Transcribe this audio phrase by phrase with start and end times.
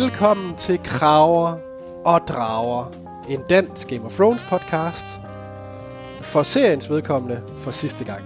[0.00, 1.58] Velkommen til Kraver
[2.04, 2.90] og Drager,
[3.28, 5.06] en dansk Game of Thrones podcast.
[6.22, 8.24] For seriens vedkommende for sidste gang.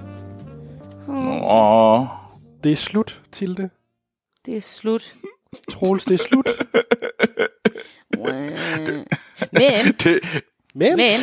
[1.45, 2.07] Åh,
[2.65, 3.71] Det er slut, Tilde.
[4.47, 5.15] Det er slut.
[5.71, 6.49] Troels, det er slut.
[9.53, 10.21] Men, det,
[10.75, 11.21] Men, men,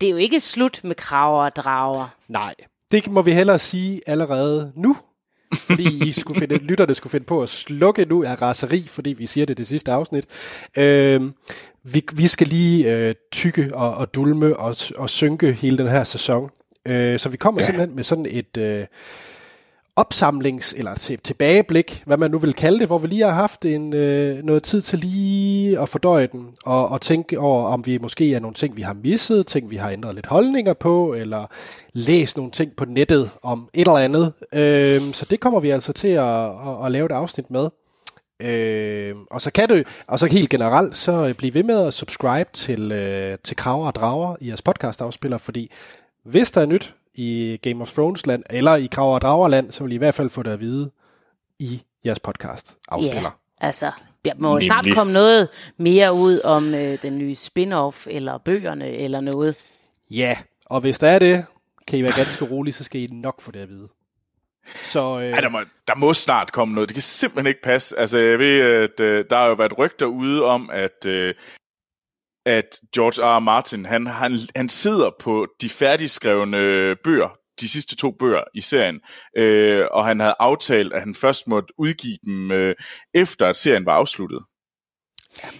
[0.00, 2.08] det er jo ikke slut med kraver og drager.
[2.28, 2.54] nej,
[2.90, 4.96] det må vi hellere sige allerede nu.
[5.56, 9.26] Fordi I skulle finde, lytterne skulle finde på at slukke nu af raseri, fordi vi
[9.26, 10.24] siger det det sidste afsnit.
[10.76, 11.20] Øh,
[11.82, 16.04] vi, vi skal lige øh, tykke og, og dulme og, og synke hele den her
[16.04, 16.50] sæson.
[16.88, 17.66] Øh, så vi kommer ja.
[17.66, 18.84] simpelthen med sådan et øh,
[20.00, 23.64] opsamlings- eller til, tilbageblik, hvad man nu vil kalde det, hvor vi lige har haft
[23.64, 27.98] en, øh, noget tid til lige at fordøje den, og, og tænke over, om vi
[27.98, 31.46] måske er nogle ting, vi har misset, ting, vi har ændret lidt holdninger på, eller
[31.92, 34.32] læst nogle ting på nettet om et eller andet.
[34.52, 37.68] Øh, så det kommer vi altså til at, at, at lave et afsnit med.
[38.42, 41.94] Øh, og så kan du, og så helt generelt, så øh, bliv ved med at
[41.94, 45.70] subscribe til, øh, til Kraver og Drager i jeres podcast afspiller, fordi
[46.24, 49.72] hvis der er nyt i Game of Thrones land, eller i Kraver og Drager land,
[49.72, 50.90] så vil I i hvert fald få det at vide
[51.58, 53.38] i jeres podcast afspiller.
[53.60, 53.90] Ja, altså,
[54.24, 54.66] der må Nemlig.
[54.66, 59.54] snart komme noget mere ud om øh, den nye spin-off, eller bøgerne, eller noget.
[60.10, 61.46] Ja, og hvis der er det,
[61.88, 63.88] kan I være ganske rolige, så skal I nok få det at vide.
[64.82, 66.88] Så øh, ej, der, må, der må snart komme noget.
[66.88, 67.98] Det kan simpelthen ikke passe.
[67.98, 71.34] Altså, jeg ved, at øh, der har jo været rygter ude om, at, øh,
[72.46, 73.36] at George R.
[73.36, 73.38] R.
[73.38, 77.28] Martin, han, han, han sidder på de færdigskrevne bøger,
[77.60, 79.00] de sidste to bøger i serien,
[79.36, 82.74] øh, og han havde aftalt, at han først måtte udgive dem, øh,
[83.14, 84.40] efter at serien var afsluttet.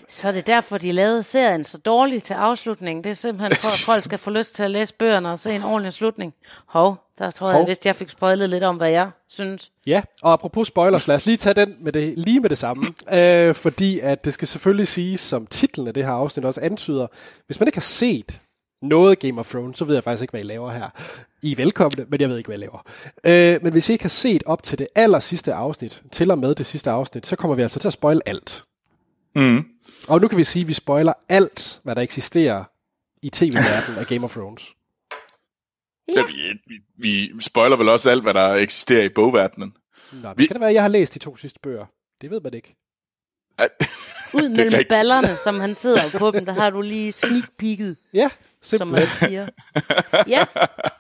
[0.09, 3.05] Så er det derfor, de lavede serien så dårligt til afslutningen.
[3.05, 5.55] Det er simpelthen for, at folk skal få lyst til at læse bøgerne og se
[5.55, 6.35] en ordentlig slutning.
[6.69, 9.70] Hov, der tror jeg, hvis jeg fik spoilet lidt om, hvad jeg synes.
[9.86, 12.95] Ja, og apropos spoilers, lad os lige tage den med det, lige med det samme.
[13.13, 17.07] Øh, fordi at det skal selvfølgelig siges, som titlen af det her afsnit også antyder,
[17.47, 18.41] hvis man ikke har set
[18.83, 20.91] noget Game of Thrones, så ved jeg faktisk ikke, hvad I laver her.
[21.42, 22.83] I er velkomne, men jeg ved ikke, hvad I laver.
[23.25, 26.39] Øh, men hvis I ikke har set op til det aller sidste afsnit, til og
[26.39, 28.64] med det sidste afsnit, så kommer vi altså til at spoil alt.
[29.35, 29.64] Mm.
[30.08, 32.64] Og nu kan vi sige, at vi spoiler alt, hvad der eksisterer
[33.23, 34.75] i tv-verdenen af Game of Thrones.
[36.09, 36.23] Ja.
[36.27, 36.59] Vi,
[36.97, 39.73] vi, vi spoiler vel også alt, hvad der eksisterer i bogverdenen.
[40.13, 41.87] Nå, men Vi- kan det være, at jeg har læst de to sidste bøger?
[42.20, 42.77] Det ved man ikke.
[43.59, 43.69] Ej,
[44.35, 44.89] Ud mellem rigtigt.
[44.89, 48.29] ballerne, som han sidder på dem, der har du lige sneak peeket, Ja,
[48.63, 49.29] som man simpelthen.
[49.29, 49.48] siger.
[50.29, 50.45] Ja,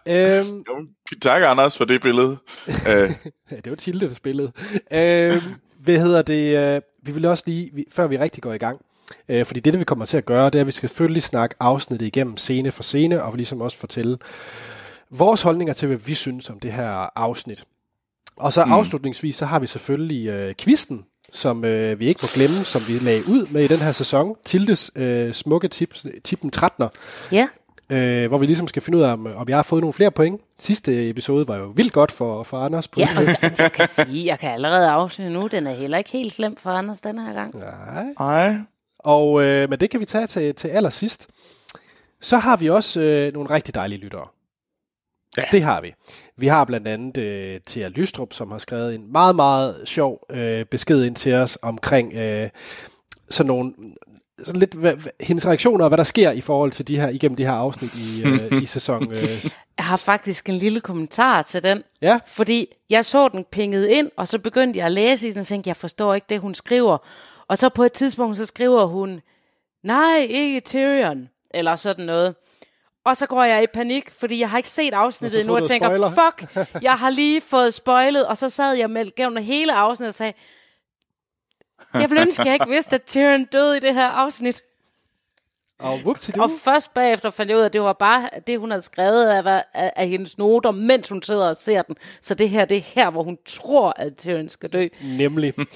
[0.08, 0.86] Øhm, jo,
[1.22, 2.36] tak, Anders, for det billede.
[2.86, 4.52] Ja, det var Tilde, der spillede.
[4.92, 5.42] Øh,
[5.78, 6.74] hvad hedder det?
[6.76, 8.80] Øh, vi vil også lige, vi, før vi rigtig går i gang,
[9.28, 11.22] øh, fordi det, det vi kommer til at gøre, det er, at vi skal selvfølgelig
[11.22, 14.18] snakke afsnittet igennem scene for scene, og ligesom også fortælle
[15.10, 17.64] vores holdninger til, hvad vi synes om det her afsnit.
[18.36, 18.72] Og så mm.
[18.72, 22.92] afslutningsvis, så har vi selvfølgelig øh, quizzen, som øh, vi ikke må glemme, som vi
[22.92, 24.36] lagde ud med i den her sæson.
[24.44, 25.94] Tildes øh, smukke tip,
[26.24, 26.88] tippen 13'er,
[27.32, 27.48] ja.
[27.90, 30.10] øh, hvor vi ligesom skal finde ud af, om, om jeg har fået nogle flere
[30.10, 30.40] point.
[30.58, 32.88] Sidste episode var jo vildt godt for, for Anders.
[32.88, 35.98] På Ja, og jeg, jeg kan sige, jeg kan allerede afsnit nu, den er heller
[35.98, 37.54] ikke helt slem for Anders den her gang.
[37.58, 38.04] Nej.
[38.18, 38.56] ej.
[38.98, 41.28] Og, øh, men det kan vi tage til, til allersidst.
[42.20, 44.26] Så har vi også øh, nogle rigtig dejlige lyttere.
[45.36, 45.42] Ja.
[45.52, 45.94] Det har vi.
[46.36, 50.64] Vi har blandt andet øh, Thea Lystrup, som har skrevet en meget, meget sjov øh,
[50.64, 52.48] besked ind til os omkring øh,
[53.30, 53.72] sådan nogle
[54.38, 57.36] sådan lidt hvad, hendes reaktioner og hvad der sker i forhold til de her igennem
[57.36, 59.10] de her afsnit i, øh, i sæson.
[59.10, 59.44] Øh.
[59.78, 61.82] Jeg har faktisk en lille kommentar til den.
[62.02, 65.40] Ja, Fordi jeg så den pinget ind, og så begyndte jeg at læse i den,
[65.40, 66.98] og tænkte, jeg forstår ikke det, hun skriver.
[67.48, 69.20] Og så på et tidspunkt, så skriver hun,
[69.82, 72.34] nej, ikke Tyrion, eller sådan noget.
[73.04, 75.88] Og så går jeg i panik, fordi jeg har ikke set afsnittet endnu, og tænker,
[75.88, 76.10] spoiler.
[76.10, 80.14] fuck, jeg har lige fået spoilet, og så sad jeg med gennem hele afsnittet og
[80.14, 80.32] sagde,
[81.94, 84.62] jeg ville ønske, at jeg ikke vidste, at Tyrion døde i det her afsnit.
[85.78, 85.98] og
[86.42, 89.24] Og først bagefter fandt jeg ud af, at det var bare det, hun havde skrevet
[89.28, 91.96] af, af, af hendes noter, mens hun sidder og ser den.
[92.20, 94.88] Så det her, det er her, hvor hun tror, at Tyrion skal dø.
[95.18, 95.54] nemlig.
[95.58, 95.66] Og,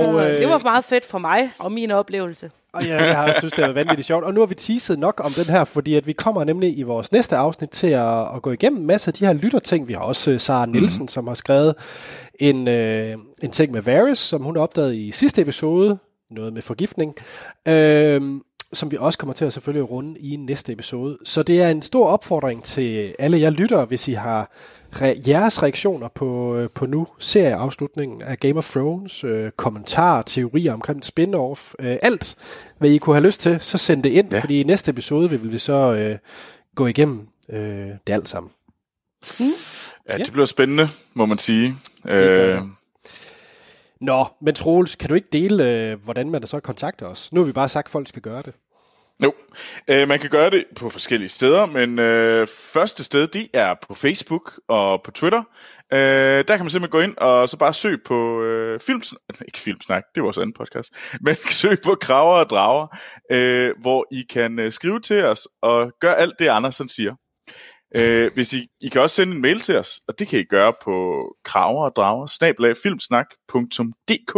[0.00, 2.50] så øh, det var meget fedt for mig og min oplevelse.
[2.74, 4.24] Og ja, jeg har synes, det var vanvittigt sjovt.
[4.24, 6.82] Og nu har vi teaset nok om den her, fordi at vi kommer nemlig i
[6.82, 9.88] vores næste afsnit til at, at gå igennem en masse af de her lytterting.
[9.88, 11.08] Vi har også uh, Sara Nielsen, mm.
[11.08, 11.74] som har skrevet
[12.34, 15.98] en, øh, en ting med Varys, som hun opdagede i sidste episode.
[16.30, 17.14] Noget med forgiftning.
[17.68, 18.22] Øh,
[18.72, 21.18] som vi også kommer til at selvfølgelig runde i næste episode.
[21.24, 24.52] Så det er en stor opfordring til alle jer lyttere, hvis I har
[24.94, 30.72] re- jeres reaktioner på, øh, på nu serieafslutningen af Game of Thrones, øh, kommentarer, teorier
[30.72, 32.36] omkring spin-off, øh, alt
[32.78, 34.36] hvad I kunne have lyst til, så send det ind, ja.
[34.36, 34.40] Ja.
[34.42, 36.18] fordi i næste episode vil vi så øh,
[36.74, 37.58] gå igennem øh,
[38.06, 38.50] det alt sammen.
[40.08, 41.74] Ja, det bliver spændende, må man sige.
[42.08, 42.62] Øh, det.
[44.00, 47.32] Nå, men Troels, kan du ikke dele, øh, hvordan man da så kontakter os?
[47.32, 48.52] Nu har vi bare sagt, at folk skal gøre det.
[49.22, 49.34] Jo,
[49.88, 53.94] øh, man kan gøre det på forskellige steder, men øh, første sted, det er på
[53.94, 55.42] Facebook og på Twitter.
[55.92, 59.58] Øh, der kan man simpelthen gå ind og så bare søge på øh, filmsnak, ikke
[59.58, 62.86] filmsnak, det er vores anden podcast, men søg på Kraver og Drager,
[63.32, 67.14] øh, hvor I kan øh, skrive til os og gøre alt det, Andersen siger.
[67.96, 70.44] Øh, hvis I, I kan også sende en mail til os, og det kan I
[70.44, 74.36] gøre på kraver og drager, snablag.filmsnak.dk.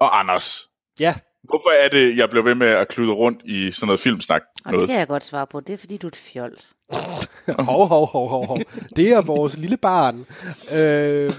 [0.00, 0.70] Og Anders,
[1.00, 4.42] Ja, hvorfor er det, jeg bliver ved med at klude rundt i sådan noget filmsnak?
[4.64, 4.80] Og Noget?
[4.80, 5.60] det kan jeg godt svare på.
[5.60, 6.72] Det er fordi, du er et fjols.
[7.68, 8.58] hov, hov, hov, hov, hov.
[8.96, 10.26] Det er vores lille barn.
[10.72, 11.32] Øh,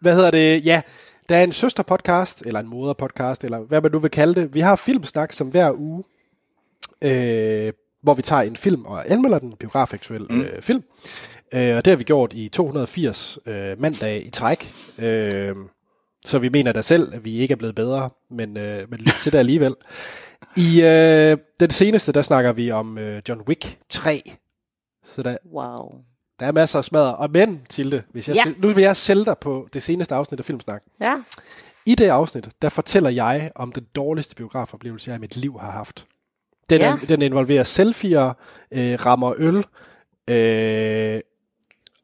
[0.00, 0.66] hvad hedder det?
[0.66, 0.82] Ja,
[1.28, 4.54] der er en søsterpodcast, eller en moderpodcast, eller hvad man nu vil kalde det.
[4.54, 6.04] Vi har Filmsnak, som hver uge,
[7.02, 7.72] øh,
[8.02, 10.40] hvor vi tager en film og anmelder den, biografaktuel mm.
[10.40, 10.82] øh, film.
[11.54, 14.74] Øh, og det har vi gjort i 280 øh, mandag i træk.
[14.98, 15.56] Øh,
[16.26, 19.14] så vi mener da selv, at vi ikke er blevet bedre, men, øh, men lyt
[19.22, 19.74] til det alligevel.
[20.56, 24.22] I øh, den seneste, der snakker vi om øh, John Wick 3.
[25.04, 25.92] Så der, Wow.
[26.40, 27.16] der er masser af smadre.
[27.16, 28.42] Og men, Tilde, hvis jeg Ja.
[28.42, 30.82] skal, nu vil jeg sælge dig på det seneste afsnit af Filmsnak.
[31.00, 31.16] Ja.
[31.86, 35.70] I det afsnit, der fortæller jeg om den dårligste biografoplevelse, jeg i mit liv har
[35.70, 36.06] haft.
[36.70, 36.96] Den, Ja.
[37.08, 38.32] den involverer selfier,
[38.70, 39.64] øh, rammer øl,
[40.36, 41.20] øh,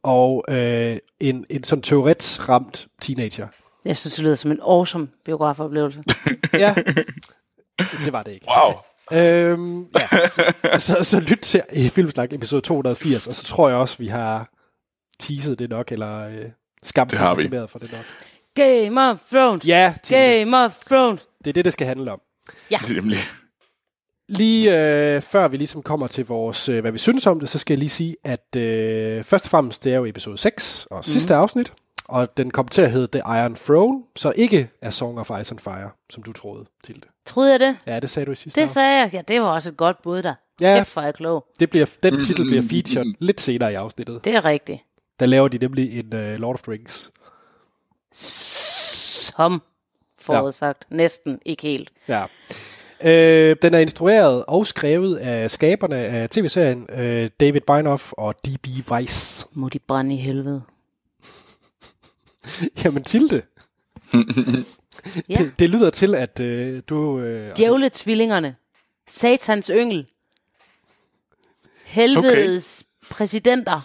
[0.02, 3.46] og øh, en, en sådan Tourette's-ramt teenager.
[3.84, 6.02] Jeg synes, det lyder som en awesome biografoplevelse.
[6.52, 6.74] Ja,
[8.04, 8.46] det var det ikke.
[8.48, 8.72] Wow.
[9.20, 13.78] Øhm, ja, så, så, så lyt til i Filmsnak episode 280, og så tror jeg
[13.78, 14.48] også, vi har
[15.18, 16.44] teaset det nok, eller øh,
[16.82, 17.42] skabt Det har vi.
[17.42, 18.04] reklameret for det nok.
[18.54, 19.64] Game of Thrones.
[19.66, 21.26] Ja, Game of Thrones.
[21.44, 22.20] det er det, det skal handle om.
[22.70, 23.18] Det er nemlig.
[24.28, 24.70] Lige
[25.16, 27.74] øh, før vi ligesom kommer til vores, øh, hvad vi synes om det, så skal
[27.74, 31.34] jeg lige sige, at øh, først og fremmest, det er jo episode 6 og sidste
[31.34, 31.72] afsnit,
[32.12, 35.52] og den kommer til at hedde The Iron Throne, så ikke er Song of Ice
[35.52, 37.04] and Fire, som du troede til det.
[37.26, 37.76] Troede jeg det?
[37.86, 38.74] Ja, det sagde du i sidste Det afsnit.
[38.74, 39.10] sagde jeg.
[39.12, 40.34] Ja, det var også et godt bud der.
[40.60, 40.76] Ja.
[40.78, 41.44] Kæft, hvor jeg klog.
[41.60, 44.24] Det bliver, den titel bliver featured lidt senere i afsnittet.
[44.24, 44.80] Det er rigtigt.
[45.20, 47.10] Der laver de nemlig en uh, Lord of the Rings.
[48.12, 49.62] Som
[50.20, 50.84] forudsagt.
[50.90, 50.96] Ja.
[50.96, 51.38] Næsten.
[51.46, 51.90] Ikke helt.
[52.08, 52.24] Ja.
[53.04, 58.66] Øh, den er instrueret og skrevet af skaberne af tv-serien øh, David Beinoff og D.B.
[58.90, 59.46] Weiss.
[59.52, 60.62] Må de brænde i helvede.
[62.84, 63.42] Jamen Tilde,
[65.28, 65.34] Ja.
[65.38, 67.18] det, det lyder til, at øh, du...
[67.20, 68.56] Øh, Djævletvillingerne.
[69.08, 70.08] Satans yngel.
[71.84, 73.14] Helvedes okay.
[73.14, 73.80] præsidenter.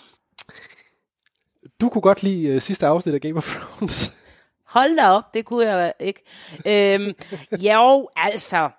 [1.81, 4.13] du kunne godt lide øh, sidste afsnit af Game of Thrones.
[4.65, 6.23] Hold da op, det kunne jeg ikke.
[6.65, 7.13] Øhm,
[7.59, 8.69] jo, altså.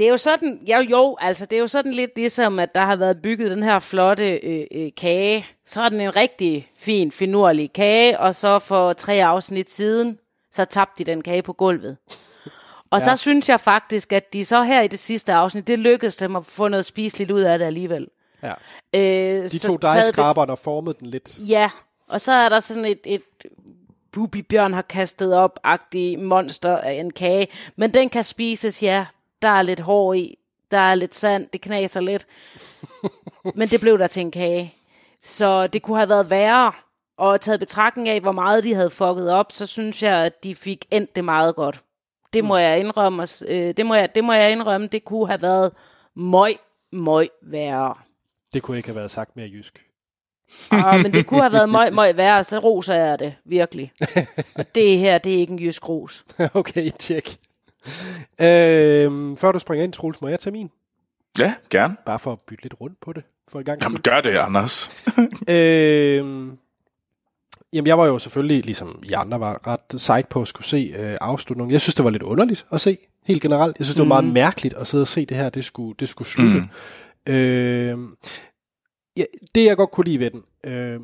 [0.00, 2.80] Det er jo sådan, jo, jo, altså, det er jo sådan lidt ligesom, at der
[2.80, 5.46] har været bygget den her flotte øh, øh, kage.
[5.66, 10.18] Så er den en rigtig fin, finurlig kage, og så for tre afsnit siden,
[10.52, 11.96] så tabte de den kage på gulvet.
[12.90, 13.04] Og ja.
[13.04, 16.36] så synes jeg faktisk, at de så her i det sidste afsnit, det lykkedes dem
[16.36, 18.08] at få noget spiseligt ud af det alligevel.
[18.42, 18.52] ja.
[18.94, 21.38] Øh, De to dejskraberne og formede den lidt.
[21.38, 21.70] Ja,
[22.08, 23.22] og så er der sådan et, et
[24.12, 27.48] Bubi Bjørn har kastet op-agtig monster af en kage.
[27.76, 29.06] Men den kan spises, ja.
[29.42, 30.38] Der er lidt hår i.
[30.70, 31.46] Der er lidt sand.
[31.52, 32.26] Det knaser lidt.
[33.58, 34.74] Men det blev der til en kage.
[35.22, 36.72] Så det kunne have været værre.
[37.18, 40.54] Og taget betragtning af, hvor meget de havde fucket op, så synes jeg, at de
[40.54, 41.82] fik endt det meget godt.
[42.32, 43.22] Det må jeg indrømme.
[43.22, 44.86] os- Øh, det, må jeg, det må jeg indrømme.
[44.86, 45.72] Det kunne have været
[46.16, 46.56] møg,
[46.92, 47.94] møg værre.
[48.54, 49.84] Det kunne ikke have været sagt mere jysk.
[50.70, 53.92] Ah, men det kunne have været møg, møg værre, så roser jeg det, virkelig.
[54.54, 56.24] Og det her, det er ikke en jysk ros.
[56.54, 57.36] okay, tjek.
[58.40, 60.70] Øh, før du springer ind, Troels, må jeg tage min?
[61.38, 61.96] Ja, gerne.
[62.06, 63.24] Bare for at bytte lidt rundt på det.
[63.48, 63.82] For i gang.
[63.82, 64.90] Jamen, gør det, Anders.
[65.48, 66.16] Øh,
[67.72, 70.94] jamen, jeg var jo selvfølgelig, ligesom I andre var, ret psyched på at skulle se
[70.98, 71.72] øh, afslutningen.
[71.72, 73.78] Jeg synes, det var lidt underligt at se, helt generelt.
[73.78, 76.08] Jeg synes, det var meget mærkeligt at sidde og se det her, det skulle, det
[76.08, 76.58] skulle slutte.
[77.26, 77.32] Mm.
[77.32, 77.98] Øh,
[79.16, 81.00] ja, det, jeg godt kunne lide ved den, øh,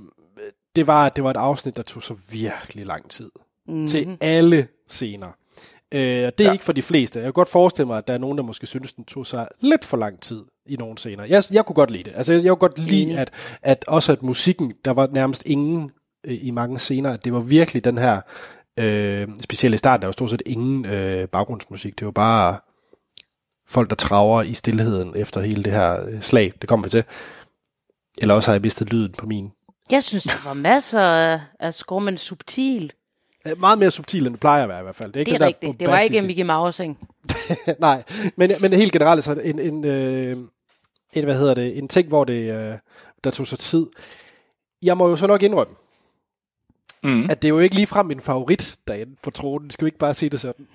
[0.77, 3.31] det var, at det var et afsnit, der tog så virkelig lang tid.
[3.69, 3.87] Mm.
[3.87, 5.29] Til alle scener.
[5.95, 6.53] Øh, og det er ja.
[6.53, 7.19] ikke for de fleste.
[7.19, 9.49] Jeg kan godt forestille mig, at der er nogen, der måske synes, den tog sig
[9.61, 11.25] lidt for lang tid i nogle scener.
[11.25, 12.13] Jeg, jeg kunne godt lide det.
[12.17, 13.31] Altså, jeg, jeg kunne godt lide, at,
[13.63, 15.91] at også at musikken, der var nærmest ingen
[16.27, 18.21] øh, i mange scener, at det var virkelig den her,
[18.79, 21.99] øh, specielt i starten, der var stort set ingen øh, baggrundsmusik.
[21.99, 22.59] Det var bare
[23.69, 26.53] folk, der traver i stillheden efter hele det her øh, slag.
[26.61, 27.05] Det kommer vi til.
[28.19, 29.53] Eller også har jeg mistet lyden på min.
[29.91, 32.93] Jeg synes, der var masser af, af skrummen subtil.
[33.51, 35.13] Øh, Meget mere subtil, end det plejer at være i hvert fald.
[35.13, 35.81] Det er, ikke Det er den der rigtigt.
[35.81, 36.99] Det var ikke Mickey Mousing.
[37.79, 38.03] Nej,
[38.37, 40.37] men, men helt generelt så en, en, øh,
[41.13, 42.79] en, hvad hedder det, en ting, hvor det, øh,
[43.25, 43.87] der tog sig tid.
[44.83, 45.75] Jeg må jo så nok indrømme,
[47.03, 47.31] mm.
[47.31, 49.71] at det er jo ikke ligefrem min favorit derinde på tronen.
[49.71, 50.67] Skal vi ikke bare sige det sådan?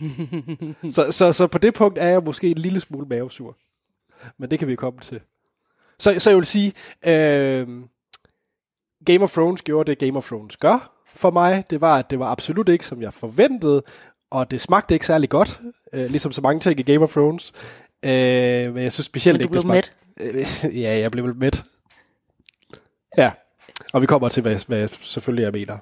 [0.96, 3.58] så, så, så på det punkt er jeg måske en lille smule mavesur.
[4.38, 5.22] Men det kan vi komme til.
[6.00, 6.74] Så, så jeg vil sige,
[7.06, 7.68] øh,
[9.06, 11.64] Game of Thrones gjorde det, Game of Thrones gør for mig.
[11.70, 13.84] Det var, at det var absolut ikke, som jeg forventede,
[14.32, 15.60] og det smagte ikke særlig godt,
[15.94, 17.52] øh, ligesom så mange ting i Game of Thrones.
[18.06, 19.84] Øh, men jeg synes specielt Men du ikke, det blev
[20.22, 20.70] smagte...
[20.70, 21.64] Øh, ja, jeg blev vel mæt.
[23.18, 23.32] Ja,
[23.94, 25.78] og vi kommer til, hvad, hvad selvfølgelig jeg mener.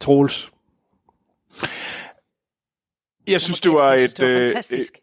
[0.00, 0.52] Troels.
[3.26, 4.16] Jeg synes, det var et...
[4.16, 4.98] det var øh, fantastisk.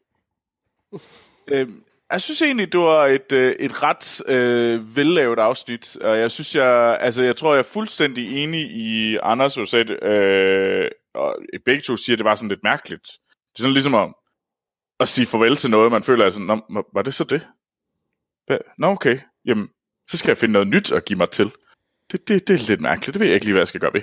[1.47, 1.69] Øh,
[2.11, 6.55] jeg synes egentlig, det var et, øh, et ret øh, vellavet afsnit, og jeg synes,
[6.55, 11.81] jeg, altså, jeg tror, jeg er fuldstændig enig i Anders, der sagde øh, og begge
[11.81, 13.07] to siger, at det var sådan lidt mærkeligt.
[13.29, 14.13] Det er sådan ligesom at,
[14.99, 16.61] at sige farvel til noget, man føler, altså, Nå,
[16.93, 17.47] var det så det?
[18.47, 18.57] Hvad?
[18.77, 19.19] Nå, okay.
[19.45, 19.69] Jamen,
[20.09, 21.51] så skal jeg finde noget nyt at give mig til.
[22.11, 23.13] Det, det, det er lidt mærkeligt.
[23.13, 24.01] Det ved jeg ikke lige, hvad jeg skal gøre ved.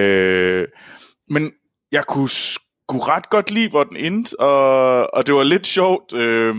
[0.00, 0.68] Øh,
[1.28, 1.52] men
[1.92, 6.12] jeg kunne sgu ret godt lide, hvor den endte, og, og det var lidt sjovt
[6.12, 6.54] øh,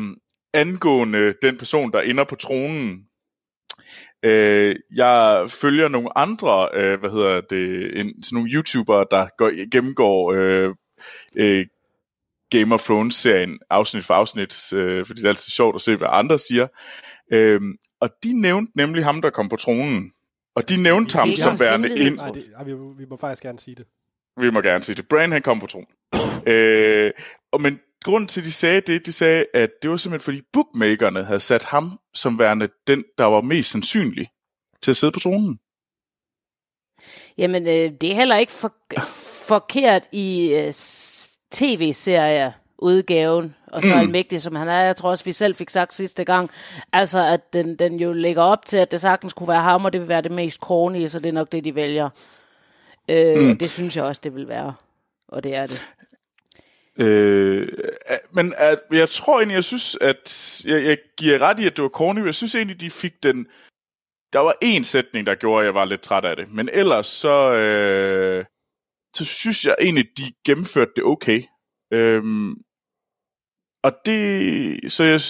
[0.53, 3.05] angående den person, der ender på tronen.
[4.24, 9.70] Øh, jeg følger nogle andre, øh, hvad hedder det, en, sådan nogle YouTubere, der går,
[9.72, 10.75] gennemgår øh,
[11.36, 11.65] øh,
[12.51, 16.08] Game of Thrones-serien afsnit for afsnit, øh, fordi det er altid sjovt at se, hvad
[16.12, 16.67] andre siger.
[17.34, 17.62] Øh,
[18.00, 20.13] og de nævnte nemlig ham, der kom på tronen.
[20.55, 22.12] Og de nævnte ham som værende hemmelighed.
[22.12, 22.17] en...
[22.17, 23.86] Nej, det, ej, vi, vi må faktisk gerne sige det.
[24.38, 25.08] Vi må gerne sige det.
[25.08, 25.88] Brian, han kom på tronen.
[26.53, 27.12] øh,
[27.51, 30.41] og men grunden til, at de sagde det, de sagde, at det var simpelthen, fordi
[30.53, 34.27] bookmakerne havde sat ham som værende den, der var mest sandsynlig
[34.81, 35.60] til at sidde på tronen.
[37.38, 38.74] Jamen, øh, det er heller ikke for,
[39.48, 40.74] forkert i øh,
[41.51, 44.00] tv-serier udgaven, og så mm.
[44.00, 44.81] almægtig som han er.
[44.81, 46.50] Jeg tror også, vi selv fik sagt sidste gang,
[46.93, 49.93] altså at den, den jo lægger op til, at det sagtens kunne være ham, og
[49.93, 52.10] det vil være det mest corny, så det er nok det, de vælger.
[53.10, 53.58] Øh, mm.
[53.58, 54.74] Det synes jeg også, det vil være.
[55.27, 55.88] Og det er det.
[57.01, 57.67] Øh,
[58.31, 61.84] men at, jeg tror egentlig, jeg synes, at jeg, jeg giver ret i, at det
[61.84, 63.48] var corny, jeg synes egentlig, de fik den...
[64.34, 66.50] Der var en sætning, der gjorde, at jeg var lidt træt af det.
[66.50, 68.46] Men ellers så, øh,
[69.15, 71.43] så synes jeg egentlig, de gennemførte det okay.
[71.93, 72.51] Øhm,
[73.84, 74.93] og det...
[74.93, 75.22] Så jeg,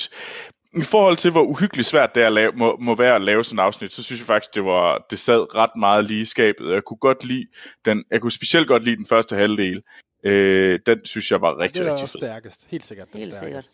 [0.74, 3.44] i forhold til, hvor uhyggeligt svært det er at lave, må, må være at lave
[3.44, 6.26] sådan et afsnit, så synes jeg faktisk, det var det sad ret meget lige i
[6.26, 6.74] skabet.
[6.74, 7.48] Jeg kunne godt lide
[7.86, 9.82] den, jeg kunne specielt godt lide den første halvdel.
[10.24, 12.28] Øh, den synes jeg var rigtig, det er rigtig også fed.
[12.28, 12.68] stærkest.
[12.70, 13.72] Helt sikkert den Helt stærkest.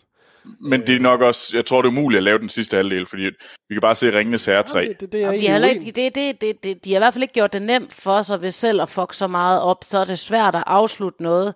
[0.60, 3.06] Men det er nok også, jeg tror det er umuligt at lave den sidste halvdel,
[3.06, 3.24] fordi
[3.70, 4.80] vi kan bare se Ringenes Herre 3.
[4.80, 6.92] Jamen, det, det, det er Og jeg de, har ikke, det, det, det, det, de
[6.92, 9.28] har i hvert fald ikke gjort det nemt for sig ved selv at fuck så
[9.28, 9.78] meget op.
[9.84, 11.54] Så er det svært at afslutte noget,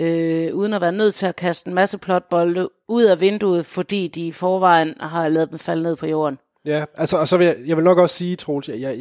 [0.00, 4.08] øh, uden at være nødt til at kaste en masse plotbolde ud af vinduet, fordi
[4.08, 6.38] de i forvejen har lavet dem falde ned på jorden.
[6.64, 8.96] Ja, altså, og så vil jeg, jeg vil nok også sige, Troels, jeg, jeg,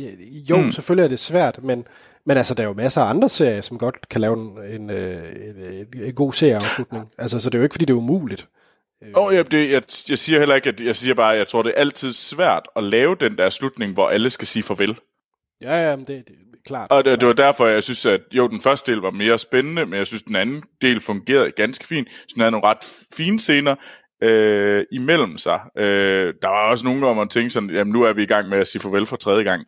[0.49, 0.71] jo, mm.
[0.71, 1.87] selvfølgelig er det svært, men,
[2.25, 4.89] men altså, der er jo masser af andre serier, som godt kan lave en, en,
[4.89, 7.09] øh, en, en, god serieafslutning.
[7.17, 8.47] Altså, så det er jo ikke, fordi det er umuligt.
[9.13, 11.63] Og ja, det, jeg, jeg siger heller ikke, at jeg siger bare, at jeg tror,
[11.63, 14.99] det er altid svært at lave den der slutning, hvor alle skal sige farvel.
[15.61, 16.91] Ja, ja, men det, det er klart.
[16.91, 19.85] Og det, det var derfor, jeg synes, at jo, den første del var mere spændende,
[19.85, 22.11] men jeg synes, den anden del fungerede ganske fint.
[22.11, 23.75] Så den havde nogle ret fine scener
[24.23, 25.59] øh, imellem sig.
[25.77, 28.49] Øh, der var også nogen, hvor man tænkte sådan, jamen nu er vi i gang
[28.49, 29.65] med at sige farvel for tredje gang.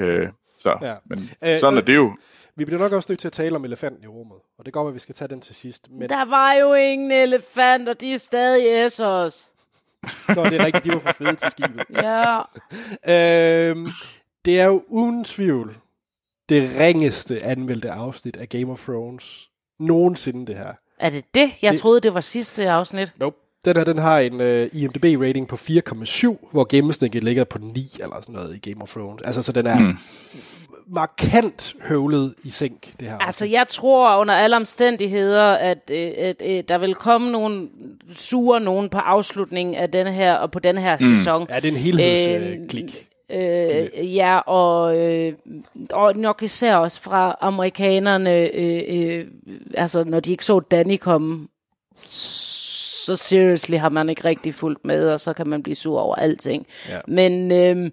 [0.00, 0.94] Øh, så, Ja.
[1.04, 2.16] men Øh, sådan er øh, det jo.
[2.56, 4.88] Vi bliver nok også nødt til at tale om elefanten i rummet, og det går
[4.88, 5.90] at vi skal tage den til sidst.
[5.90, 9.46] Men Der var jo ingen elefanter, de er stadig Essos.
[10.36, 11.84] Nå, det er rigtigt, de var for fede til skibet.
[12.02, 12.38] Ja.
[13.70, 13.88] Øhm,
[14.44, 15.76] det er jo uden tvivl
[16.48, 20.72] det ringeste anmeldte afsnit af Game of Thrones nogensinde, det her.
[20.98, 21.50] Er det det?
[21.62, 23.12] Jeg Det- troede, det var sidste afsnit.
[23.16, 23.36] Nope.
[23.64, 28.16] Den her, den har en uh, IMDb-rating på 4,7, hvor gennemsnittet ligger på 9 eller
[28.20, 29.22] sådan noget i Game of Thrones.
[29.22, 29.98] Altså, så den er mm.
[30.86, 33.18] markant høvlet i sænk, det her.
[33.18, 37.68] Altså, jeg tror under alle omstændigheder, at, øh, at, at der vil komme nogle
[38.14, 41.16] sure nogen på afslutningen af denne her, og på denne her mm.
[41.16, 41.46] sæson.
[41.50, 42.60] Ja, det er en helhedsklik.
[42.62, 43.08] Øh, klik.
[43.30, 45.32] Øh, ja, og, øh,
[45.92, 49.26] og nok især også fra amerikanerne, øh, øh,
[49.74, 51.48] altså når de ikke så Danny komme,
[53.16, 56.14] så seriously har man ikke rigtig fulgt med, og så kan man blive sur over
[56.16, 56.66] alting.
[56.88, 57.00] Ja.
[57.08, 57.90] Men, øh,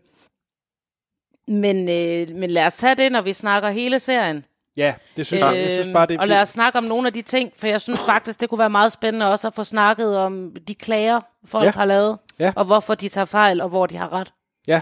[1.48, 4.46] men, øh, men lad os tage det, når vi snakker hele serien.
[4.78, 5.56] ja, det synes jeg.
[5.58, 7.68] Jeg synes bare, det, Øhm, og lad os snakke om nogle af de ting, for
[7.68, 11.22] jeg synes faktisk, det kunne være meget spændende også at få snakket om de klager,
[11.46, 11.72] folk ja.
[11.72, 12.54] har lavet, Ja.
[12.56, 14.34] og hvorfor de tager fejl, og hvor de har ret.
[14.68, 14.82] Ja,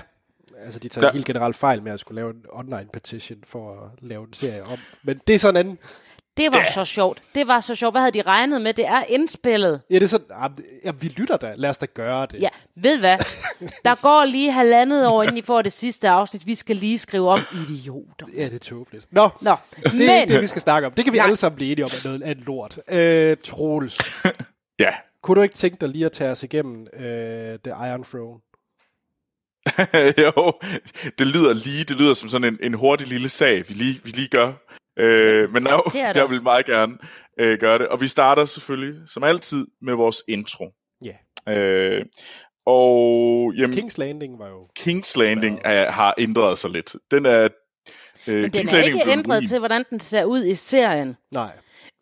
[0.59, 1.11] altså de tager Ja.
[1.11, 4.63] helt generelt fejl med at skulle lave en online petition for at lave en serie
[4.63, 4.77] om.
[5.03, 5.77] Men det er sådan en anden...
[6.37, 6.71] Det var Ja.
[6.73, 7.21] så sjovt.
[7.35, 7.93] Det var så sjovt.
[7.93, 8.73] Hvad havde de regnet med?
[8.73, 9.81] Det er indspillet.
[9.89, 10.51] Ja, det er sådan, ah,
[10.85, 11.53] ja, vi lytter da.
[11.55, 12.41] Lad os da gøre det.
[12.41, 13.17] Ja, ved hvad?
[13.85, 16.45] Der går lige halvandet år, inden I får det sidste afsnit.
[16.45, 18.27] Vi skal lige skrive om idioter.
[18.37, 19.07] Ja, det er tåbeligt.
[19.11, 20.27] Nå, Nå, det er men...
[20.27, 20.93] det, vi skal snakke om.
[20.93, 21.25] Det kan vi Nej.
[21.25, 22.79] alle sammen blive enige om, at noget er et lort.
[22.89, 23.97] Øh, Troels,
[24.79, 24.91] Ja.
[25.21, 28.39] kunne du ikke tænke dig lige at tage os igennem øh, The Iron Throne?
[30.25, 30.53] jo,
[31.19, 34.09] det lyder lige, det lyder som sådan en, en hurtig lille sag, vi lige, vi
[34.09, 34.53] lige gør.
[34.97, 36.97] Øh, men no, det er jeg vil meget gerne
[37.39, 37.87] øh, gøre det.
[37.87, 40.69] Og vi starter selvfølgelig, som altid, med vores intro.
[41.05, 41.53] Ja.
[41.53, 42.05] Øh,
[42.65, 43.91] og jamen, King.
[43.91, 44.67] King's Landing var jo...
[44.79, 46.95] King's Landing er, har ændret sig lidt.
[47.11, 47.49] Den er...
[48.27, 51.17] Øh, Men den King's er Landing ikke ændret til, hvordan den ser ud i serien.
[51.31, 51.51] Nej.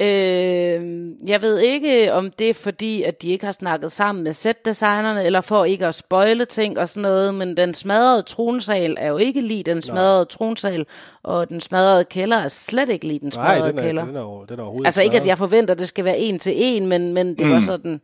[0.01, 4.33] Øh, jeg ved ikke, om det er fordi, at de ikke har snakket sammen med
[4.33, 9.07] setdesignerne, eller for ikke at spoile ting og sådan noget, men den smadrede tronsal er
[9.07, 10.85] jo ikke lige den smadrede tronsal,
[11.23, 14.05] og den smadrede kælder er slet ikke lige den Nej, smadrede den er, kælder.
[14.05, 16.39] den er, den er overhovedet Altså ikke, at jeg forventer, at det skal være en
[16.39, 17.51] til en, men, men det mm.
[17.51, 17.61] var Mm.
[17.65, 18.01] sådan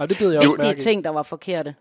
[0.00, 0.80] Ej, det blev jeg også mærke i.
[0.82, 1.74] ting, der var forkerte.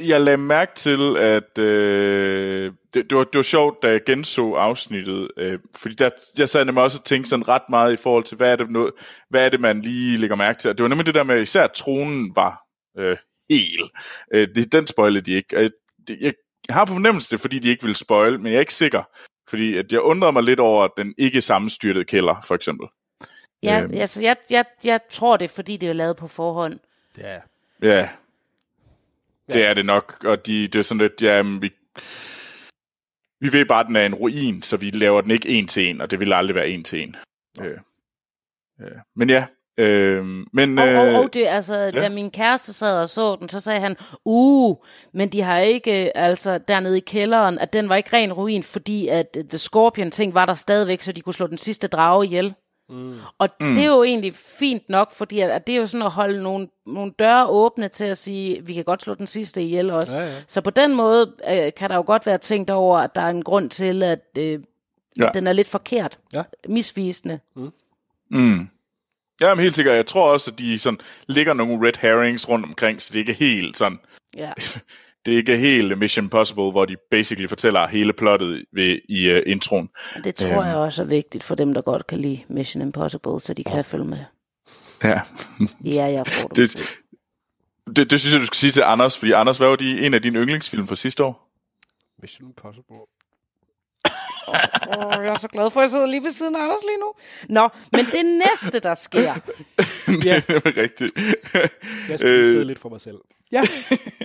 [0.00, 4.52] Jeg lagde mærke til, at øh, det, det, var, det var sjovt, da jeg genså
[4.52, 8.24] afsnittet, øh, fordi der, jeg sad nemlig også og tænkte sådan ret meget i forhold
[8.24, 8.92] til, hvad er det, noget,
[9.30, 10.70] hvad er det man lige lægger mærke til.
[10.70, 12.62] Og det var nemlig det der med, især at tronen var
[12.98, 13.16] øh,
[13.50, 13.90] hel.
[14.34, 15.56] Øh, det, den spoilede de ikke.
[15.56, 15.70] Øh,
[16.08, 16.32] det, jeg
[16.70, 19.02] har på fornemmelse det, fordi de ikke ville spoil, men jeg er ikke sikker.
[19.48, 22.86] Fordi at jeg undrede mig lidt over den ikke sammenstyrtede kælder, for eksempel.
[23.62, 23.94] Ja, Øhm.
[23.94, 26.78] altså, jeg, jeg, jeg tror det, er, fordi det er lavet på forhånd.
[27.18, 27.38] Ja.
[27.82, 28.08] Ja,
[29.48, 30.24] det er det nok.
[30.24, 31.70] Og de, det er sådan lidt, ja, vi,
[33.40, 35.88] vi ved bare, at den er en ruin, så vi laver den ikke en til
[35.88, 37.16] en, og det vil aldrig være en til en.
[37.62, 37.78] Øh,
[38.80, 39.46] øh, men ja,
[39.78, 40.78] øh, men...
[40.78, 41.90] Og, og, øh, og det, altså, ja.
[41.90, 44.76] da min kæreste sad og så den, så sagde han, uh,
[45.12, 49.08] men de har ikke, altså dernede i kælderen, at den var ikke ren ruin, fordi
[49.08, 52.54] at øh, The Scorpion-ting var der stadigvæk, så de kunne slå den sidste drage ihjel.
[52.88, 53.18] Mm.
[53.38, 53.74] Og mm.
[53.74, 56.42] det er jo egentlig fint nok, fordi at, at det er jo sådan at holde
[56.42, 60.20] nogle, nogle døre åbne til at sige, vi kan godt slå den sidste ihjel også.
[60.20, 60.34] Ja, ja.
[60.48, 63.30] Så på den måde øh, kan der jo godt være tænkt over, at der er
[63.30, 64.60] en grund til, at, øh,
[65.18, 65.28] Ja.
[65.34, 66.42] den er lidt forkert, Ja.
[66.68, 67.40] misvisende.
[68.30, 68.68] mm.
[69.40, 69.96] Ja, men helt sikkert.
[69.96, 73.32] Jeg tror også, at de sådan, ligger nogle red herrings rundt omkring, så det ikke
[73.32, 73.98] er helt sådan...
[74.36, 74.52] Ja.
[75.26, 79.38] Det er ikke helt Mission Impossible, hvor de basically fortæller hele plottet ved, i uh,
[79.46, 79.88] introen.
[80.24, 83.54] Det tror jeg også er vigtigt for dem, der godt kan lide Mission Impossible, så
[83.54, 84.18] de kan følge med.
[85.04, 85.20] Ja.
[85.84, 86.76] Ja, jeg får det.
[87.86, 90.06] Det, det, det synes jeg, du skal sige til Anders, fordi Anders, hvad var de,
[90.06, 91.50] en af dine yndlingsfilm fra sidste år?
[92.22, 92.96] Mission Impossible.
[94.48, 96.98] Oh, jeg er så glad for, at jeg sidder lige ved siden af Anders lige
[96.98, 97.12] nu.
[97.54, 99.34] Nå, men det næste, der sker, Ja.
[100.46, 101.12] det er rigtigt.
[102.08, 103.16] Jeg skal lige sidde lidt for mig selv.
[103.52, 103.62] Ja.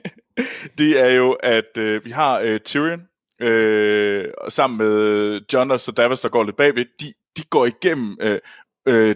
[0.77, 3.01] det er jo, at øh, vi har øh, Tyrion
[3.41, 6.85] øh, sammen med John og så Davos, der går lidt bagved.
[6.99, 8.39] De, de går igennem øh,
[8.87, 9.15] øh,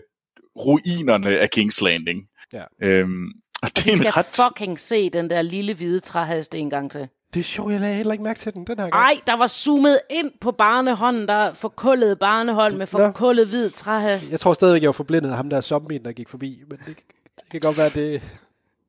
[0.59, 2.27] ruinerne af King's Landing.
[2.53, 2.63] Ja.
[2.81, 3.27] Øhm,
[3.61, 4.41] og det er vi en skal ret...
[4.49, 7.07] fucking se den der lille hvide træhest en gang til.
[7.33, 8.93] Det er sjovt, jeg lagde heller ikke mærke til den den her gang.
[8.93, 14.31] Ej, der var zoomet ind på barnehånden, der forkullede barnehold med forkullet hvid træhest.
[14.31, 16.61] Jeg tror stadigvæk, jeg var forblindet af ham der zombien, der gik forbi.
[16.69, 16.97] Men det,
[17.37, 18.21] det kan godt være, det...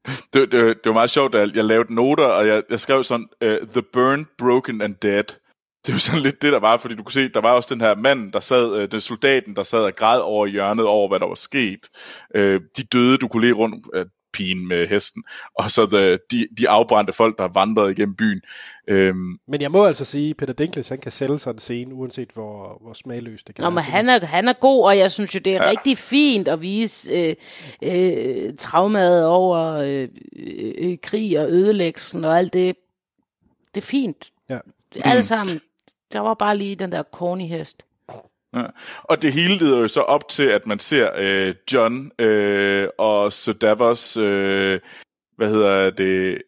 [0.32, 3.28] Det, det, det var meget sjovt, at jeg lavede noter, og jeg, jeg skrev sådan,
[3.44, 5.24] uh, The Burned, Broken and Dead.
[5.86, 7.80] Det var sådan lidt det, der var, fordi du kunne se, der var også den
[7.80, 11.20] her mand, der sad, uh, den soldaten, der sad og græd over hjørnet over, hvad
[11.20, 11.80] der var sket.
[12.38, 14.02] Uh, de døde, du kunne lige rundt uh,
[14.36, 18.40] pigen med hesten, og så the, de, de afbrændte folk, der vandrede igennem byen.
[18.90, 22.30] Um, Men jeg må altså sige, Peter Dinklage, han kan sælge sådan en scene, uanset
[22.34, 23.74] hvor, hvor smagløst det kan Nå, være.
[23.74, 25.70] men han er, han er god, og jeg synes jo, det er ja.
[25.70, 27.36] rigtig fint at vise øh,
[27.82, 30.08] øh, traumet over øh,
[30.78, 32.76] øh, krig og ødelæggelsen og alt det.
[33.74, 34.30] Det er fint.
[34.48, 34.58] Ja.
[34.94, 35.60] Det er alle sammen.
[36.12, 37.82] Der var bare lige den der corny hest.
[38.56, 38.66] Ja.
[39.02, 43.32] Og det hele leder jo så op til, at man ser øh, John øh, og
[43.32, 44.80] Sir Davos, øh,
[45.36, 46.42] hvad hedder det,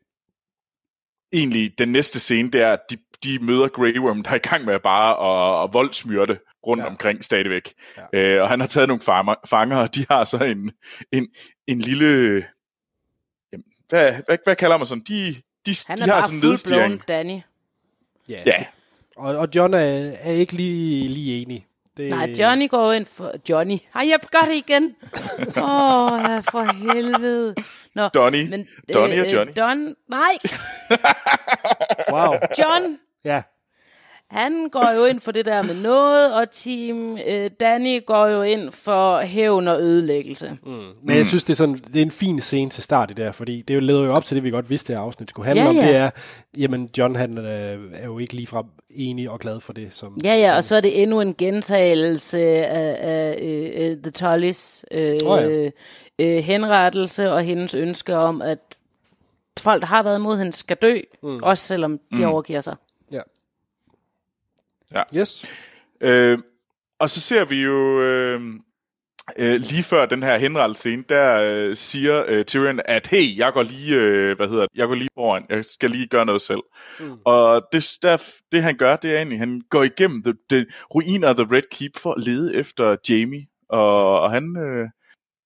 [1.33, 4.38] egentlig den næste scene, det er, at de, de møder Grey Worm, der er i
[4.38, 6.88] gang med bare at, at voldsmyrde rundt Ja.
[6.88, 7.75] omkring stadigvæk.
[8.12, 8.18] Ja.
[8.18, 10.73] Øh, og han har taget nogle fanger, fanger, og de har så en,
[11.12, 11.29] en,
[11.66, 12.44] en lille...
[13.53, 15.05] Jamen, hvad, hvad, hvad kalder man sådan?
[15.09, 16.23] De, de, Han de har bare
[16.62, 17.40] sådan en Danny.
[18.29, 18.66] Ja, Ja,
[19.16, 19.79] Og, og John er,
[20.21, 21.66] er ikke lige, lige enig.
[21.99, 23.33] Det, Nej, Johnny går ind for...
[23.49, 23.79] Johnny.
[23.95, 24.85] Ej, jeg gør det igen.
[25.57, 27.55] Åh, oh, for helvede.
[27.95, 28.49] Nå, Donnie.
[28.49, 29.53] men, Donnie og øh, Johnny.
[29.57, 30.39] Don, nej,
[32.13, 32.35] Wow.
[32.59, 33.43] John Ja.
[34.31, 38.43] Han går jo ind for det der med noget, og Team øh, Danny går jo
[38.43, 40.59] ind for hævn og ødelæggelse.
[40.67, 40.71] Mm.
[41.03, 43.33] Men jeg synes, det er, sådan, det er en fin scene til start i der,
[43.33, 45.69] fordi det leder jo op til det, vi godt vidste, at afsnit skulle handle Ja,
[45.69, 45.77] om.
[45.77, 45.87] ja.
[45.87, 46.11] Det er,
[46.59, 49.95] jamen John han øh, er jo ikke ligefrem enig og glad for det.
[49.95, 54.11] Som, Ja, ja, og så er det endnu en gentagelse af, af øh, øh, The
[54.11, 55.49] Tullys øh, Åh, ja.
[55.49, 55.71] øh,
[56.19, 58.59] øh, henrettelse og hendes ønske om, at
[59.61, 61.41] folk, der har været imod hende, skal dø, mm.
[61.43, 62.25] også selvom de mm.
[62.25, 62.77] overgiver sig.
[64.94, 65.03] Ja.
[65.16, 65.46] Yes.
[66.01, 66.38] Øh,
[67.01, 68.40] og så ser vi jo øh,
[69.38, 73.62] øh, lige før den her henrettelsescene, der øh, siger øh, Tyrion, at hey, jeg går
[73.62, 76.62] lige, øh, hvad hedder det, jeg går lige foran, jeg skal lige gøre noget selv.
[77.01, 77.18] Mm.
[77.24, 78.22] Og det, der,
[78.53, 81.70] det han gør, det er egentlig, han går igennem the, the ruiner af The Red
[81.70, 84.88] Keep for at lede efter Jamie, og, og han, øh,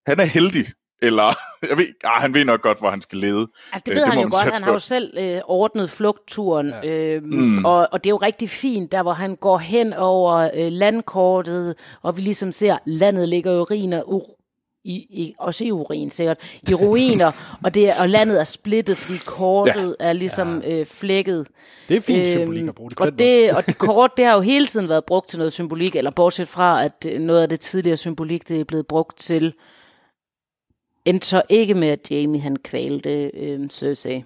[0.07, 0.67] han er heldig.
[1.03, 1.35] Eller,
[1.71, 3.47] jeg ved, ah, han ved nok godt, hvor han skal lede.
[3.73, 4.55] Altså, det Øh, ved det han jo godt.
[4.55, 6.69] Han har jo selv øh, ordnet flugtturen.
[6.83, 6.89] Ja.
[6.89, 7.65] Øhm, Mm.
[7.65, 11.75] og, og det er jo rigtig fint, der hvor han går hen over øh, landkortet,
[12.03, 14.25] og vi ligesom ser, landet ligger i uriner, ur,
[14.85, 16.39] i, i, også i urin sikkert,
[16.71, 17.33] i ruiner,
[17.65, 20.09] og, det, og landet er splittet, fordi kortet ja.
[20.09, 20.79] er ligesom ja.
[20.79, 21.47] øh, flækket.
[21.89, 24.41] Det er fint symbolik at bruge det og det, og det kort, det har jo
[24.41, 27.61] hele tiden været brugt til noget symbolik, eller bortset fra, at øh, noget af det
[27.61, 29.53] tidligere symbolik, det er blevet brugt til,
[31.05, 34.25] endte så ikke med, at Jamie han kvalte øh, Cersei.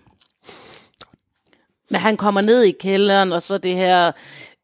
[1.90, 4.12] Men han kommer ned i kælderen, og så det her,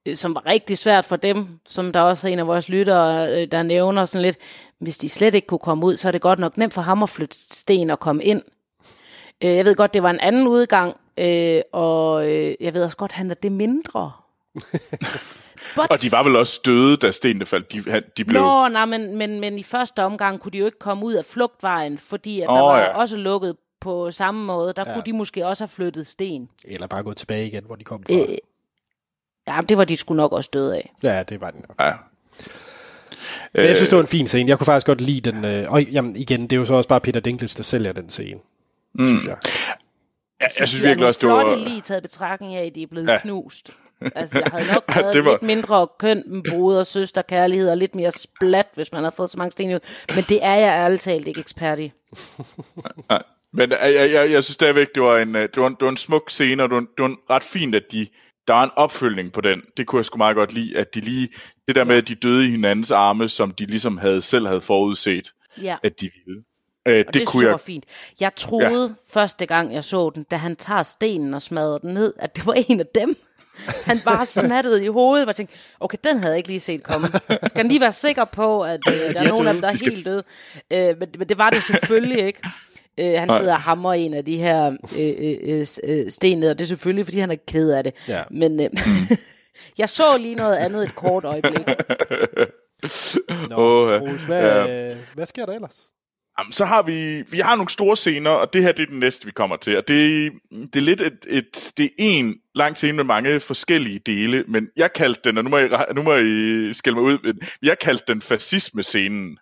[0.06, 3.32] øh, som var rigtig svært for dem, som der også er en af vores lyttere,
[3.32, 4.38] øh, der nævner sådan lidt,
[4.78, 7.02] hvis de slet ikke kunne komme ud, så er det godt nok nemt for ham
[7.02, 8.42] at flytte sten og komme ind.
[9.44, 12.96] Øh, jeg ved godt, det var en anden udgang, øh, og øh, jeg ved også
[12.96, 14.12] godt, han er det mindre.
[15.76, 17.72] But, Og de var vel også døde, da stenene faldt.
[17.72, 18.40] De, han- de blev...
[18.40, 21.24] Nå, nej, men, men, men i første omgang kunne de jo ikke komme ud af
[21.24, 22.96] flugtvejen, fordi at Åh, der var ja.
[22.96, 24.72] også lukket på samme måde.
[24.76, 24.94] Der ja.
[24.94, 26.48] kunne de måske også have flyttet sten.
[26.64, 28.14] Eller bare gå tilbage igen, hvor de kom fra.
[28.14, 28.36] Øh,
[29.48, 30.92] ja, det var de sgu nok også døde af.
[31.02, 31.76] Ja, det var det nok.
[31.80, 31.92] Ja.
[33.54, 34.48] Men jeg synes, det var en fin scene.
[34.48, 35.44] Jeg kunne faktisk godt lide den.
[35.44, 38.10] Øh, og jamen, igen, det er jo så også bare Peter Dinklage, der sælger den
[38.10, 38.40] scene.
[38.94, 39.06] Mm.
[39.06, 39.36] Synes jeg.
[40.40, 41.40] Ja, jeg synes De har virkelig også, det var...
[41.44, 43.18] flotte lige taget betragtning af, at de er blevet ja.
[43.18, 43.70] knust.
[44.14, 47.94] Altså, jeg havde nok været det var- lidt mindre køn broder, søster, kærlighed og lidt
[47.94, 49.78] mere splat, hvis man havde fået så mange sten ud.
[50.14, 51.92] Men det er jeg ærligt talt ikke ekspert i.
[53.10, 53.22] Nej.
[53.52, 55.82] Men jeg, jeg, jeg, jeg synes stadigvæk, det var en, øh, det var en, det
[55.84, 58.06] var en smuk scene, og det var, en, det var en ret fint, at de,
[58.48, 59.62] der er en opfølgning på den.
[59.76, 61.28] Det kunne jeg sgu meget godt lide, at de lige,
[61.68, 64.60] det der med, at de døde i hinandens arme, som de ligesom havde, selv havde
[64.60, 65.76] forudset, Ja.
[65.84, 66.42] at de ville.
[66.88, 67.84] Øh, det, det, kunne jeg, var fint.
[68.20, 68.82] Jeg troede
[69.14, 69.20] ja.
[69.20, 72.46] første gang, jeg så den, da han tager stenen og smadrer den ned, at det
[72.46, 73.16] var en af dem.
[73.84, 77.08] Han bare smattede i hovedet, og tænkte, okay, den havde jeg ikke lige set komme.
[77.46, 79.72] Skal lige være sikker på, at øh, der er, er nogen af dem, der er
[79.72, 80.22] De skal- helt døde?
[80.70, 82.40] Øh, men, men det var det selvfølgelig ikke.
[83.00, 84.66] Øh, han sidder og hammer en af de her
[84.98, 87.84] øh, øh, øh, øh, sten ned, og det er selvfølgelig, fordi han er ked af
[87.84, 87.94] det.
[88.08, 88.22] Ja.
[88.30, 88.70] Men øh,
[89.78, 91.66] jeg så lige noget andet et kort øjeblik.
[93.50, 93.98] Nå, Åh, ja.
[93.98, 95.76] Troels, hvad, øh, hvad sker der ellers?
[96.38, 98.98] Jamen, så har vi, vi har nogle store scener, og det her det er den
[99.00, 99.76] næste, vi kommer til.
[99.76, 103.98] Og det, det er lidt et, et, det er en lang scene med mange forskellige
[103.98, 107.18] dele, men jeg kaldte den, og nu må I, nu må I skælde mig ud,
[107.24, 109.38] men jeg kaldte den fascisme-scenen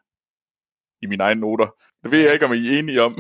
[1.03, 1.67] i mine egne noter.
[2.03, 3.19] Det ved jeg ikke, om I er enige om.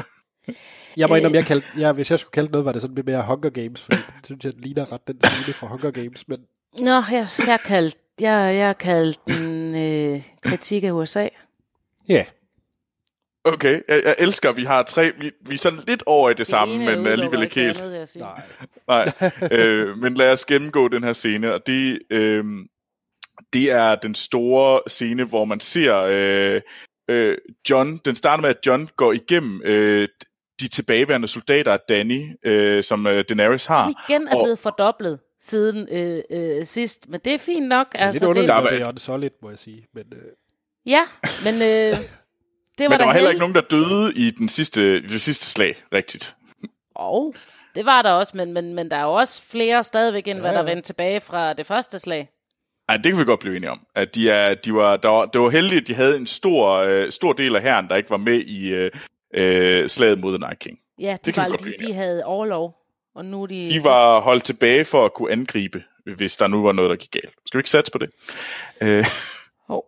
[0.96, 1.18] Jeg må Øh.
[1.18, 3.50] indrømme, jeg kaldte, ja, hvis jeg skulle kalde noget, var det sådan lidt mere Hunger
[3.50, 6.38] Games, fordi det synes jeg ligner ret den scene fra Hunger Games, men
[6.80, 11.28] Nå, jeg, jeg kaldte jeg, jeg kaldte den øh, kritik af USA.
[12.08, 12.24] ja,
[13.44, 16.34] Okay, jeg, jeg elsker, at vi har tre, vi, vi er sådan lidt over i
[16.34, 17.80] det, samme, ene men alligevel ikke det helt.
[17.80, 18.42] andet, nej.
[18.88, 19.12] Nej,
[19.58, 22.44] øh, men lad os gennemgå den her scene, og det, øh,
[23.52, 26.60] det er den store scene, hvor man ser øh,
[27.10, 27.38] øh,
[27.70, 30.08] John, den starter med, at John går igennem øh,
[30.60, 33.84] de tilbageværende soldater af Danny, øh, som øh, Daenerys har.
[33.84, 37.08] Som igen er Og- blevet fordoblet siden øh, øh, sidst.
[37.08, 37.92] Men det er fint nok.
[37.92, 39.86] Det er Altså, lidt underligt, det, det er on solid, må jeg sige.
[39.94, 40.22] Men, øh,
[40.86, 41.00] ja,
[41.44, 42.10] men øh, det
[42.88, 45.82] Men der var heller ikke nogen, der døde i, den sidste, i det sidste slag,
[45.94, 46.36] rigtigt.
[46.94, 47.34] Og
[47.74, 50.40] det var der også, men, men, men der er jo også flere stadigvæk, end ja,
[50.40, 50.64] hvad der ja.
[50.64, 52.28] vendte tilbage fra det første slag.
[52.88, 53.80] Ej, det kan vi godt blive enige om.
[53.94, 56.70] At de er, de var, der var, det var heldigt, at de havde en stor,
[56.76, 58.90] øh, stor del af herren, der ikke var med i øh,
[59.34, 60.78] øh, slaget mod The Night King.
[61.00, 62.74] Ja, de, Det vi var, de, de havde overlov,
[63.14, 63.70] og nu de...
[63.70, 65.84] De var holdt tilbage for at kunne angribe,
[66.16, 67.34] hvis der nu var noget, der gik galt.
[67.46, 68.10] Skal vi ikke satse på det?
[68.80, 69.04] Øh,
[69.70, 69.82] Oh.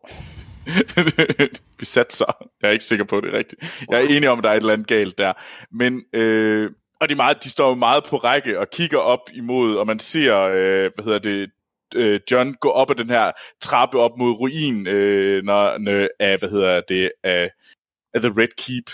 [1.79, 2.49] vi satser.
[2.63, 3.85] Jeg er ikke sikker på, det er rigtigt.
[3.91, 5.33] Jeg er enig om, at der er et eller andet galt der.
[5.71, 6.71] Men, øh,
[7.01, 9.99] og de, meget, de står jo meget på række og kigger op imod, og man
[9.99, 11.51] ser, øh, hvad hedder det,
[11.95, 16.39] øh, John gå op ad den her trappe op mod ruin, øh, når, når, af,
[16.39, 17.51] hvad hedder det, af,
[18.15, 18.91] af The Red Keep.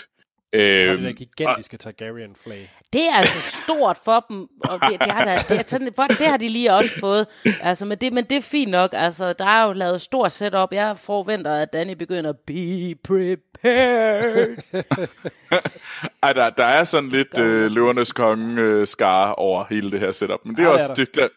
[0.53, 2.71] Og det Øhm, der gigantiske Targaryen flag.
[2.93, 6.03] Det er altså stort for dem, og det, det, har, der, det, er sådan, for,
[6.03, 7.27] det har de lige også fået.
[7.61, 8.89] Altså, men, det, men det er fint nok.
[8.93, 10.73] Altså, der er jo lavet stor setup.
[10.73, 14.57] Jeg forventer, at Danny begynder at be prepared.
[16.23, 20.11] Ej, der, der er sådan lidt øh, løvernes konge øh, skare over hele det her
[20.11, 20.39] setup.
[20.45, 21.27] Men det er Ja, det også er det, der...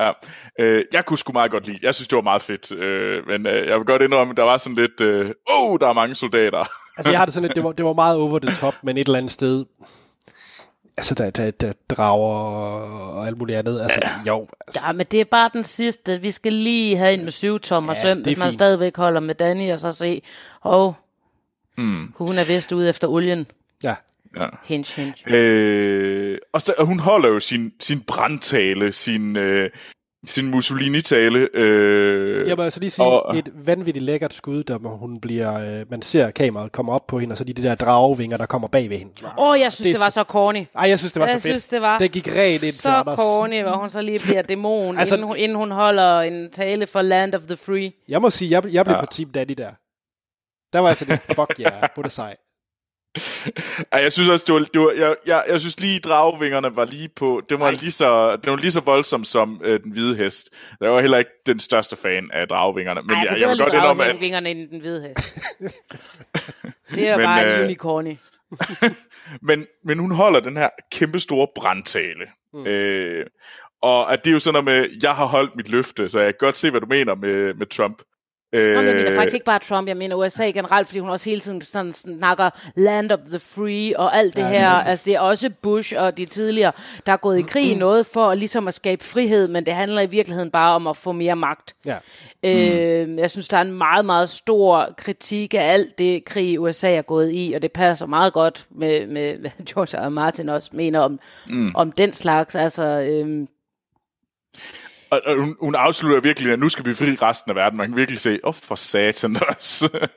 [0.00, 0.12] Ja.
[0.58, 1.78] Øh, jeg kunne sgu meget godt lide.
[1.82, 2.72] Jeg synes, det var meget fedt.
[2.72, 5.00] Øh, men øh, jeg vil godt indrømme, at der var sådan lidt...
[5.00, 6.64] Øh, oh, der er mange soldater.
[6.98, 8.98] Altså, jeg har det sådan lidt, det var, det var meget over the top, men
[8.98, 9.64] et eller andet sted...
[10.98, 12.34] Altså, der, der, der drager
[13.16, 13.80] og alt muligt andet.
[13.80, 14.48] Altså, jo.
[14.66, 16.20] Altså, Ja, men det er bare den sidste.
[16.20, 18.52] Vi skal lige have en med syv tommer Ja, ja, søm, hvis man fint.
[18.54, 20.22] stadigvæk holder med Danny, og så se,
[20.60, 20.94] og
[21.76, 22.12] Hmm.
[22.18, 23.46] hun er vist ude efter olien.
[23.82, 23.94] ja.
[24.36, 24.46] Ja.
[24.64, 25.14] Hinge, hinge.
[25.36, 29.70] Øh, og, så, og hun holder jo sin, sin brandtale, sin, øh,
[30.26, 31.48] sin Mussolini-tale.
[31.54, 35.78] Øh, Jeg må altså lige sige, og- et vanvittigt lækkert skud, der hvor hun bliver,
[35.80, 38.46] øh, man ser kameraet komme op på hende, og så de, de der dragevinger, der
[38.46, 39.12] kommer bag ved hende.
[39.24, 40.64] Åh, oh, jeg synes, Det det, var så- corny.
[40.74, 41.52] Ej, jeg synes, det var jeg så fedt.
[41.54, 43.18] synes, det var det gik rent ind så Anders.
[43.18, 46.86] corny, hvor hun så lige bliver dæmon, Altså- inden, hun, inden hun holder en tale
[46.86, 47.92] for Land of the Free.
[48.08, 49.00] Jeg må sige, jeg, jeg blev Ja.
[49.00, 49.70] på Team Daddy der.
[50.72, 52.36] Der var altså det, fuck ja, yeah, på det sej.
[53.92, 56.84] Ej, jeg synes også, det var, det var jeg, jeg, jeg synes lige, dragvingerne var
[56.84, 60.16] lige på, det var, lige så, det var lige så voldsom som øh, den hvide
[60.16, 60.54] hest.
[60.80, 63.58] Jeg var heller ikke den største fan af dragvingerne, men Ej, jeg jeg, jeg vil
[63.58, 65.38] godt indrømme, at, dragvingerne end den hvide hest.
[66.94, 68.14] det er Men, bare en øh, unicorny.
[69.48, 72.26] men, men hun holder den her kæmpe store brandtale.
[72.52, 72.66] Mm.
[72.66, 73.26] Øh,
[73.82, 76.34] og at det er jo sådan noget med, jeg har holdt mit løfte, så jeg
[76.34, 78.02] kan godt se, hvad du mener med, med Trump.
[78.52, 81.10] Øh, Nå, men jeg mener faktisk ikke bare Trump, jeg mener USA generelt, fordi hun
[81.10, 84.60] også hele tiden sådan snakker land of the free og alt det Ja, det er
[84.60, 84.74] her.
[84.76, 84.90] rigtigt.
[84.90, 86.72] Altså det er også Bush og de tidligere,
[87.06, 90.00] der er gået i krig i noget for ligesom at skabe frihed, men det handler
[90.00, 91.74] i virkeligheden bare om at få mere magt.
[91.86, 91.96] Ja.
[92.42, 96.90] Øh, jeg synes, der er en meget, meget stor kritik af alt det krig, USA
[96.94, 100.06] er gået i, og det passer meget godt med, med hvad George.
[100.06, 100.08] R.
[100.08, 101.74] Martin også mener om, mm.
[101.74, 102.54] om den slags.
[102.54, 103.46] Altså, øh,
[105.10, 107.76] Og, og hun, hun afslutter virkelig, at nu skal vi fri resten af verden.
[107.76, 110.08] Man kan virkelig se, åh, oh, for satan også.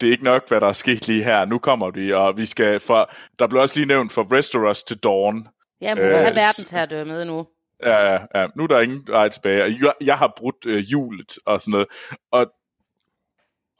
[0.00, 1.44] det er ikke nok, hvad der er sket lige her.
[1.44, 3.10] Nu kommer vi, og vi skal for...
[3.38, 5.46] Der blev også lige nævnt for Westeros til Dawn.
[5.82, 7.46] ja, hun vil have Øh, verdensherredømmet nu.
[7.82, 8.46] Ja, ja, ja.
[8.56, 9.78] Nu er der ingen vej tilbage.
[9.82, 11.86] Jeg, jeg har brudt øh, hjulet og sådan noget.
[12.32, 12.46] Og,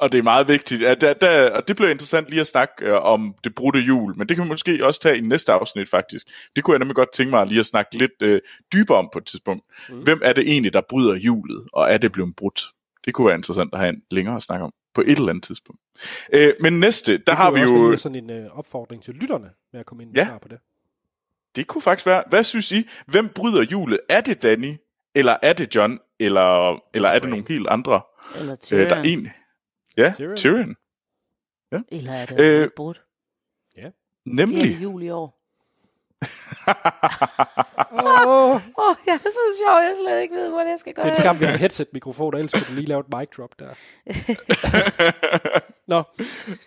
[0.00, 0.84] og det er meget vigtigt.
[0.84, 4.18] At der, der, og det bliver interessant lige at snakke øh, om det brudte hjul,
[4.18, 6.26] men det kan vi måske også tage i næste afsnit faktisk.
[6.56, 8.40] Det kunne jeg nemlig godt tænke mig lige at snakke lidt øh,
[8.72, 9.64] dybere om på et tidspunkt.
[9.88, 10.02] Mm.
[10.02, 12.62] Hvem er det egentlig, der bryder hjulet, og er det blevet brudt?
[13.04, 15.44] Det kunne være interessant at have en længere at snakke om på et eller andet
[15.44, 15.80] tidspunkt.
[16.32, 17.72] Øh, men næste, der Det har vi jo...
[17.88, 20.26] være sådan en øh, opfordring til lytterne med at komme ind med Ja.
[20.26, 20.58] svar på det.
[21.56, 22.22] Det kunne faktisk være.
[22.28, 22.88] Hvad synes I?
[23.06, 24.00] Hvem bryder hjulet?
[24.08, 24.74] Er det Danny?
[25.14, 25.98] Eller er det John?
[26.20, 28.00] Eller, eller er det nogle helt andre?
[28.38, 28.90] Eller Øh, Tyrion.
[28.90, 29.28] der er en...
[29.96, 30.36] Ja, Tyrion.
[30.36, 30.76] Tyrion.
[31.72, 31.84] Tyrion.
[31.92, 33.02] Eller er det Øh, brudt?
[34.26, 34.62] Nemlig.
[34.62, 35.36] Det er jul i år.
[37.92, 41.02] Åh, Åh, oh, jeg er så sjov, jeg slet ikke ved, hvor jeg skal gå.
[41.02, 43.50] det er en skam, vi har headset-mikrofoner, ellers skulle du lige lave et mic drop
[43.58, 43.74] der.
[45.92, 46.02] Nå,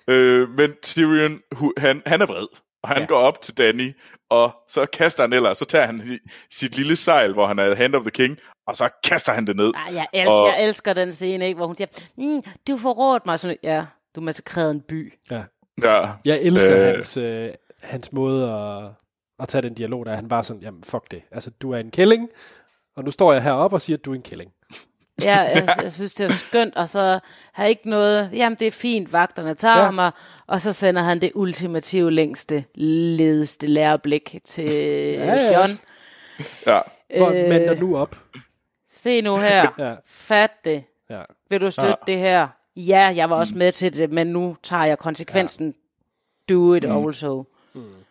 [0.08, 2.48] øh, men Tyrion, hu- han, han er vred.
[2.84, 3.06] Og han Ja.
[3.06, 3.92] går op til Danny,
[4.30, 6.20] og så kaster han ellers, så tager han
[6.52, 9.56] sit lille sejl, hvor han er Hand of the King, og så kaster han det
[9.56, 9.72] ned.
[9.76, 13.24] Ej, jeg, elsker, Og- jeg elsker den scene, ikke, hvor hun siger, mm, du forrådte
[13.26, 13.40] mig.
[13.40, 15.14] Sådan, ja, du massakrerede en by.
[15.32, 15.44] ja.
[15.84, 16.12] Ja.
[16.26, 16.86] Jeg elsker Øh.
[16.86, 17.50] hans, øh,
[17.84, 18.92] hans måde at,
[19.40, 21.24] at tage den dialog, der han bare sådan, jamen fuck det.
[21.32, 22.30] Altså, du er en killing,
[22.96, 24.52] og nu står jeg heroppe og siger, at du er en killing.
[25.24, 27.20] Ja, jeg, jeg synes, det er skønt, og så
[27.54, 29.84] har ikke noget, jamen det er fint, vagterne tager Ja.
[29.84, 30.12] ham, og,
[30.48, 35.34] og så sender han det ultimative, længste, ledeste læreblik til ja, ja.
[35.34, 35.60] ja.
[35.60, 35.80] John.
[36.68, 36.80] ja.
[37.18, 37.50] For Øh.
[37.50, 38.16] mænd nu op.
[38.90, 40.84] Se nu her, Ja, fat det.
[41.10, 41.22] ja.
[41.50, 42.12] Vil du støtte ja.
[42.12, 42.48] det her?
[42.76, 45.68] Ja, jeg var også med til det, men nu tager jeg konsekvensen.
[46.50, 46.54] Ja.
[46.54, 47.08] Do it mm.
[47.08, 47.44] also.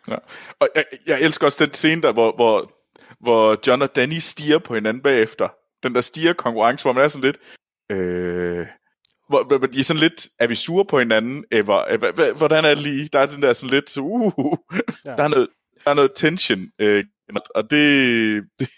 [0.07, 0.15] Ja.
[0.59, 2.71] Og jeg, jeg elsker også den scene der, hvor, hvor,
[3.19, 5.47] hvor John og Danny stiger på hinanden bagefter.
[5.83, 7.37] Den der stiger konkurrence, hvor man er sådan lidt...
[7.91, 8.67] Øh,
[9.29, 11.45] hvor, hvor de er sådan lidt, er vi sure på hinanden?
[11.51, 13.09] Eller, øh, hvordan er det lige?
[13.13, 14.33] Der er den der sådan lidt, uh,
[15.05, 15.11] Ja.
[15.17, 15.47] der, er noget,
[15.85, 16.59] der er noget tension.
[16.79, 17.03] Øh,
[17.55, 18.69] og det, det,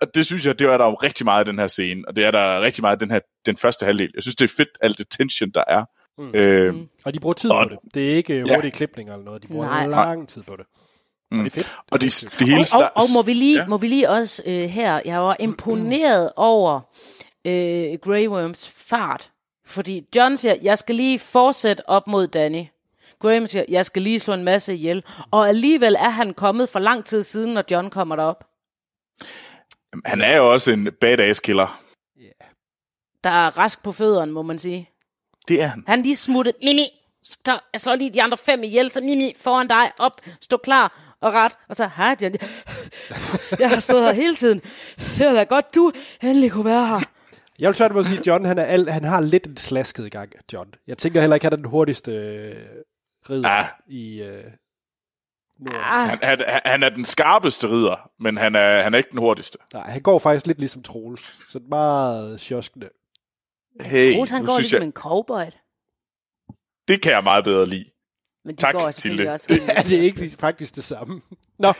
[0.00, 2.16] og det synes jeg, det er der jo rigtig meget i den her scene, og
[2.16, 4.10] det er der rigtig meget i den her den første halvdel.
[4.14, 5.84] Jeg synes, det er fedt, alt det tension, der er.
[6.18, 6.34] Mm.
[6.34, 7.94] Øh, Og de bruger tid Og- på det.
[7.94, 8.54] Det er ikke Ja.
[8.54, 9.42] hurtige klipninger eller noget.
[9.42, 9.86] De bruger Nej.
[9.86, 10.66] lang tid på det.
[11.30, 11.38] Mm.
[11.38, 11.76] Og det er fedt.
[11.90, 13.66] og det, det hele Og, og, og må, vi lige, Ja.
[13.66, 16.80] må vi lige også øh, her, jeg var imponeret over
[17.44, 19.30] øh, Grey Worms fart.
[19.66, 22.64] Fordi John siger, jeg skal lige fortsætte op mod Danny.
[23.22, 25.04] Graham siger, jeg skal lige slå en masse ihjel.
[25.30, 28.44] Og alligevel er han kommet for lang tid siden, når John kommer derop.
[30.04, 31.80] han er jo også en badass killer.
[33.24, 34.90] Der er rask på fødderne, må man sige.
[35.48, 35.84] Det er han.
[35.86, 36.86] Han lige smuttet, mimi,
[37.46, 41.32] jeg slår lige de andre fem ihjel, så Mimi foran dig, op, stå klar og
[41.32, 41.52] ret.
[41.68, 42.32] Og så, hej, jeg,
[43.60, 44.60] jeg har stået her hele tiden.
[44.96, 47.00] Det har været godt, du endelig kunne være her.
[47.58, 50.32] Jeg vil tværtimod sige, at John han, er al, han har lidt en slasket gang,
[50.52, 50.74] John.
[50.86, 52.56] Jeg tænker heller ikke, at han er den hurtigste øh,
[53.30, 53.66] ridder Ah.
[53.88, 54.44] i øh,
[55.58, 55.80] Norden.
[55.80, 59.18] Ah, Han, han, han er den skarpeste ridder, men han er, han er ikke den
[59.18, 59.58] hurtigste.
[59.72, 61.52] Nej, han går faktisk lidt ligesom Troels.
[61.52, 62.88] Så meget sjoskende.
[63.80, 65.44] Hey, Troels, han går synes ligesom jeg, en cowboy.
[66.88, 67.84] det kan jeg meget bedre lide.
[68.44, 69.34] Men de Tak, går selvfølgelig Tilde.
[69.34, 71.20] også helt Ja, det er ikke faktisk det samme.
[71.58, 71.72] Nå,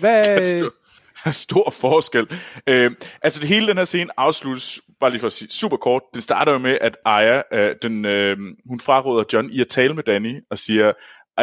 [0.00, 0.24] hvad...
[0.24, 2.26] Der er stor, stor forskel.
[2.66, 2.90] Øh,
[3.22, 6.22] altså, det hele den her scene afsluttes, bare lige for at sige super kort, den
[6.22, 10.02] starter jo med, at Aya, øh, den, øh, hun fraråder John i at tale med
[10.02, 10.92] Danny, og siger,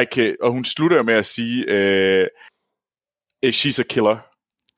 [0.01, 2.27] I can, og hun slutter jo med at sige, øh,
[3.45, 4.28] she's a killer.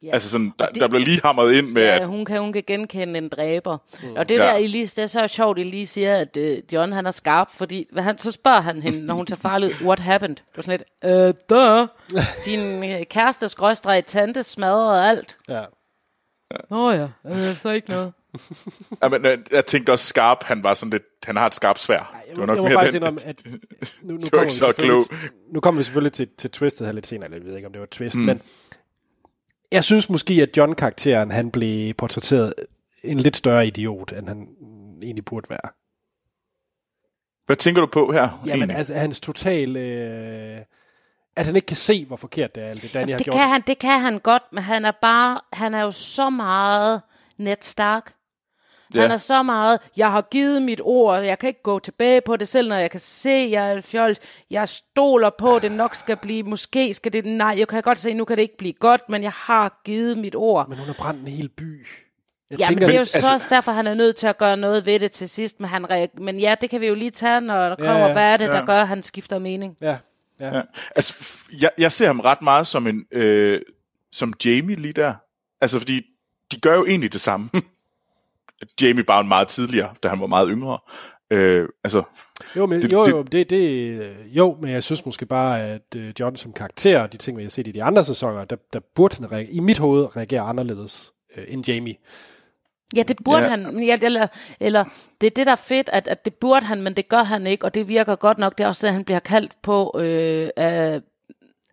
[0.03, 0.09] Ja.
[0.13, 2.53] Altså sådan, der, det- der bliver lige hamret ind med, Ja, at hun kan, hun
[2.53, 3.77] kan genkende en dræber.
[4.03, 4.13] Mm.
[4.15, 4.41] Og det Ja.
[4.41, 7.87] der, Elise, det er så sjovt, Elise siger, at uh, John han er skarp, fordi
[7.91, 10.35] hvad han, så spørger han hende, når hun tager farlig ud, what happened?
[10.35, 11.87] Det var sådan lidt, øh, duh.
[12.45, 15.37] Din øh, kæreste skråstreg tante smadrede alt.
[15.49, 15.61] Ja.
[16.69, 18.13] Nå ja, øh, så ikke noget.
[19.03, 22.15] Jamen, øh, jeg tænkte også skarp, han var sådan lidt, han har et skarpt svær.
[22.29, 23.51] Jeg, må, jeg må faktisk indrømme, at nu,
[24.13, 25.03] nu, var kommer vi så selvfølgelig,
[25.53, 27.71] nu kommer vi selvfølgelig til, til twistet her lidt senere, eller jeg ved ikke, om
[27.73, 28.21] det var twist, mm.
[28.21, 28.41] men
[29.71, 32.53] jeg synes måske, at John-karakteren, han blev portrætteret
[33.03, 34.47] en lidt større idiot, end han
[35.01, 35.69] egentlig burde være.
[37.45, 38.41] Hvad tænker du på her?
[38.45, 38.77] Jamen, egentlig?
[38.77, 39.77] altså, hans total...
[39.77, 40.61] Øh,
[41.35, 43.33] at han ikke kan se, hvor forkert det er, alt det Danny har Det gjort.
[43.35, 47.01] kan, han, det kan han godt, men han er bare, han er jo så meget
[47.37, 47.57] Ned
[48.91, 49.01] Stark.
[49.01, 49.13] Han Ja.
[49.13, 52.47] er så meget, jeg har givet mit ord, jeg kan ikke gå tilbage på det
[52.47, 54.19] selv, når jeg kan se, jeg er fjols.
[54.49, 57.99] Jeg stoler på, at det nok skal blive, måske skal det, nej, jeg kan godt
[57.99, 60.69] se, nu kan det ikke blive godt, men jeg har givet mit ord.
[60.69, 61.87] Men hun har brændt en hel by.
[62.49, 64.37] Jeg Ja, men det er jo så altså- også derfor, han er nødt til at
[64.37, 65.59] gøre noget ved det til sidst.
[65.59, 68.11] Men, han men ja, det kan vi jo lige tage, når der kommer, Ja, ja,
[68.13, 68.65] hvad er det, der ja.
[68.65, 69.77] gør, at han skifter mening.
[69.81, 69.97] Ja,
[70.39, 70.55] ja.
[70.57, 70.61] Ja.
[70.95, 71.13] Altså,
[71.61, 73.61] jeg, jeg ser ham ret meget som en øh,
[74.11, 75.13] som Jamie lige der.
[75.61, 76.01] Altså, fordi
[76.51, 77.49] de gør jo egentlig det samme.
[78.81, 80.77] Jamie bare meget tidligere, da han var meget yngre.
[81.31, 82.03] Øh, altså,
[82.55, 85.81] Jo, men, Det- jo, det- jo, det, det, jo, men jeg synes måske bare, at
[85.95, 88.55] uh, John som karakter, og de ting, vi har set i de andre sæsoner, der,
[88.73, 91.95] der burde han reagere, i mit hoved reagere anderledes uh, end Jamie.
[92.95, 93.49] Ja, det burde Ja.
[93.49, 93.63] han.
[93.73, 94.27] men Ja, eller,
[94.59, 94.83] eller
[95.21, 97.47] det er det, der er fedt, at, at det burde han, men det gør han
[97.47, 98.57] ikke, og det virker godt nok.
[98.57, 101.01] Det er også det, han bliver kaldt på øh, af,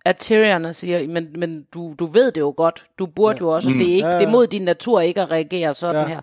[0.09, 2.87] af Tyrion siger, men, men du, du ved det jo godt.
[2.99, 3.45] Du burde ja.
[3.45, 3.69] jo også.
[3.71, 3.79] Mm.
[3.79, 4.19] Det, er ikke, Ja, ja.
[4.19, 6.09] det er mod din natur ikke at reagere sådan Ja.
[6.09, 6.21] her.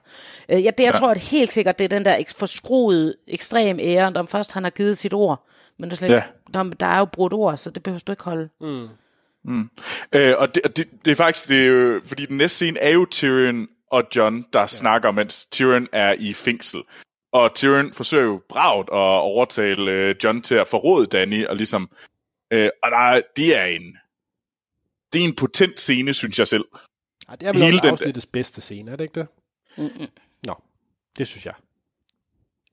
[0.50, 1.00] Øh, ja, det, jeg ja.
[1.00, 4.70] tror at helt sikkert, det er den der forskruede, ekstrem ære, når først han har
[4.70, 5.48] givet sit ord.
[5.80, 6.24] Men det er slet, Ja.
[6.54, 8.50] der, der er jo brudt ord, så det behøver du ikke holde.
[10.12, 12.80] øh, og det, og det, det er faktisk, det er jo, fordi den næste scene
[12.80, 14.68] er jo Tyrion og John, der ja.
[14.68, 16.82] snakker, mens Tyrion er i fængsel.
[17.34, 21.90] Og Tyrion forsøger jo bragt at overtale øh, John til at forråde Danny, og ligesom,
[22.52, 23.98] øh, og der, er- det er en,
[25.14, 26.66] det er en potent scene, synes jeg selv.
[27.30, 29.28] Ej, det er vel Hele også afsnittets bedste scene, er det ikke det?
[29.78, 30.08] Mm-mm.
[30.48, 30.56] Nå,
[31.18, 31.54] det synes jeg.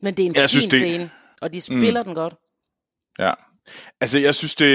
[0.00, 1.10] Men det er en Jeg fin synes, det- scene,
[1.42, 2.06] og de spiller mm.
[2.06, 2.34] den godt.
[3.18, 3.32] Ja.
[4.00, 4.68] Altså, jeg synes, det,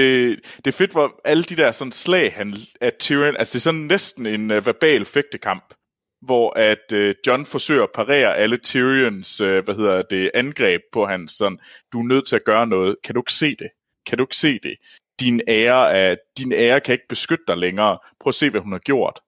[0.56, 3.62] det er fedt, hvor alle de der sådan slag, han, at Tyrion, altså det er
[3.62, 5.74] sådan næsten en uh, verbal fægtekamp,
[6.22, 11.06] hvor at uh, John forsøger at parere alle Tyrions, uh, hvad hedder det, angreb på
[11.06, 11.58] hans sådan,
[11.92, 13.68] du er nødt til at gøre noget, kan du ikke se det?
[14.08, 14.76] Kan du ikke se det?
[15.20, 17.98] Din ære, er, din ære kan ikke beskytte dig længere.
[18.20, 19.20] Prøv at se, hvad hun har gjort.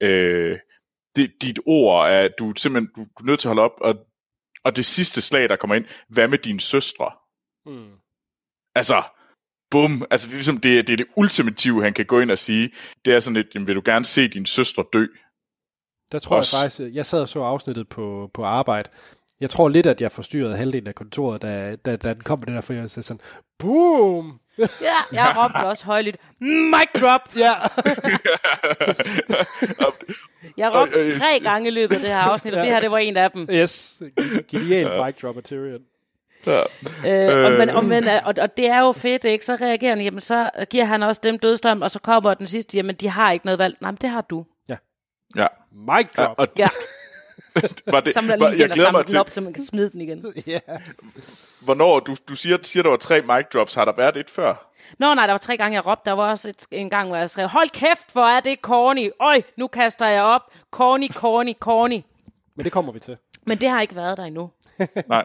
[0.00, 0.58] Øh,
[1.16, 3.76] det, dit ord er, du er simpelthen du, du er nødt til at holde op,
[3.80, 3.94] og,
[4.64, 7.10] og det sidste slag, der kommer ind, hvad med dine søstre?
[7.66, 7.92] Mm.
[8.74, 9.02] Altså,
[9.70, 10.06] bum.
[10.10, 12.70] Altså, det er ligesom det, det, er det ultimative, han kan gå ind og sige.
[13.04, 15.06] Det er sådan lidt, jamen, vil du gerne se din søstre dø?
[16.12, 18.90] Der tror Også- jeg faktisk, jeg sad og så afsnittet på, på arbejde.
[19.40, 22.46] Jeg tror lidt, at jeg forstyrrede halvdelen af kontoret, da, da, da den kom med
[22.46, 23.20] det der, for jeg sagde sådan,
[23.58, 24.40] boom!
[24.58, 27.36] Ja, jeg råbte også højlydt, mic drop!
[27.36, 27.52] Ja,
[30.56, 32.80] Jeg råbte Øh, øh, tre gange i løbet af det her afsnit, og det her,
[32.80, 33.48] det var en af dem.
[33.52, 34.02] yes.
[34.50, 35.80] Genial mic drop af Tyrion.
[37.06, 39.44] Øh, og, men, og, men, og, og det er jo fedt, ikke?
[39.44, 42.76] Så reagerer han, jamen så giver han også dem dødstrøm, og så kommer den sidste,
[42.76, 43.76] jamen de har ikke noget valg.
[43.80, 44.44] Nej, men det har du.
[44.68, 44.76] Ja.
[45.72, 46.34] Mic ja drop.
[46.38, 46.68] og Ja,
[47.86, 49.64] var det, samler var, lige jeg glæder samler mig den til, op, så man kan
[49.64, 50.34] smide den igen.
[50.46, 50.60] Ja.
[51.64, 53.74] hvornår du, du siger, siger, der var tre mic drops.
[53.74, 54.70] Har der været et før?
[54.98, 56.10] Nå nej, der var tre gange, jeg råbte.
[56.10, 59.10] Der var også et, en gang, hvor jeg skrev, hold kæft, hvor er det corny.
[59.20, 60.42] Øj, nu kaster jeg op.
[60.70, 62.00] Corny, corny, corny.
[62.56, 63.16] Men det kommer vi til.
[63.46, 64.50] Men det har ikke været der endnu.
[65.08, 65.24] Nej.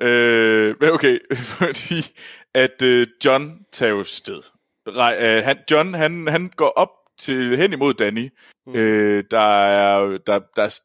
[0.00, 1.18] øh, men okay,
[1.58, 2.18] fordi
[2.54, 4.42] at øh, John tager jo sted.
[4.88, 8.28] Øh, han, John, han, han går op til hen imod Danny,
[8.66, 8.74] mm.
[8.74, 10.80] øh, der, er, der, der,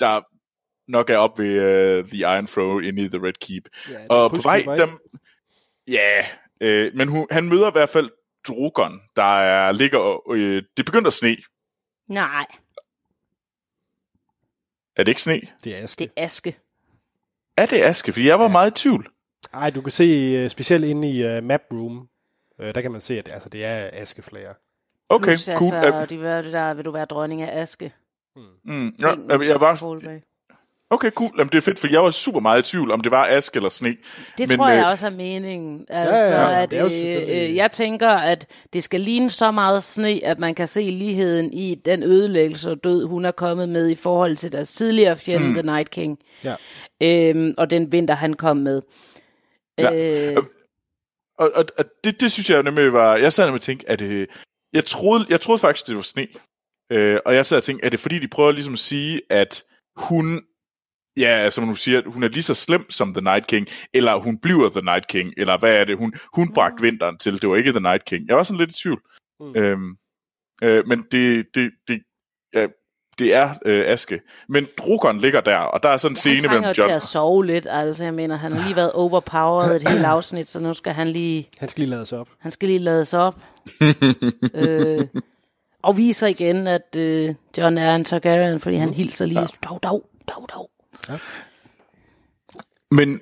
[0.00, 0.20] der
[0.88, 3.62] nok er op ved uh, The Iron Throne inde i The Red Keep.
[3.90, 4.88] Ja, og på vej, dem,
[5.88, 6.24] Ja,
[6.60, 8.10] øh, men hun, han møder i hvert fald
[8.48, 10.30] Drogon, der er, ligger.
[10.32, 11.36] Øh, det begynder at sne.
[12.08, 12.46] Nej,
[14.96, 15.40] Er det ikke sne?
[15.64, 15.98] Det er aske.
[16.04, 16.58] det er aske.
[17.56, 18.12] Er det aske?
[18.12, 19.08] Fordi jeg var meget i tvivl.
[19.54, 22.08] Ej, du kan se, uh, specielt inde i uh, map room,
[22.58, 24.54] uh, der kan man se, at altså, det er askeflager.
[25.08, 25.74] Okay, Plus, cool.
[25.74, 27.92] Altså, Øh, de vil, det der, vil du være dronning af aske?
[28.64, 30.22] mm, ja, jeg, jeg var.
[30.92, 31.30] Okay, cool.
[31.38, 33.56] Jamen, det er fedt, for jeg var super meget i tvivl, om det var aske
[33.56, 33.88] eller sne.
[33.88, 33.98] Det
[34.38, 35.86] Men, tror jeg øh, også er meningen.
[35.88, 39.50] Altså, ja, at, det er jo øh, øh, jeg tænker, at det skal ligne så
[39.50, 43.68] meget sne, at man kan se ligheden i den ødelæggelse og død, hun er kommet
[43.68, 45.54] med i forhold til deres tidligere fjende, mm.
[45.54, 46.18] The Night King.
[46.44, 46.54] Ja.
[47.02, 48.82] Øhm, og den vinter, han kom med.
[49.78, 49.92] Ja.
[50.30, 50.36] Øh,
[51.38, 53.16] Og, og, og det, det synes jeg nemlig var...
[53.16, 54.26] Jeg sad nemlig og tænkte, at det,
[54.72, 56.26] jeg, troede, jeg troede faktisk, det var sne.
[56.92, 59.62] Øh, og jeg sad og tænkte, er det fordi, de prøver ligesom at sige, at
[59.96, 60.42] hun...
[61.16, 64.38] Ja, som du siger, hun er lige så slem som The Night King, eller hun
[64.38, 65.98] bliver The Night King, eller hvad er det?
[65.98, 68.28] Hun, hun bragte vinteren til, det var ikke The Night King.
[68.28, 69.00] Jeg var sådan lidt i tvivl.
[69.40, 69.46] Mm.
[69.46, 69.56] Mm.
[69.56, 69.96] Øhm,
[70.62, 72.02] øh, men det, det, det,
[72.54, 72.66] ja,
[73.18, 74.20] det er øh, aske.
[74.48, 76.94] Men Drogon ligger der, og der er sådan en han scene mellem jo til John...
[76.94, 77.66] at sove lidt.
[77.70, 81.08] Altså, jeg mener, han har lige været overpowered et helt afsnit, så nu skal han
[81.08, 81.48] lige...
[81.58, 82.28] Han skal lige lade sig op.
[82.38, 83.36] Han skal lige lade sig op.
[84.54, 85.06] øh,
[85.82, 89.48] og viser igen, at øh, John er en Targaryen, fordi han hilser lige.
[89.68, 90.70] Dog, dog, dog, dog.
[92.90, 93.20] Men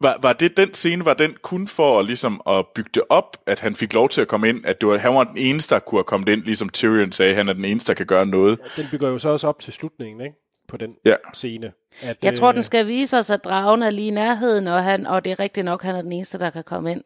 [0.00, 3.60] var, var det den scene, var den kun for ligesom at bygge det op, at
[3.60, 5.80] han fik lov til at komme ind, at det var, han var den eneste, der
[5.80, 8.58] kunne have kommet ind, ligesom Tyrion sagde, han er den eneste, der kan gøre noget.
[8.76, 10.36] Den bygger jo så også op til slutningen, ikke?
[10.68, 11.14] På den Ja.
[11.34, 11.72] scene.
[12.02, 14.84] At, Jeg tror, øh, den skal vise os, at dragen er lige i nærheden, og,
[14.84, 17.02] han, og det er rigtigt nok, han er den eneste, der kan komme ind.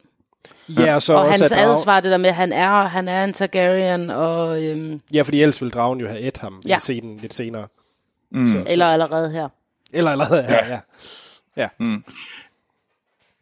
[0.69, 1.71] Ja, og så Og også, hans at drag...
[1.71, 5.41] adsvar, det der med, at han er, han er en Targaryen, og, øhm, Ja, fordi
[5.41, 6.69] ellers vil dragen jo have et ham ja.
[6.69, 6.77] Ja.
[6.77, 7.67] i scenen lidt senere.
[8.31, 8.47] Mm.
[8.47, 9.49] Så, eller allerede her.
[9.95, 10.79] Eller allerede her, ja.
[11.79, 11.97] ja.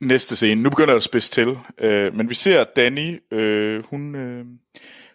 [0.02, 4.16] Næste scene, nu begynder det at spidse til, øh, men vi ser Danny, øh, hun,
[4.16, 4.46] øh,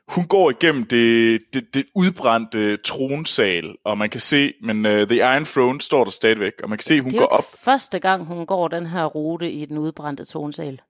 [0.08, 5.16] hun går igennem det, det, det udbrændte tronsal, og man kan se, men uh, The
[5.16, 7.44] Iron Throne står der stadigvæk, og man kan se, hun Det er går op.
[7.52, 10.80] ikke første gang, hun går den her rute i den udbrændte tonsal.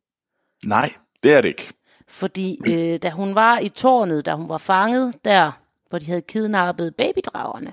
[0.65, 0.93] Nej,
[1.23, 1.69] det er det ikke.
[2.09, 6.21] Fordi øh, da hun var i tårnet, da hun var fanget der, hvor de havde
[6.23, 7.73] kidnappet babydragerne,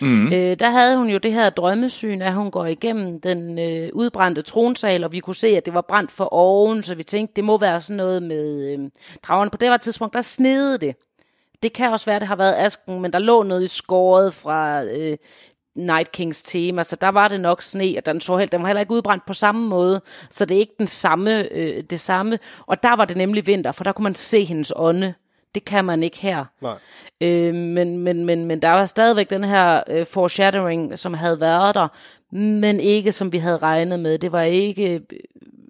[0.00, 0.26] Mm.
[0.32, 4.42] øh, der havde hun jo det her drømmesyn, at hun går igennem den øh, udbrændte
[4.42, 7.44] tronsal, og vi kunne se, at det var brændt for oven, så vi tænkte, det
[7.44, 8.78] må være sådan noget med øh,
[9.22, 9.50] dragerne.
[9.50, 10.96] På det her tidspunkt, der snede det.
[11.62, 14.84] Det kan også være, det har været asken, men der lå noget i skåret fra
[14.84, 15.16] øh,
[15.76, 18.66] Night Kings tema, så der var det nok sne, og den, så helt, den var
[18.68, 22.38] heller ikke udbrændt på samme måde, så det er ikke den samme, øh, det samme.
[22.66, 25.14] Og der var det nemlig vinter, for der kunne man se hendes ånde.
[25.56, 26.44] Det kan man ikke her.
[26.60, 26.78] Nej.
[27.20, 31.74] Øh, men, men, men, men der var stadigvæk den her øh, foreshadowing, som havde været
[31.74, 31.88] der,
[32.36, 34.18] men ikke som vi havde regnet med.
[34.18, 34.94] Det var ikke...
[34.94, 35.00] øh,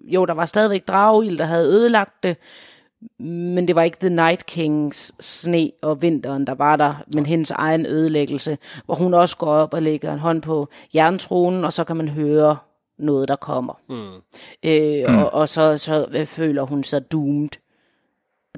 [0.09, 2.37] Jo, der var stadigvæk dragild, der havde ødelagt det,
[3.19, 7.51] men det var ikke The Night Kings sne og vinteren, der var der, men hendes
[7.51, 11.83] egen ødelæggelse, hvor hun også går op og lægger en hånd på jerntronen, og så
[11.83, 12.57] kan man høre
[12.99, 13.73] noget, der kommer.
[13.89, 14.21] Mm.
[14.69, 15.17] Øh, mm.
[15.17, 17.49] Og, og så, så øh, føler hun sig doomed.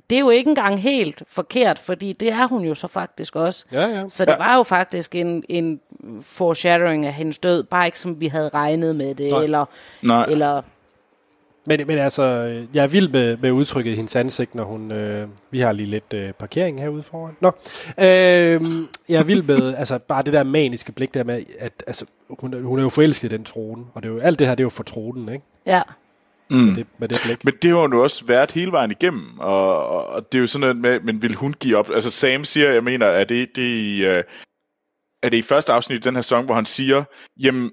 [0.09, 3.65] Det er jo ikke engang helt forkert, fordi det er hun jo så faktisk også.
[3.73, 4.03] Ja, ja.
[4.09, 5.79] Så det var jo faktisk en, en
[6.21, 9.43] foreshadowing af hendes død, bare ikke som vi havde regnet med det, Nej.
[9.43, 9.65] eller,
[10.01, 10.25] Nej.
[10.25, 10.61] Eller
[11.65, 12.23] Men, men altså,
[12.73, 14.91] jeg er vild med, med udtrykket i hendes ansigt, når hun...
[14.91, 17.35] Øh, vi har lige lidt øh, parkering herude foran.
[17.39, 17.47] Nå.
[17.99, 18.61] Øh,
[19.09, 22.53] jeg er vild med altså, bare det der maniske blik der med, at altså, hun,
[22.53, 23.83] er- hun er jo forelsket i den trone.
[23.93, 25.45] Og det er jo, alt det her, det er jo for tronen, ikke?
[25.65, 25.81] ja.
[26.49, 26.57] Mm.
[26.57, 27.45] Med det, med det blik.
[27.45, 30.41] Men det har hun jo også været hele vejen igennem, og, og, og det er
[30.41, 31.89] jo sådan noget med, men vil hun give op?
[31.89, 34.23] Altså Sam siger, jeg mener, er det, det i, øh,
[35.23, 37.03] er det i første afsnit i den her sæson, hvor han siger,
[37.39, 37.71] jamen,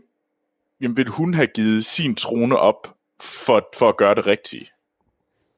[0.81, 4.66] jamen vil hun have givet sin trone op for, for at gøre det rigtige?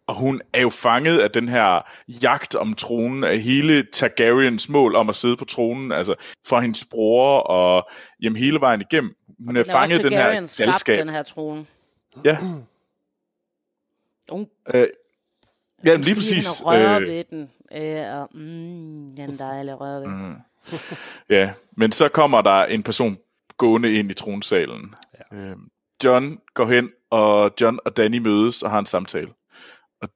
[0.06, 1.90] Og hun er jo fanget af den her
[2.22, 6.14] jagt om tronen, af hele Targaryens mål om at sidde på tronen, altså
[6.46, 7.90] fra hendes bror og
[8.22, 9.14] jamen, hele vejen igennem.
[9.46, 10.98] Hun er Den er fanget den her galskab.
[10.98, 11.66] den her trone.
[12.24, 12.38] Ja,
[14.30, 14.88] Hun øh,
[15.84, 16.30] ja lige præcis.
[16.30, 17.50] Lige ind og røre Øh, ved den.
[17.72, 20.08] Øh, og, mm, den dejlige røre ved.
[20.08, 20.34] Mm.
[21.28, 23.18] Ja, men så kommer der en person
[23.56, 24.94] gående ind i tronsalen.
[25.32, 25.36] Ja.
[25.36, 25.68] Øhm,
[26.04, 29.28] John går hen, og John og Danny mødes og har en samtale.
[30.02, 30.08] Og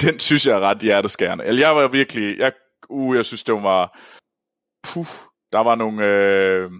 [0.00, 1.44] den synes jeg er ret hjerteskærende.
[1.44, 2.52] Eller jeg var virkelig, jeg,
[2.88, 4.00] uh, jeg synes det var,
[4.82, 5.06] puh,
[5.52, 6.70] der var nogle, øh,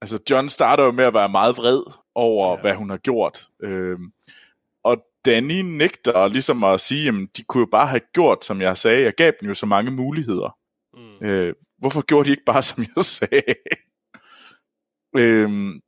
[0.00, 1.82] altså John starter jo med at være meget vred
[2.14, 2.60] over, ja.
[2.60, 3.48] hvad hun har gjort.
[3.62, 3.68] Og
[5.24, 9.02] Danny nægter ligesom at sige, jamen de kunne jo bare have gjort, som jeg sagde,
[9.02, 10.58] jeg gav dem jo så mange muligheder.
[10.94, 11.26] Mm.
[11.26, 13.54] Øh, hvorfor gjorde de ikke bare, som jeg sagde?
[15.16, 15.80] øhm,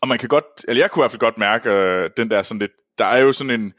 [0.00, 2.42] og man kan godt, eller jeg kunne i hvert fald godt mærke, øh, den der
[2.42, 3.74] sådan lidt, der er jo sådan en,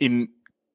[0.00, 0.28] en,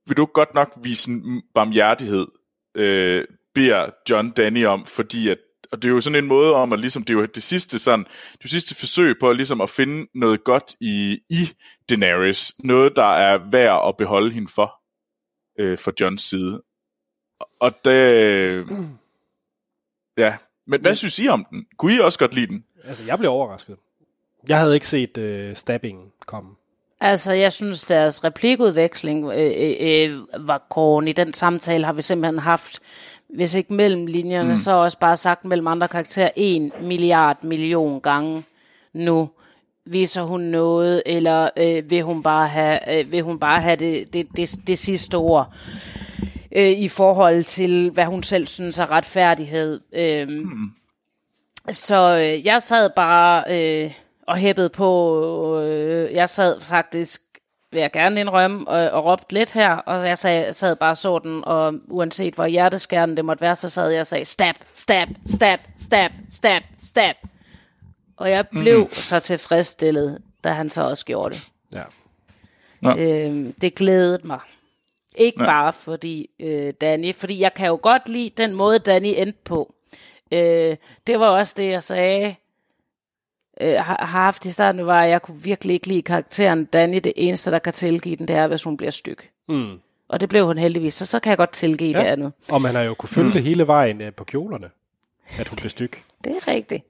[0.08, 2.28] vil du godt nok vise en barmhjertighed,
[2.76, 5.38] øh, beder John Danny om, fordi at
[5.72, 7.80] og det er jo sådan en måde om, at ligesom, det er jo det sidste,
[7.80, 8.06] sådan,
[8.42, 11.50] det sidste forsøg på ligesom at finde noget godt i, i
[11.90, 12.52] Daenerys.
[12.60, 14.82] Noget, der er værd at beholde hende for,
[15.60, 16.62] øh, for Johns side.
[17.60, 18.66] Og det...
[20.18, 20.38] Ja,
[20.68, 21.66] men hvad synes I om den?
[21.78, 22.66] Kunne I også godt lide den?
[22.84, 23.78] Altså, jeg blev overrasket.
[24.50, 26.56] Jeg havde ikke set øh, stabbingen komme.
[27.02, 31.14] Altså, jeg synes, deres replikudveksling øh, øh, øh var corny.
[31.18, 32.80] Den samtale har vi simpelthen haft,
[33.36, 34.56] hvis ikke mellem linjerne, mm.
[34.56, 38.44] så også bare sagt mellem andre karakterer, en milliard million gange
[38.94, 39.30] nu.
[39.86, 44.14] Viser hun noget, eller øh, vil hun bare have, øh, vil hun bare have det,
[44.14, 45.54] det, det, det sidste ord?
[46.56, 49.80] øh, i forhold til, hvad hun selv synes er retfærdighed.
[49.94, 50.72] Øh, mm.
[51.72, 53.92] Så øh, jeg sad bare øh,
[54.28, 57.22] og hæppede på, øh, jeg sad faktisk,
[57.76, 61.20] vil jeg gerne indrømme, og, og råbte lidt her, og jeg sad, sad bare så
[61.20, 65.08] den, og uanset hvor hjerteskærende det måtte være, så sad jeg og sagde, stab, stab,
[65.26, 67.16] stab, stab, stab, stab.
[68.18, 68.90] Og jeg blev mm.
[68.90, 71.44] så tilfredsstillet, da han så også gjorde det.
[71.74, 72.96] Ja.
[72.98, 74.40] Øh, det glædede mig.
[75.16, 75.48] Ikke Nej.
[75.48, 79.74] bare fordi øh, Danny, fordi jeg kan jo godt lide den måde, Danny endte på.
[80.32, 82.36] Øh, det var også det, jeg sagde,
[83.62, 87.00] øh, har haft i starten, var, at jeg kunne virkelig ikke lide karakteren Danny.
[87.04, 89.30] Det eneste, der kan tilgive den, det er, hvis hun bliver styk.
[89.48, 89.80] Mm.
[90.08, 92.04] Og det blev hun heldigvis, så så kan jeg godt tilgive ja.
[92.04, 92.34] det andet.
[92.52, 93.34] Og man har jo kunne følge mm.
[93.34, 94.70] det hele vejen øh, på kjolerne,
[95.40, 96.04] at hun blev styk.
[96.24, 96.84] Det er rigtigt.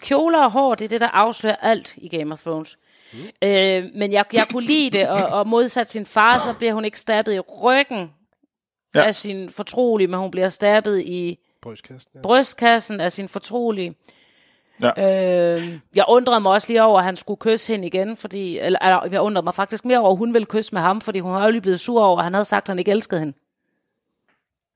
[0.00, 2.78] Kjoler og hår, det er det, der afslører alt i Game of Thrones.
[3.12, 3.18] Mm.
[3.42, 6.84] Øh, men jeg, jeg kunne lide det, og, og modsat sin far, så bliver hun
[6.84, 8.10] ikke stabbet i ryggen
[8.94, 9.04] ja.
[9.04, 12.20] af sin fortrolige, men hun bliver stabbet i brystkassen, ja.
[12.20, 13.94] brystkassen af sin fortrolige.
[14.82, 15.56] Ja.
[15.56, 18.78] Øh, jeg undrede mig også lige over, at han skulle kysse hende igen, fordi, eller,
[18.82, 21.32] eller jeg undrede mig faktisk mere over, at hun ville kysse med ham, fordi hun
[21.32, 23.36] har jo lige blevet sur over, at han havde sagt, at han ikke elskede hende.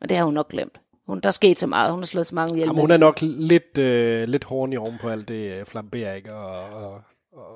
[0.01, 0.81] Men det har hun nok glemt.
[1.07, 1.91] Hun, der skete så meget.
[1.91, 2.67] Hun har slået så mange ihjel.
[2.67, 6.61] Jamen, hun er nok lidt, øh, lidt horny oven på alt det øh, flambering og,
[6.73, 7.03] og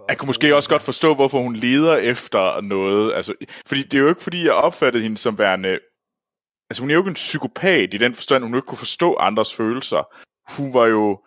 [0.09, 3.14] jeg kunne måske også godt forstå, hvorfor hun leder efter noget.
[3.14, 3.34] Altså,
[3.66, 5.78] fordi det er jo ikke, fordi jeg opfattede hende som værende...
[6.70, 9.55] Altså, hun er jo ikke en psykopat i den forstand, hun ikke kunne forstå andres
[9.55, 10.14] følelser.
[10.57, 11.18] Hun var jo...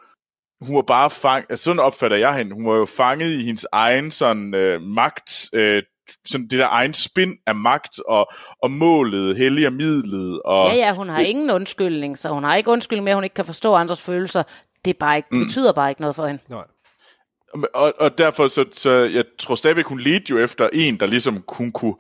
[0.62, 1.46] Hun var bare fanget...
[1.50, 2.56] Altså, sådan opfatter jeg hende.
[2.56, 5.50] Hun var jo fanget i hendes egen sådan øh, magt...
[5.54, 5.84] Øh,
[6.26, 8.30] sådan det der egen spin af magt og,
[8.62, 10.42] og målet, hellige og midlet.
[10.46, 13.24] Og, ja, ja, hun har ingen undskyldning, så hun har ikke undskyldning med, at hun
[13.24, 14.44] ikke kan forstå andres følelser.
[14.86, 15.44] Det bare ikke, mm.
[15.44, 16.42] betyder bare ikke noget for hende.
[16.50, 16.64] Nej.
[17.74, 21.44] Og, og derfor, så, så jeg tror stadigvæk, hun ledte jo efter en, der ligesom
[21.50, 21.96] hun kunne,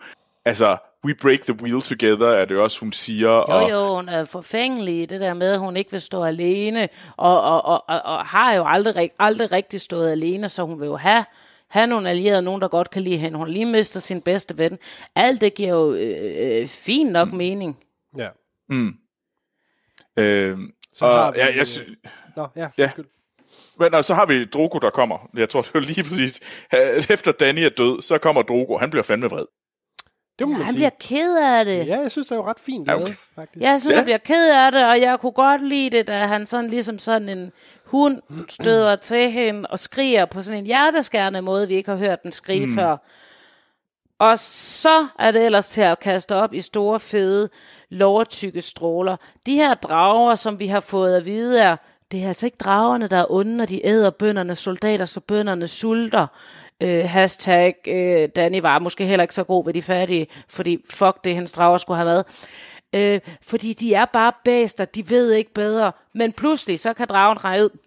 [0.45, 3.29] altså, we break the wheel together, er det også, hun siger.
[3.29, 6.89] Jo, og, jo, hun er forfængelig det der med, at hun ikke vil stå alene,
[7.17, 10.85] og, og, og, og, og har jo aldrig, aldrig rigtig stået alene, så hun vil
[10.85, 11.25] jo have,
[11.69, 13.37] have nogle allierede, nogen, der godt kan lide hende.
[13.37, 14.77] Hun lige mister sin bedste ven.
[15.15, 17.37] Alt det giver jo øh, øh, fint nok mm.
[17.37, 17.77] mening.
[18.17, 18.29] Ja.
[18.69, 18.93] Mm.
[20.17, 20.57] Øh,
[20.93, 21.37] så og, har vi...
[21.39, 21.67] Ja, jeg,
[22.35, 22.83] Nå, ja, ja.
[22.83, 23.05] Undskyld.
[23.79, 25.29] Men og så har vi Drogo, der kommer.
[25.33, 26.39] Jeg tror, det er lige præcis.
[27.11, 28.77] Efter Danny er død, så kommer Drogo.
[28.77, 29.45] Han bliver fandme vred.
[30.39, 30.79] Det må ja, man han sige.
[30.79, 31.87] bliver ked af det.
[31.87, 33.15] Ja, jeg synes, det er jo ret fint lavet, ja, okay.
[33.35, 33.63] faktisk.
[33.63, 33.97] Jeg synes, ja.
[33.97, 36.99] han bliver ked af det, og jeg kunne godt lide det, da han sådan ligesom
[36.99, 37.51] sådan en
[37.85, 42.23] hund støder til hende og skriger på sådan en hjerteskærende måde, vi ikke har hørt
[42.23, 42.75] den skrige mm.
[42.75, 42.97] før.
[44.19, 47.49] Og så er det ellers til at kaste op i store, fede,
[47.89, 49.17] lovertykke stråler.
[49.45, 51.75] De her drager, som vi har fået at vide er
[52.11, 55.67] det er altså ikke dragerne, der er onde, når de æder bønderne soldater, så bønderne
[55.67, 56.27] sulter.
[56.83, 61.23] Øh, hashtag øh, Danny var måske heller ikke så god ved de fattige, fordi fuck
[61.23, 62.25] det, hendes drager skulle have været.
[62.95, 65.91] Øh, fordi de er bare bæster, de ved ikke bedre.
[66.13, 67.77] Men pludselig, så kan dragen regne ud.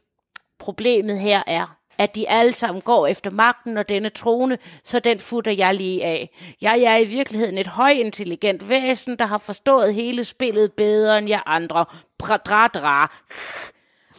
[0.59, 5.21] Problemet her er, at de alle sammen går efter magten og denne trone, så den
[5.21, 6.31] futter jeg lige af.
[6.61, 11.43] Jeg er i virkeligheden et højintelligent væsen, der har forstået hele spillet bedre end jeg
[11.47, 11.85] andre.
[12.19, 13.13] Bra, dra, dra.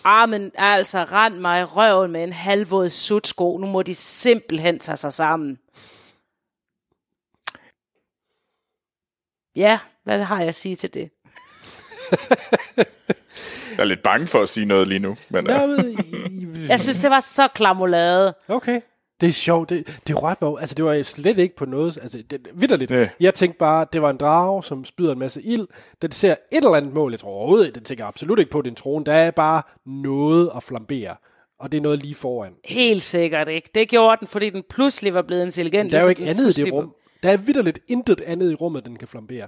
[0.03, 3.57] Ah, men altså, rend mig i røven med en halvvåd sutsko.
[3.57, 5.59] Nu må de simpelthen tage sig sammen.
[9.55, 11.09] Ja, hvad har jeg at sige til det?
[13.77, 15.17] jeg er lidt bange for at sige noget lige nu.
[15.29, 15.59] Men, ja,
[16.67, 18.33] jeg synes, det var så klamolade.
[18.47, 18.81] Okay.
[19.21, 19.69] Det er sjovt.
[19.69, 21.97] Det, det rørte mig Altså, det var slet ikke på noget...
[22.01, 22.91] Altså, det, vidderligt.
[22.91, 23.09] Ja.
[23.19, 25.67] Jeg tænkte bare, det var en drage, som spyder en masse ild.
[26.01, 27.11] Den ser et eller andet mål.
[27.11, 29.05] Jeg tror overhovedet, den tænker absolut ikke på din trone.
[29.05, 31.15] Der er bare noget at flambere.
[31.59, 32.53] Og det er noget lige foran.
[32.65, 33.69] Helt sikkert ikke.
[33.75, 35.91] Det gjorde den, fordi den pludselig var blevet intelligent.
[35.91, 36.93] Der er jo ikke andet i det rum.
[37.23, 39.47] Der er vidderligt intet andet i rummet, den kan flambere.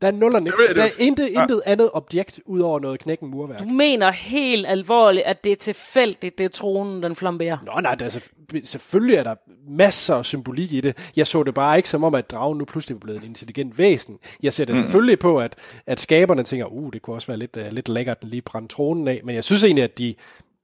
[0.00, 0.56] Der er nul og niks.
[0.76, 3.58] Der er intet, intet andet objekt, ud over noget knækken murværk.
[3.58, 7.58] Du mener helt alvorligt, at det er tilfældigt, det er tronen, den flamberer.
[7.62, 9.34] Nå nej, der er selvf- selvfølgelig er der
[9.68, 11.12] masser af symbolik i det.
[11.16, 13.78] Jeg så det bare ikke som om, at dragen nu pludselig er blevet en intelligent
[13.78, 14.18] væsen.
[14.42, 14.80] Jeg ser det mm.
[14.80, 18.20] selvfølgelig på, at, at skaberne tænker, uh, det kunne også være lidt, uh, lidt lækkert,
[18.22, 19.20] den lige brændte tronen af.
[19.24, 20.14] Men jeg synes egentlig, at de,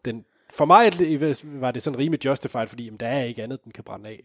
[0.04, 0.24] den,
[0.54, 0.92] for mig
[1.44, 4.20] var det sådan rimelig justified, fordi jamen, der er ikke andet, den kan brænde af.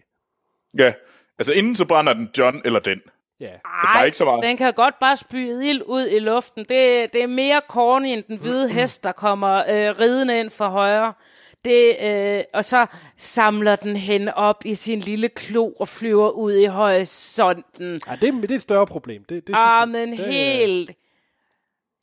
[0.80, 0.94] Ja,
[1.40, 3.00] altså inden så brænder den John eller den.
[3.40, 3.46] Ja.
[3.94, 4.44] der er ikke så meget.
[4.44, 6.66] den kan godt bare spyde ild ud i luften.
[6.70, 10.68] Det, det er mere corny end den hvide hest, der kommer øh, ridende ind for
[10.68, 11.14] højre.
[11.66, 12.86] Det, øh, og så
[13.18, 18.02] samler den hen op i sin lille klo og flyver ud i horisonten.
[18.08, 19.24] Ja, det, det er et større problem.
[19.24, 20.92] Det, det Ah, men det, helt...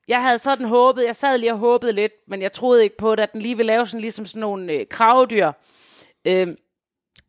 [0.09, 3.15] Jeg havde sådan håbet, jeg sad lige og håbede lidt, men jeg troede ikke på
[3.15, 5.53] det, at den lige ville lave sådan ligesom sådan nogle øh, kravdyr.
[6.25, 6.49] Øh,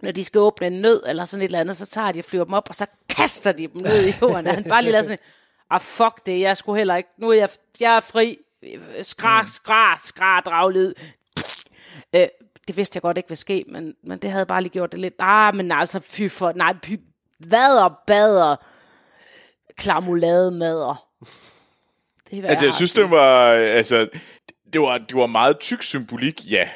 [0.02, 2.26] når de skal åbne en nød eller sådan et eller andet, så tager de og
[2.26, 2.86] flyver dem op, og så
[3.16, 4.46] kaster de dem ned i jorden.
[4.46, 5.24] Han bare lige lavet sådan,
[5.70, 7.50] ah fuck det, jeg skulle heller ikke, nu er jeg,
[7.80, 8.38] jeg er fri,
[9.02, 10.94] skra, skra, skra, draglyd.
[12.16, 12.28] Øh,
[12.68, 15.00] det vidste jeg godt ikke ville ske, men, men det havde bare lige gjort det
[15.00, 16.96] lidt, ah, men altså, fy for, nej, fy,
[17.50, 18.56] vader, bader,
[19.78, 21.08] klamulade mader.
[22.30, 24.10] Det er, Altså, jeg har synes, det var, altså,
[24.74, 26.70] det var, det var meget tyk symbolik, ja.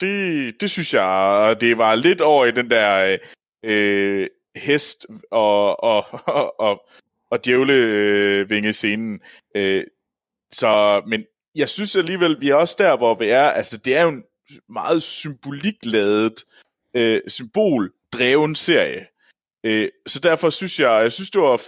[0.00, 3.18] Det, det synes jeg, det var lidt over i den der
[3.64, 6.80] øh, hest og, og, og, og,
[7.30, 9.20] og djævlevinge scenen.
[9.54, 9.84] Øh,
[10.52, 11.24] så, men
[11.54, 14.22] jeg synes alligevel, vi er også der, hvor vi er, altså det er jo en
[14.68, 16.44] meget symbolikladet,
[16.94, 19.06] øh, symboldreven serie.
[19.64, 21.60] Øh, så derfor synes jeg, jeg synes, det var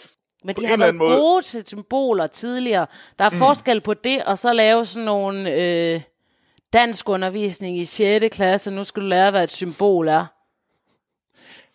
[0.44, 2.86] Men de har været måde- gode til symboler tidligere.
[3.18, 3.36] Der er mm.
[3.38, 6.00] forskel på det, og så lave sådan nogle øh,
[6.72, 8.36] dansk undervisning i 6.
[8.36, 8.70] klasse.
[8.70, 10.26] Nu skal du lære, hvad et symbol er.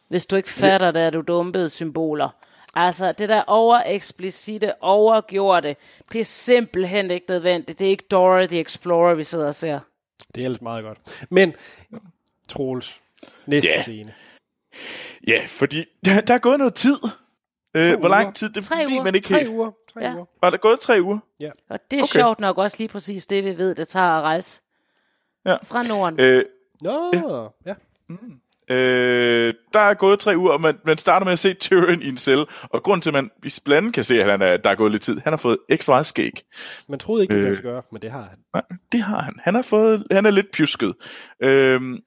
[0.08, 2.30] Hvis du ikke fatter det, er du dumpet symboler.
[2.76, 5.76] Altså, det der overeksplicite, overgjorte,
[6.12, 7.80] det er simpelthen ikke nødvendigt.
[7.80, 9.80] Det er ikke Dora the Explorer, vi sidder og ser.
[10.36, 11.26] det er ellers meget godt.
[11.32, 11.54] Men,
[12.50, 13.02] Troels,
[13.46, 13.82] næste Ja.
[13.82, 14.14] scene.
[15.28, 16.98] Ja, fordi der, der er gået noget tid.
[17.74, 18.50] Øh, hvor lang tid?
[18.50, 19.04] Det Tre uger.
[19.04, 19.50] man ikke Tre helt.
[19.50, 19.72] uger.
[19.94, 20.14] Tre Ja.
[20.16, 20.26] uger.
[20.42, 21.20] Var der gået tre uger?
[21.40, 21.50] Ja.
[21.70, 22.12] Og det er Okay.
[22.20, 24.62] sjovt nok også lige præcis det, vi ved, det tager at rejse
[25.46, 25.58] Ja.
[25.64, 26.20] fra Norden.
[26.20, 26.46] Øh,
[26.82, 27.12] Nå,
[27.66, 27.74] ja.
[28.70, 32.10] Øh, der er gået tre uger, og man, man starter med at se Tyrion i
[32.10, 32.46] en celle.
[32.64, 33.30] Og grund til, at man
[33.66, 35.94] blandt kan se, at han er, der er gået lidt tid, han har fået ekstra
[35.94, 36.32] meget skæg.
[36.90, 37.56] Man troede ikke, det Øh.
[37.56, 38.38] sig gøre, men det har han.
[38.54, 39.34] Nej, det har han.
[39.44, 40.94] Han, har fået, han er lidt pjusket.
[41.44, 42.00] Øhm,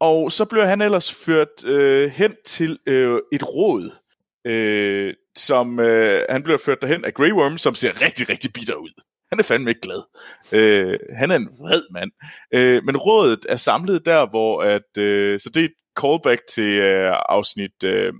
[0.00, 3.90] og så bliver han ellers ført øh, hen til øh, et råd,
[4.46, 8.74] øh, som øh, han bliver ført derhen af Grey Worm, som ser rigtig, rigtig bitter
[8.74, 9.02] ud.
[9.30, 10.02] Han er fandme ikke glad.
[10.54, 12.10] Øh, han er en vred mand.
[12.54, 17.12] Øh, men rådet er samlet der, hvor at, øh, så det et callback til øh,
[17.28, 18.12] afsnit øh,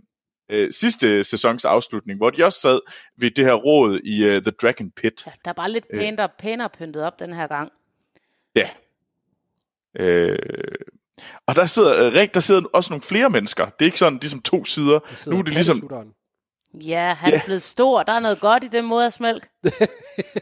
[0.49, 2.81] øh, sidste sæsons afslutning, hvor de også sad
[3.16, 5.27] ved det her råd i øh, The Dragon Pit.
[5.27, 7.72] Ja, der er bare lidt pænere, pænere pyntet op den her gang.
[8.55, 8.68] Ja.
[9.99, 10.39] Øh,
[11.47, 13.64] og der sidder, øh, der sidder også nogle flere mennesker.
[13.64, 15.31] Det er ikke sådan ligesom to sider.
[15.31, 15.91] Nu er det ligesom...
[16.81, 18.03] Ja, han er blevet stor.
[18.03, 19.49] Der er noget godt i det modersmælk.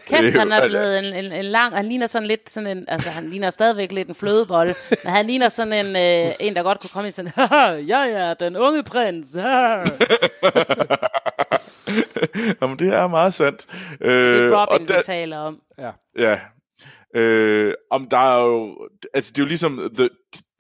[0.07, 1.75] Kæft, han er blevet en, en, en lang...
[1.77, 2.85] Han ligner sådan lidt sådan en...
[2.89, 4.75] Altså, han ligner stadigvæk lidt en flødebolle.
[5.05, 7.33] men han ligner sådan en, øh, en der godt kunne komme i sådan...
[7.89, 9.35] Jeg er den unge prins.
[9.35, 9.85] haha."
[12.63, 13.67] Jamen, det er meget sandt.
[14.01, 15.61] Øh, Det er og Robin, der- vi taler om.
[16.19, 16.39] Ja.
[17.17, 18.77] Øh, om der er jo...
[19.15, 20.09] Altså, det er jo ligesom the,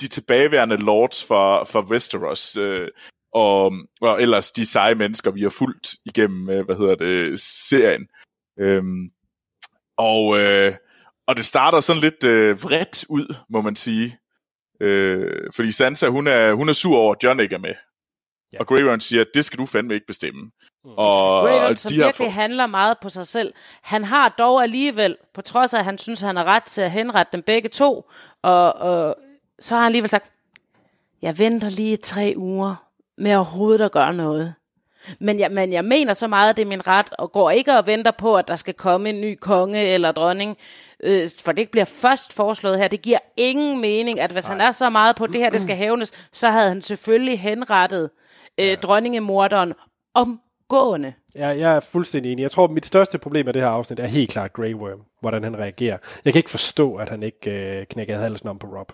[0.00, 2.88] de tilbageværende lords for, for Westeros, øh,
[3.32, 8.08] og, og ellers de seje mennesker, vi har fulgt igennem, øh, hvad hedder det, serien.
[8.58, 9.10] Øhm,
[9.96, 10.74] og, øh,
[11.26, 14.18] og det starter sådan lidt øh, vredt ud, må man sige.
[14.80, 17.74] Øh, fordi Sansa, hun er, hun er sur over, at John ikke er med.
[18.52, 18.58] Ja.
[18.60, 20.42] Og Grey Worm siger, det skal du fandme ikke bestemme.
[20.84, 20.90] Mm.
[20.96, 23.52] Og, Raven, og som de virkelig fået- handler meget på sig selv.
[23.82, 26.90] Han har dog alligevel, på trods af, at han synes, han har ret til at
[26.90, 28.10] henrette dem begge to,
[28.42, 29.16] og, og
[29.58, 30.30] så har han alligevel sagt,
[31.22, 34.54] jeg venter lige tre uger med overhovedet at gøre noget.
[35.18, 37.78] Men jeg, men jeg mener så meget, at det er min ret, og går ikke
[37.78, 40.56] og venter på, at der skal komme en ny konge eller dronning,
[41.02, 42.88] øh, for det bliver først foreslået her.
[42.88, 44.56] Det giver ingen mening, at hvis Nej.
[44.56, 47.40] han er så meget på, at det her det skal hævnes, så havde han selvfølgelig
[47.40, 48.10] henrettet
[48.58, 48.74] øh, ja.
[48.74, 49.72] dronningemorderen
[50.14, 51.14] omgående.
[51.34, 52.42] Jeg, jeg er fuldstændig enig.
[52.42, 55.44] Jeg tror, mit største problem med det her afsnit er helt klart Grey Worm, hvordan
[55.44, 55.98] han reagerer.
[56.24, 58.92] Jeg kan ikke forstå, at han ikke øh, knækkede halsen om på Rob.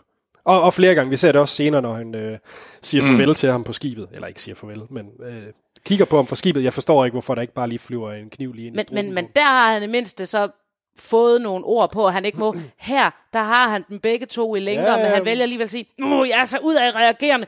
[0.49, 2.39] Og, og flere gange, vi ser det også senere, når han øh,
[2.83, 3.09] siger Mm.
[3.09, 4.09] farvel til ham på skibet.
[4.13, 5.43] Eller ikke siger farvel, men øh,
[5.85, 6.65] kigger på ham fra skibet.
[6.65, 8.85] Jeg forstår ikke, hvorfor der ikke bare lige flyver en kniv lige ind Men, i
[8.87, 10.49] struben men, men der har han i mindste så
[10.97, 12.55] fået nogle ord på, at han ikke må.
[12.77, 15.71] Her, der har han dem begge to i længder, Ja, men han vælger alligevel at
[15.71, 17.47] sige, nu jeg er så ud af reagerende,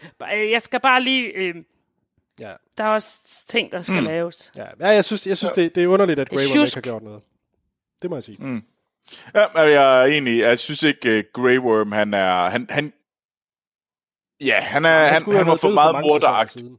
[0.53, 1.27] jeg skal bare lige...
[1.27, 1.55] Øh,
[2.41, 2.53] Ja.
[2.79, 4.07] Der er også ting, der skal mm.
[4.07, 4.53] laves.
[4.57, 6.81] Ja, ja jeg synes, jeg synes det, det er underligt, at er Worm ikke har
[6.81, 7.23] gjort noget.
[8.03, 8.37] Det må jeg sige.
[8.41, 8.63] Mm.
[9.35, 10.41] Ja, men jeg er enig.
[10.41, 12.51] Jeg synes ikke, uh, Grey Worm, han er...
[12.51, 12.93] Han, han,
[14.41, 16.53] ja, han, er, han, skulle han, have var for meget morderagtig.
[16.53, 16.79] siden.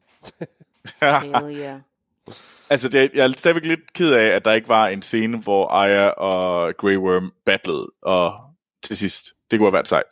[1.24, 1.80] Hell yeah.
[2.70, 5.68] Altså, det, jeg er stadigvæk lidt ked af, at der ikke var en scene, hvor
[5.72, 8.34] Aya og Grey Worm battlede, og
[8.84, 10.06] til sidst, det kunne have været sejt.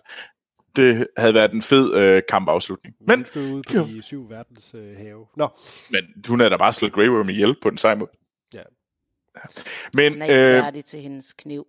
[0.75, 2.95] Det havde været en fed øh, kampafslutning.
[2.99, 5.27] Men, Hun skal ud på de syv verdens øh, have.
[5.35, 5.47] Nå,
[5.89, 8.11] men hun havde da bare slået Grey Worm ihjel på en sej måde.
[8.53, 8.61] Ja.
[9.93, 11.67] Men, Han er ikke øh, til hendes kniv.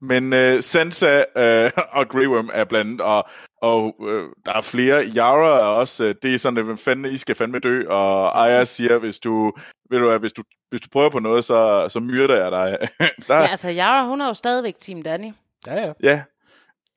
[0.00, 3.28] Men øh, Sansa øh, og Grey Worm er blandet, og,
[3.62, 5.04] og øh, der er flere.
[5.16, 8.64] Yara er også, øh, det er sådan, at fandme, I skal fandme dø, og Aya
[8.64, 9.52] siger, hvis du,
[9.90, 12.88] ved du hvad, hvis du, hvis du prøver på noget, så, så myrder jeg dig.
[13.28, 15.32] der, Ja, altså, Yara, hun er jo stadigvæk Team Danny.
[15.66, 15.92] ja ja.
[16.02, 16.22] Ja,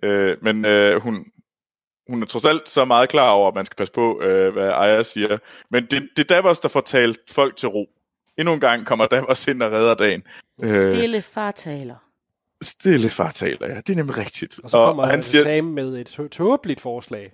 [0.04, 1.26] øh, men øh, hun,
[2.10, 4.68] hun er trods alt så meget klar over, at man skal passe på, øh, hvad
[4.68, 5.38] Aya siger.
[5.72, 7.90] Men det, det er Davos, der får talt folk til ro.
[8.38, 10.24] Endnu en gang kommer Davos ind og redder dagen.
[10.82, 11.96] Stille fartaler.
[12.62, 13.76] Stille fartaler, ja.
[13.76, 14.60] Det er nemlig rigtigt.
[14.64, 17.32] Og så kommer og han siger, Sam med et tå- tåbeligt forslag.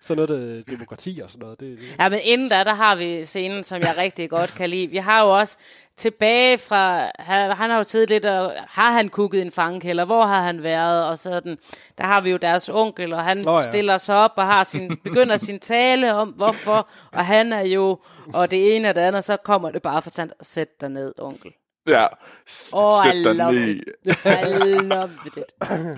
[0.00, 1.60] Sådan noget det, demokrati og sådan noget.
[1.60, 1.96] Det, det.
[1.98, 4.86] Ja, men inden da, der har vi scenen, som jeg rigtig godt kan lide.
[4.86, 5.58] Vi har jo også
[5.96, 7.10] tilbage fra,
[7.54, 11.18] han har jo tidligt, og har han kukket en fangekælder, hvor har han været, og
[11.18, 11.58] sådan.
[11.98, 13.70] Der har vi jo deres onkel, og han oh, ja.
[13.70, 17.98] stiller sig op og har sin, begynder sin tale om, hvorfor, og han er jo,
[18.34, 21.14] og det ene og det andet, så kommer det bare for sandt, sæt dig ned,
[21.18, 21.52] onkel.
[21.88, 22.06] Ja,
[22.48, 23.68] s- Oh, I sæt dig love ned.
[23.68, 23.82] it.
[24.24, 25.44] I love it.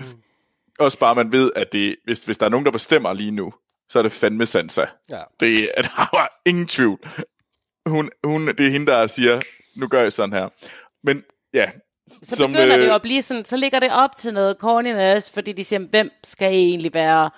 [0.79, 3.53] Også bare, man ved, at det, hvis, hvis der er nogen, der bestemmer lige nu,
[3.89, 4.85] så er det fandme Sansa.
[5.09, 5.21] Ja.
[5.39, 6.99] Det er, der var ingen tvivl.
[7.85, 9.39] Hun, hun, det er hende, der siger,
[9.79, 10.49] nu gør jeg sådan her.
[11.03, 11.23] Men
[11.53, 11.69] ja,
[12.23, 14.57] Så som, begynder øh, det jo at blive sådan, så ligger det op til noget
[14.59, 17.29] corniness, fordi de siger, hvem skal egentlig være,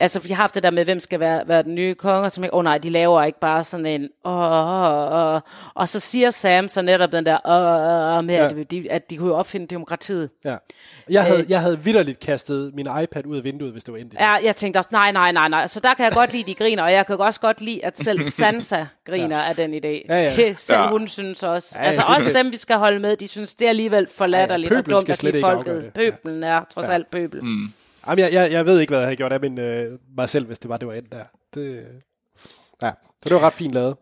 [0.00, 2.32] altså vi har haft det der med, hvem skal være, være den nye konge, og
[2.32, 5.40] så åh oh, nej, de laver ikke bare sådan en, åh, oh, oh, oh.
[5.74, 8.48] og så siger Sam så netop den der, åh, oh, oh, med, Ja.
[8.60, 10.30] at, de, at de kunne opfinde demokratiet.
[10.44, 10.56] Ja.
[11.10, 14.14] Jeg havde, jeg havde vidderligt kastet min iPad ud af vinduet, hvis det var det.
[14.14, 16.54] Ja, jeg tænkte også, nej, nej, nej, nej, så der kan jeg godt lide, de
[16.54, 19.48] griner, og jeg kan også godt lide, at selv Sansa griner ja.
[19.48, 20.04] af den idé.
[20.08, 20.52] Ja, ja.
[20.54, 20.90] Selv Ja.
[20.90, 21.78] hun synes også.
[21.78, 23.68] Ja, Ja, ja, altså det også dem, vi skal holde med, de synes, det er
[23.68, 25.90] alligevel for latterligt pøblen og dumt at give folket.
[25.94, 27.44] Pøblen er trods alt pøbel.
[27.44, 27.72] Mm.
[28.08, 30.46] Jamen, jeg, jeg, jeg ved ikke, hvad jeg havde gjort af min, øh, mig selv,
[30.46, 31.24] hvis det var, det var endt der.
[31.54, 31.86] Det,
[32.82, 32.90] ja,
[33.22, 33.96] så det var ret fint lavet.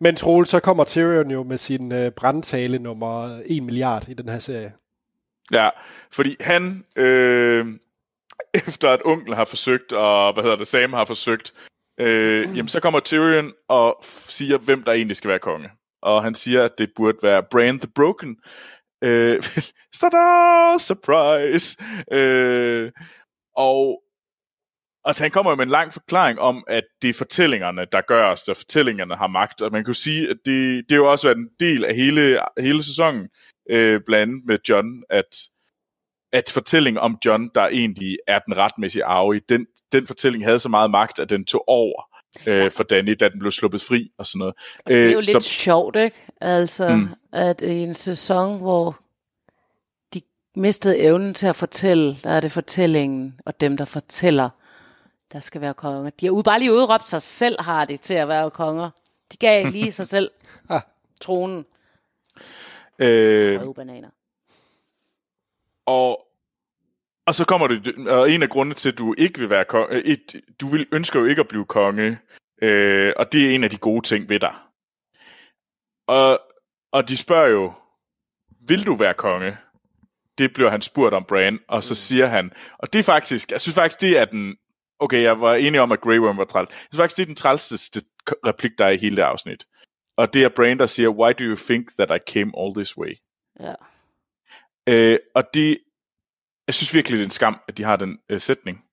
[0.00, 4.28] Men Troel, så kommer Tyrion jo med sin øh, brandtale nummer 1 milliard i den
[4.28, 4.72] her serie.
[5.52, 5.68] Ja,
[6.12, 7.66] fordi han, øh,
[8.66, 11.52] efter at onkel har forsøgt, og hvad hedder det, Sam har forsøgt,
[12.00, 15.70] øh, jamen så kommer Tyrion og siger, hvem der egentlig skal være konge.
[16.02, 18.36] Og han siger, at det burde være Bran the Broken.
[19.04, 19.42] Øh,
[20.00, 20.78] Tada!
[20.78, 21.82] Surprise!
[22.12, 22.90] Øh,
[23.60, 24.02] og,
[25.04, 28.48] og han kommer med en lang forklaring om, at det er fortællingerne, der gør os,
[28.48, 29.62] og fortællingerne har magt.
[29.62, 32.38] Og man jo sige, at det, det har jo også været en del af hele,
[32.58, 33.28] hele sæsonen,
[33.70, 35.36] øh, blandt andet med John, at
[36.32, 40.68] at fortællingen om John, der egentlig er den retmæssige arve, den, den fortælling havde så
[40.68, 42.02] meget magt, at den tog over
[42.46, 44.54] øh, for Danny, da den blev sluppet fri og sådan noget.
[44.86, 46.16] Det er jo Øh, lidt sjovt, ikke?
[46.40, 47.08] Altså, mm.
[47.32, 49.00] at i en sæson, hvor
[50.54, 54.50] de mistede evnen til at fortælle, der er det fortællingen, og dem, der fortæller,
[55.32, 56.10] der skal være konger.
[56.10, 58.90] De har bare lige udråbt sig selv, har de, til at være konger.
[59.32, 60.30] De gav lige sig selv
[60.70, 60.80] Ah.
[61.20, 61.64] tronen.
[62.98, 64.10] øh, Røve bananer.
[65.86, 66.26] og,
[67.26, 69.94] og så kommer det, og en af grundene til, at du ikke vil være konge,
[69.96, 72.18] øh, et, du vil, ønsker jo ikke at blive konge,
[72.62, 74.54] øh, og det er en af de gode ting ved dig.
[76.06, 76.40] Og,
[76.92, 77.72] og de spørger jo,
[78.68, 79.56] vil du være konge?
[80.40, 83.60] Det bliver han spurgt om Bran, og så siger han, og det er faktisk, jeg
[83.60, 84.56] synes faktisk, det er den,
[84.98, 86.68] okay, jeg var enig om, at Grey Worm var træls.
[86.70, 88.00] Jeg synes faktisk, det er den trælseste
[88.46, 89.64] replik, der er i hele det afsnit.
[90.16, 92.98] Og det er Bran, der siger, why do you think that I came all this
[92.98, 93.14] way?
[93.60, 93.74] Ja.
[94.88, 95.78] Øh, og det,
[96.66, 98.84] jeg synes virkelig, det er en skam, at de har den øh, sætning.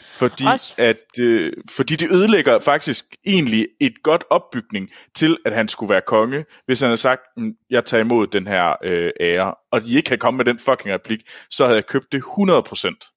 [0.00, 5.68] Fordi, Også- at, øh, fordi det ødelægger faktisk egentlig et godt opbygning til, at han
[5.68, 9.54] skulle være konge, hvis han havde sagt, "Mm, jeg tager imod den her øh, ære,
[9.72, 11.20] og de ikke havde kommet med den fucking replik,
[11.50, 13.10] så havde jeg købt det 100%.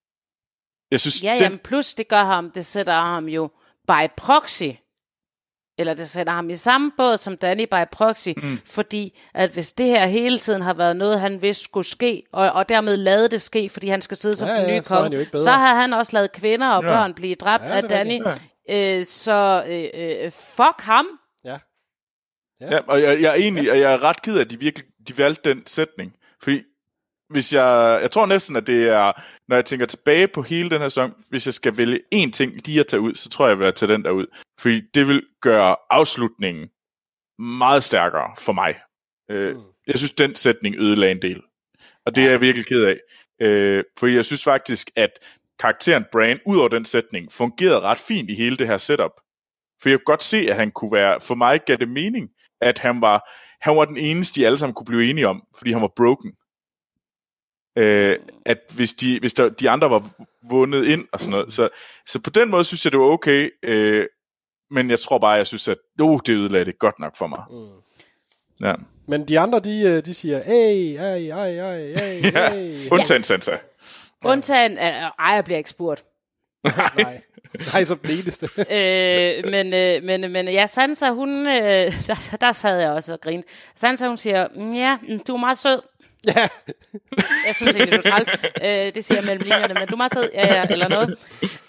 [0.92, 3.50] Jeg synes, Ja, den, jamen, plus det gør ham, det sætter ham jo
[3.88, 4.64] by proxy,
[5.78, 8.60] eller det sætter ham i samme båd som Danny by proxy, mm.
[8.66, 12.52] fordi at hvis det her hele tiden har været noget, han vidste skulle ske, og,
[12.52, 14.94] og dermed lade det ske, fordi han skal sidde som Ja, den ja, nye så
[14.96, 15.44] han konge, bedre.
[15.44, 16.90] så har han også lavet kvinder og Ja.
[16.90, 18.22] børn blive dræbt Ja, af Danny.
[18.26, 19.00] rigtigt.
[19.00, 19.86] Øh, så øh,
[20.26, 21.06] øh, fuck ham.
[21.46, 21.58] Ja.
[22.62, 24.88] Ja, og jeg, jeg er egentlig, og jeg er ret ked af, at de virkelig
[25.08, 26.14] de valgte den sætning.
[26.44, 26.62] Fordi
[27.30, 29.12] hvis jeg, jeg tror næsten, at det er,
[29.48, 32.68] når jeg tænker tilbage på hele den her sæson, hvis jeg skal vælge én ting
[32.68, 34.26] lige at tage ud, så tror jeg, jeg vil tage den der ud.
[34.60, 36.70] Fordi det vil gøre afslutningen
[37.40, 38.76] meget stærkere for mig.
[39.32, 39.62] Øh, Mm.
[39.88, 41.42] Jeg synes, den sætning ødelagde en del.
[42.06, 42.98] Og det er jeg virkelig ked af.
[43.42, 45.10] Øh, fordi jeg synes faktisk, at
[45.60, 49.12] karakteren Bran, ud over den sætning, fungerede ret fint i hele det her setup.
[49.82, 52.30] For jeg kunne godt se, at han kunne være, for mig gav det mening,
[52.62, 55.72] at han var, han var den eneste, de alle sammen kunne blive enige om, fordi
[55.72, 56.34] han var broken.
[57.78, 60.10] Øh, at hvis, de, hvis der, de andre var
[60.50, 61.54] vundet ind og sådan noget.
[61.54, 61.70] Så,
[62.08, 63.50] så på den måde synes jeg, det var okay.
[63.64, 64.06] Øh,
[64.72, 67.44] men jeg tror bare, jeg synes, at oh, det ødelagde det godt nok for mig.
[67.50, 68.68] Mm.
[68.68, 68.74] Ja.
[69.08, 73.58] Men de andre, de, øh, de siger, hey, ej, ej, ej, hey, Ja, undtagen Sansa.
[74.26, 76.06] Undtagen, øh, ej, jeg bliver ikke spurgt.
[76.98, 77.22] Nej.
[77.74, 78.46] Nej, så den eneste.
[78.78, 83.22] øh, men, øh, men, men ja, Sansa, hun, øh, der, der sad jeg også og
[83.22, 83.48] grinede.
[83.76, 85.82] Sansa, hun siger, "Mm, ja, mm, du er meget sød.
[86.28, 86.48] Ja.
[87.48, 88.30] Jeg synes egentlig, du er træls.
[88.64, 91.16] Øh, det siger jeg mellem linjerne, men du er meget sød, ja, ja, eller noget.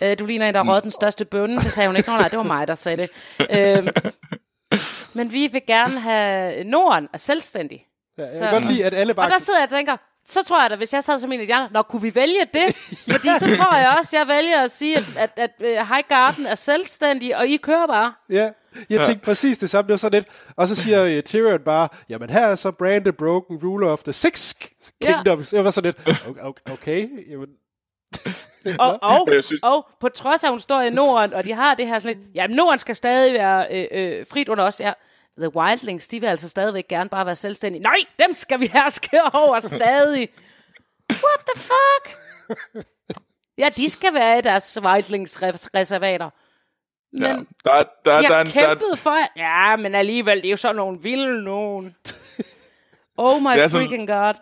[0.00, 1.56] Øh, du ligner en, der røget den største bønne.
[1.56, 2.11] Det sagde hun ikke.
[2.11, 3.11] Nå, nej, det var mig, der sagde det.
[3.50, 3.86] Øh,
[5.14, 7.84] men vi vil gerne have Norden er selvstændig.
[8.18, 9.26] ja jeg Så- kan godt lide, at alle bare...
[9.26, 9.96] Og der sidder jeg og tænker,
[10.26, 12.14] så tror jeg da, hvis jeg sad som en af de andre, nå, kunne vi
[12.14, 12.76] vælge det?
[13.11, 16.46] Fordi så tror jeg også, jeg vælger at sige, at, at, at uh, High Garden
[16.46, 18.12] er selvstændig, og I kører bare.
[18.30, 18.50] Ja,
[18.91, 19.87] jeg tænkte præcis det samme.
[19.87, 20.29] Det var sådan lidt.
[20.57, 24.03] Og så siger uh, Tyrion bare, jamen her er så Bran the Broken, ruler of
[24.03, 24.55] the six
[25.03, 25.53] kingdoms.
[25.53, 27.49] Jeg var sådan lidt, okay, okay, jamen,
[28.79, 29.29] Og, og,
[29.62, 32.16] og på trods af, at hun står i Norden, og de har det her sådan
[32.16, 34.81] lidt, jamen Norden skal stadig være øh, øh, frit under os.
[34.81, 34.93] Ja,
[35.39, 37.83] The Wildlings, de vil altså stadigvæk gerne bare være selvstændige.
[37.83, 40.29] Nej, dem skal vi herske over stadig.
[41.11, 42.16] What the fuck?
[43.59, 46.31] Ja, de skal være i deres Wildlings-reservater.
[47.12, 47.36] Men Ja.
[47.64, 49.16] Der, er- der, de der, er har der, er- kæmpet for...
[49.36, 51.94] Ja, men alligevel, det er jo sådan nogle vilde nogen.
[53.16, 54.34] Oh my Det er sådan- freaking god.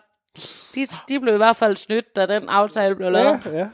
[0.75, 3.41] De, de blev i hvert fald snydt, da den aftale blev lavet.
[3.45, 3.69] ja, ja.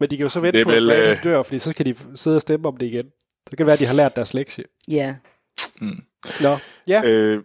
[0.00, 1.74] Men de kan jo så vente Det på, at vel, Bran øh, dør, fordi så
[1.74, 3.06] kan de sidde og stemme om det igen.
[3.50, 4.64] Så kan det være, at de har lært deres lektie.
[4.88, 5.14] Ja.
[6.40, 6.56] Nå,
[6.88, 7.02] ja.
[7.04, 7.42] Øh,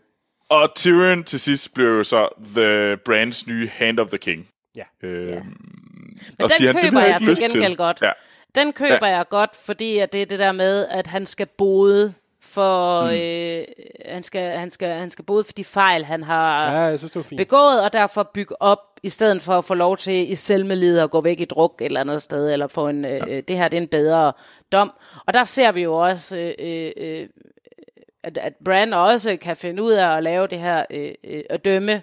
[0.49, 4.47] og Tyrion til sidst blev jo så The Brands nye Hand of the King.
[4.75, 4.83] Ja.
[5.03, 5.35] Øh, Ja.
[5.37, 5.43] og
[6.39, 8.01] Men siger den han, "Det køber har jeg til gengæld godt.
[8.01, 8.11] Ja.
[8.55, 12.13] Den køber jeg godt, fordi at det er det der med, at han skal bode
[12.41, 13.03] for...
[13.03, 13.09] Mm.
[13.09, 13.65] Øh,
[14.05, 17.11] han, skal, han, skal, han skal bode for de fejl, han har Ja, jeg synes,
[17.11, 17.37] det fint.
[17.37, 21.11] begået, og derfor bygge op, i stedet for at få lov til i selvmelid at
[21.11, 23.67] gå væk i druk et eller andet sted, eller få en, øh, øh, det her
[23.67, 24.33] det er en bedre
[24.71, 24.91] dom.
[25.25, 27.27] Og der ser vi jo også, øh, øh,
[28.23, 31.65] at, at Bran også kan finde ud af at lave det her, øh, øh, at
[31.65, 32.01] dømme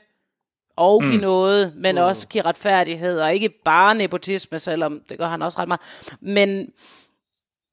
[0.77, 1.21] og give mm.
[1.21, 2.01] noget, men mm.
[2.01, 5.81] også give retfærdighed, og ikke bare nepotisme, selvom det gør han også ret meget.
[6.21, 6.73] Men,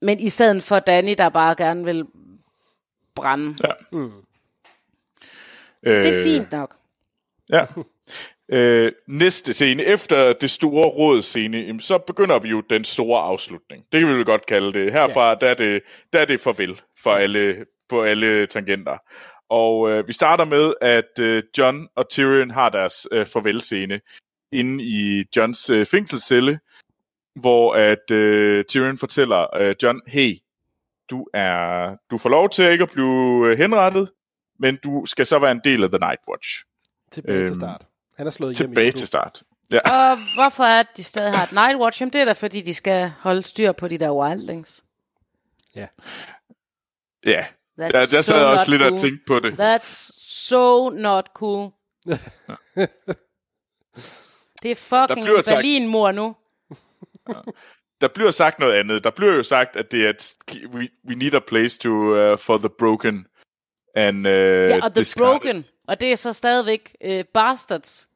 [0.02, 2.06] men i stedet for Danny, der bare gerne vil
[3.16, 3.56] brænde.
[3.64, 3.72] Ja.
[5.88, 6.76] Så det er Øh, fint nok.
[7.50, 7.66] Ja.
[8.52, 13.86] Øh, næste scene, efter det store rådscene, så begynder vi jo den store afslutning.
[13.92, 14.92] Det kan vi vel godt kalde det.
[14.92, 15.82] Herfra, der, er det,
[16.14, 18.98] der er det farvel for alle, på alle tangenter.
[19.50, 24.02] Og øh, vi starter med, at øh, John og Tyrion har deres øh, farvelscene
[24.52, 26.60] inde i Johns øh, fængselscelle,
[27.36, 30.38] hvor at øh, Tyrion fortæller øh, John, hey,
[31.10, 34.12] du er du får lov til ikke at blive øh, henrettet,
[34.60, 36.64] men du skal så være en del af The Night Watch.
[37.12, 37.88] Tilbage til øhm, start.
[38.18, 39.44] Han er slået Tilbage til start.
[39.74, 39.80] Ja.
[39.80, 42.02] Og hvorfor er det, de stadig har et Nightwatch?
[42.02, 44.86] Jamen det er da, fordi de skal holde styr på de der wildlings.
[45.76, 45.88] Ja.
[47.26, 47.46] Ja,
[47.80, 48.94] That's der, der sad so jeg også lidt cool.
[48.94, 49.60] og tænkte på det.
[49.60, 50.10] That's
[50.48, 51.72] so not cool.
[54.64, 56.36] det er fucking sagt- Berlin-mor nu.
[58.02, 59.04] Der bliver sagt noget andet.
[59.04, 60.34] Der bliver jo sagt, at det er, at
[60.66, 63.28] we, we need a place to, uh, for the broken
[63.96, 65.32] and uh, Ja, og The discarded.
[65.40, 65.66] Broken.
[65.88, 68.10] Og det er så stadigvæk uh, Bastards.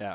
[0.00, 0.14] Ja.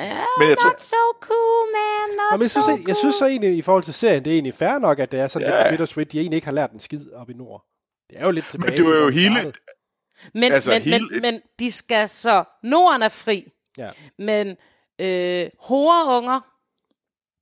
[0.00, 2.16] Yeah, Men jeg not tror- so cool, man.
[2.16, 4.30] Not Jamen, jeg, synes, so jeg, jeg synes så egentlig, i forhold til serien, det
[4.30, 5.62] er egentlig fair nok, at det er sådan Ja.
[5.62, 7.64] lidt bittersweet, de egentlig ikke har lært en skid op i nord.
[8.10, 9.32] Det er jo lidt tilbage Men det var jo hele...
[9.32, 9.52] startede.
[10.34, 12.44] Men, Altså, men, hele- men, men de skal så...
[12.62, 13.44] Norden er fri,
[13.78, 13.90] Ja.
[14.18, 14.56] men
[14.98, 16.40] øh, horeunger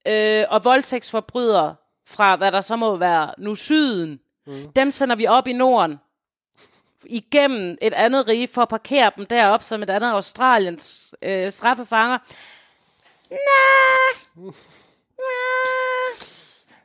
[0.08, 1.76] øh, og voldtægtsforbrydere
[2.08, 4.72] fra, hvad der så må være nu syden, mm.
[4.76, 5.96] dem sender vi op i Norden
[7.10, 12.18] igennem et andet rige for at parkere dem derop som et andet Australiens øh, straffefanger.
[13.30, 14.52] Nah.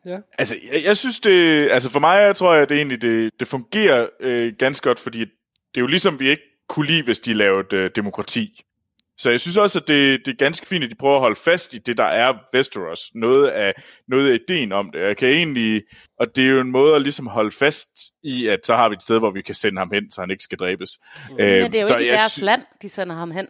[0.06, 0.20] Nah.
[0.38, 1.70] Altså, jeg, jeg synes det...
[1.72, 5.20] Altså, for mig, jeg tror jeg, det egentlig, det, det fungerer øh, ganske godt, fordi
[5.20, 5.28] det
[5.76, 8.64] er jo ligesom, vi ikke kunne lide, hvis de lavede øh, demokrati.
[9.22, 11.36] Så jeg synes også, at det, det er ganske fint, at de prøver at holde
[11.40, 13.12] fast i det, der er Westeros.
[13.16, 13.74] Noget af,
[14.08, 15.00] noget af ideen om det.
[15.00, 15.84] Jeg kan egentlig...
[16.20, 17.88] Og det er jo en måde at ligesom holde fast
[18.24, 20.32] i, at så har vi et sted, hvor vi kan sende ham hen, så han
[20.32, 21.00] ikke skal dræbes.
[21.32, 23.48] Øh, Men det er jo så ikke deres sy- land, de sender ham hen.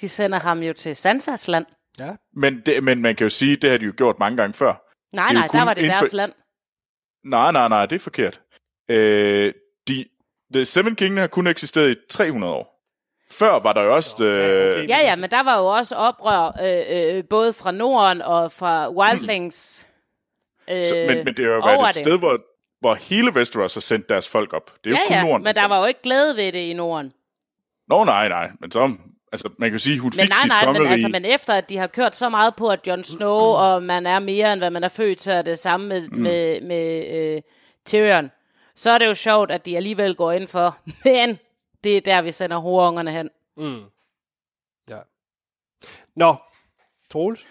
[0.00, 1.66] De sender ham jo til Sansas land.
[2.00, 2.16] Ja.
[2.36, 4.82] Men, det, men man kan jo sige, det har de jo gjort mange gange før.
[5.16, 6.32] Nej, nej, der var det for- deres land.
[7.24, 8.40] Nej, nej, nej, det er forkert.
[8.90, 9.54] Øh,
[9.88, 10.04] de,
[10.54, 12.79] The Seven Kingdom har kun eksisteret i 300 år.
[13.32, 14.24] Før var der jo også...
[14.24, 14.88] Øh, okay.
[14.88, 18.90] Ja, ja, men der var jo også oprør, øh, øh, både fra Norden og fra
[18.90, 19.88] Wildlings.
[20.70, 21.94] Øh, så, men, men det har jo været et det.
[21.94, 22.38] sted, hvor,
[22.80, 24.72] hvor hele Westeros har sendt deres folk op.
[24.84, 25.44] Det er jo Ja, kun ja, Norden.
[25.44, 27.12] men der var jo ikke glæde ved det i Norden.
[27.88, 28.50] Nå, nej, nej.
[28.60, 28.92] Men så...
[29.32, 30.90] Altså, man kan jo sige, hun Men fik nej, sit nej, men, kongerige.
[30.92, 34.06] altså, men efter at de har kørt så meget på, at Jon Snow og man
[34.06, 36.18] er mere, end hvad man er født til, er det samme med, mm.
[36.18, 37.06] med, med
[37.36, 37.42] øh,
[37.86, 38.30] Tyrion,
[38.74, 41.38] så er det jo sjovt, at de alligevel går ind for, men
[41.84, 43.30] det er der, vi sender horungerne hen.
[43.56, 43.84] Mm.
[44.90, 44.98] Ja.
[46.16, 46.34] Nå,
[47.10, 47.46] Troels.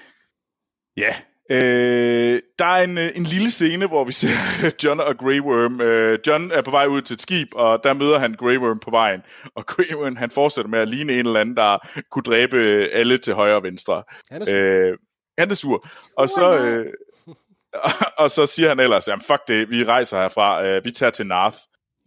[0.97, 1.13] Ja.
[1.51, 4.29] Øh, der er en, øh, en lille scene, hvor vi ser
[4.83, 5.81] John og Grey Worm.
[5.81, 8.79] Øh, John er på vej ud til et skib, og der møder han Grey Worm
[8.79, 9.21] på vejen.
[9.55, 11.77] Og Grey Worm, han fortsætter med at ligne en eller anden, der
[12.11, 12.57] kunne dræbe
[12.93, 14.03] alle til højre og venstre.
[14.31, 14.55] Han er sur.
[14.55, 14.97] Øh,
[15.37, 15.81] han er sur.
[16.17, 16.93] Og så, øh,
[18.23, 21.27] og så siger han ellers, jamen fuck det, vi rejser herfra, øh, vi tager til
[21.27, 21.57] Narth.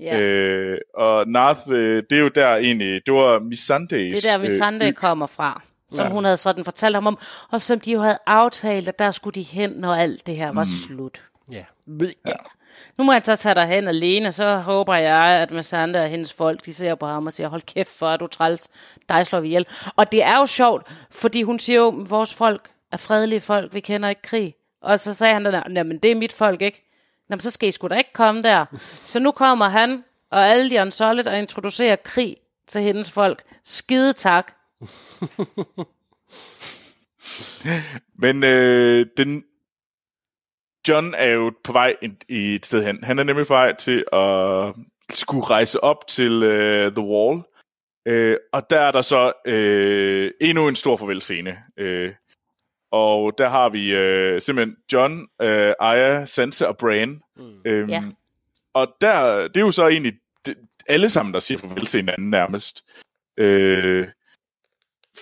[0.03, 0.21] Ja.
[0.21, 4.11] Øh, og Narth, øh, det er jo der egentlig, det var Missandei.
[4.11, 5.63] Det er der, vi Sunday kommer fra.
[5.93, 6.13] Som Ja.
[6.13, 7.19] hun havde sådan fortalt ham om,
[7.51, 10.53] og som de jo havde aftalt, at der skulle de hen, når alt det her
[10.53, 11.23] var slut.
[11.53, 11.65] Ja.
[12.27, 12.33] Ja.
[12.99, 16.33] Nu må jeg så tage dig hen alene, så håber jeg, at Missandei og hendes
[16.33, 18.69] folk, de ser på ham og siger, hold kæft, for er du træls,
[19.09, 19.67] dig slår vi ihjel.
[19.97, 23.81] Og det er jo sjovt, fordi hun siger jo, vores folk er fredelige folk, vi
[23.81, 24.55] kender ikke krig.
[24.83, 26.92] Og så sagde han, der, men det er mit folk ikke.
[27.29, 28.65] Nå, så skal I sgu da ikke komme der.
[28.81, 33.43] Så nu kommer han og alle de Unsolid og introducerer krig til hendes folk.
[33.65, 34.53] Skide tak.
[38.23, 39.45] Men øh, den,
[40.89, 43.05] John er jo på vej ind i et sted hen.
[43.05, 44.75] Han er nemlig på vej til at
[45.11, 47.43] skulle rejse op til øh, The Wall.
[48.07, 51.59] Øh, og der er der så øh, endnu en stor farvelscene.
[51.77, 52.13] Øh,
[52.93, 57.21] og der har vi øh, simpelthen John, øh, Aya, Sansa og Bran.
[57.37, 57.61] Mm.
[57.65, 58.03] Øhm, Ja.
[58.75, 60.13] Og der, det er jo så egentlig
[60.47, 60.57] det,
[60.89, 62.85] alle sammen, der siger farvel til hinanden nærmest.
[63.37, 64.09] Øh,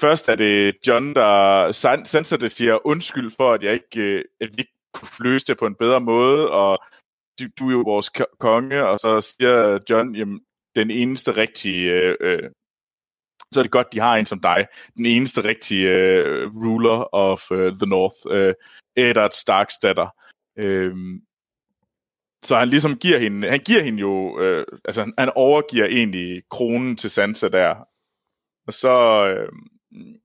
[0.00, 4.24] først er det John, der San- Sansa, der siger undskyld for, at jeg ikke, øh,
[4.40, 6.78] at vi ikke kunne løse det på en bedre måde, og
[7.40, 10.40] du, du er jo vores ko- konge, og så siger John, jamen,
[10.76, 12.42] den eneste rigtige, øh, øh,
[13.54, 17.50] så er det godt, de har en som dig, den eneste rigtige øh, ruler of
[17.52, 18.54] øh, the North, øh,
[18.96, 20.08] Eddard Starks datter.
[20.58, 20.94] Øh,
[22.44, 26.42] så han ligesom giver hende, han giver hende jo, øh, altså han- han overgiver egentlig
[26.50, 27.74] kronen til Sansa der.
[28.66, 29.48] Og så, øh,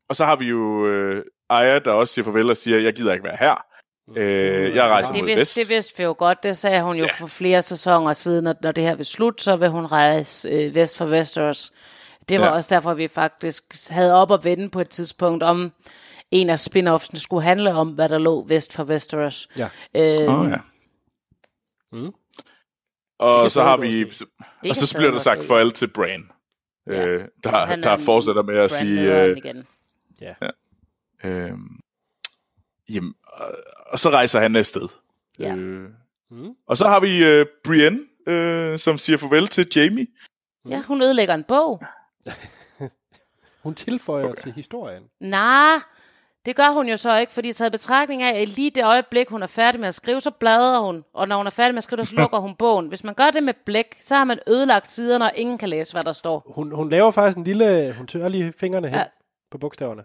[0.10, 3.14] og så har vi jo øh, Aya, der også siger farvel og siger, jeg gider
[3.14, 3.66] ikke være her.
[4.18, 5.56] Øh, jeg rejser Det mod vidste, vest.
[5.70, 6.44] det vidste vi jo godt.
[6.44, 7.12] Det sagde hun jo Ja.
[7.20, 10.76] for flere sæsoner siden, at når det her vil slut, så vil hun rejse øh,
[10.76, 11.74] vest for Westeros.
[12.30, 12.52] Det var Ja.
[12.52, 12.56] ja.
[12.58, 15.72] også derfor, vi faktisk havde op at vende på et tidspunkt om
[16.32, 19.48] en af spin-offsene skulle handle om, hvad der lå vest for Westeros.
[19.58, 19.70] Ja.
[19.96, 20.58] Øh, Oh, ja.
[21.92, 22.14] Mm.
[23.20, 24.06] Og så har vi,
[24.70, 26.32] og så bliver der sagt farvel til Bran.
[26.88, 27.06] Ja.
[27.06, 29.68] Øh, der, Han er der fortsætter med at sige, øh, igen.
[31.24, 31.52] øh,
[32.90, 33.48] jamen, og,
[33.88, 34.88] og så rejser han afsted.
[35.40, 35.56] Ja.
[35.56, 35.90] Øh,
[36.32, 36.54] Mm.
[36.68, 40.08] og så har vi øh, Brienne, øh, som siger farvel til Jamie.
[40.70, 41.84] Ja, hun ødelægger en bog.
[43.64, 44.42] Hun tilføjer okay.
[44.42, 45.04] til historien.
[45.20, 45.80] Nej,
[46.46, 49.44] det gør hun jo så ikke, fordi taget betragtning af, at lige det øjeblik, hun
[49.44, 51.04] er færdig med at skrive, så bladrer hun.
[51.14, 52.88] Og når hun er færdig med at skrive, så lukker hun bogen.
[52.88, 55.94] Hvis man gør det med blæk, så har man ødelagt siderne, og ingen kan læse,
[55.94, 56.52] hvad der står.
[56.56, 57.94] Hun, hun laver faktisk en lille...
[57.98, 59.06] Hun tørrer lige fingrene hen ja.
[59.52, 60.04] På bogstaverne.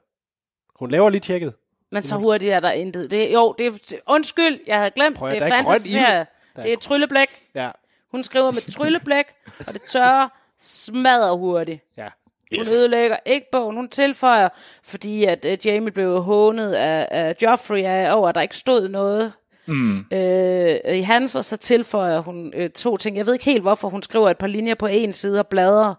[0.77, 1.55] Hun laver lige tjekket.
[1.93, 3.11] Men så hurtigt er der intet.
[3.11, 5.17] Det, jo, det er, undskyld, jeg havde glemt.
[5.17, 6.25] Prøv det er er
[6.57, 7.29] er Det er trylleblæk.
[7.55, 7.71] Ja.
[8.11, 9.25] Hun skriver med trylleblæk,
[9.67, 10.29] og det tørrer
[10.61, 11.85] smadrer hurtigt.
[11.97, 12.09] Ja.
[12.57, 14.49] Hun ødelægger ikke bogen, hun tilføjer,
[14.85, 18.89] fordi at uh, Jamie blev hånet af, af Joffrey af, over, at der ikke stod
[18.89, 19.33] noget
[19.67, 19.99] mm.
[20.13, 23.17] øh, i hans, og så tilføjer hun øh, to ting.
[23.17, 25.95] Jeg ved ikke helt, hvorfor hun skriver et par linjer på en side og bladrer,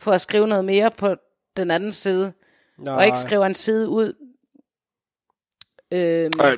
[0.00, 1.14] for at skrive noget mere på
[1.56, 2.32] den anden side,
[2.78, 4.12] Nå, og ikke skriver en side ud.
[5.90, 6.56] Øh, Nej.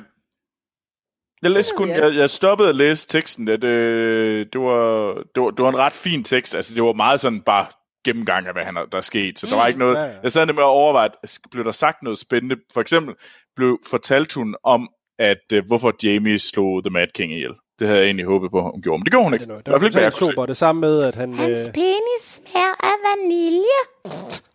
[1.41, 3.47] Jeg, læste kun, jeg jeg, stoppede at læse teksten.
[3.47, 6.55] Det, det, det, var, det, var, det var en ret fin tekst.
[6.55, 7.65] Altså, det var meget sådan bare
[8.05, 9.39] gennemgang af, hvad han, der er sket.
[9.39, 9.95] Så mm, der var ikke noget...
[9.95, 10.09] ja, Ja.
[10.23, 11.13] Jeg sad nemlig og overvejede,
[11.51, 12.55] blev der sagt noget spændende?
[12.73, 13.15] For eksempel
[13.55, 17.51] blev fortalt hun om, at uh, hvorfor Jamie slog The Mad King ihjel.
[17.79, 18.99] Det havde jeg egentlig håbet på, hun gjorde.
[18.99, 19.53] Men det gjorde hun det, ikke.
[19.53, 19.57] er.
[19.57, 20.17] I det var kunne se.
[20.17, 20.45] super.
[20.45, 21.33] Det samme med, at han...
[21.33, 23.79] Hans Øh, penis smager af vanilje.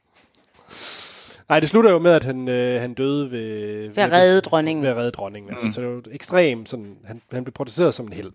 [1.49, 3.89] Nej, det slutter jo med, at han, øh, han døde ved...
[3.89, 4.83] Ved at redde dronningen.
[4.83, 5.51] Ved at redde dronningen.
[5.51, 6.97] Altså, så det er jo ekstremt sådan...
[7.05, 8.33] Han, han blev produceret som en held.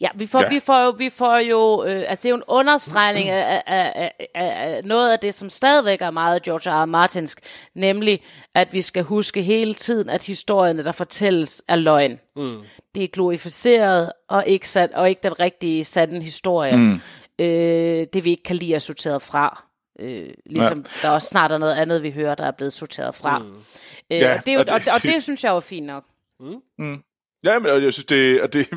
[0.00, 0.48] Ja, vi får, Ja.
[0.48, 3.92] Vi får jo, vi får jo øh, altså det er jo en understregning af, af,
[3.96, 6.82] af, af, af noget af det, som stadigvæk er meget George R.
[6.82, 6.86] R.
[6.86, 7.40] Martinsk,
[7.74, 8.22] nemlig
[8.54, 12.18] at vi skal huske hele tiden, at historierne, der fortælles, er løgn.
[12.36, 12.56] Mm.
[12.94, 16.76] Det er glorificeret og ikke, sat, og ikke den rigtige sande historie.
[16.76, 17.00] Mm.
[17.38, 19.64] Øh, det vi ikke kan lide er sorteret fra.
[20.00, 21.08] Øh, ligesom ja.
[21.08, 23.38] der også snart er noget andet, vi hører, der er blevet sorteret fra.
[23.38, 23.44] Mm.
[24.10, 25.60] Øh, Ja, og, det er jo, og og, det- og, og det synes jeg er
[25.60, 26.04] fint nok.
[27.44, 28.70] Ja, men og jeg synes, det, og det,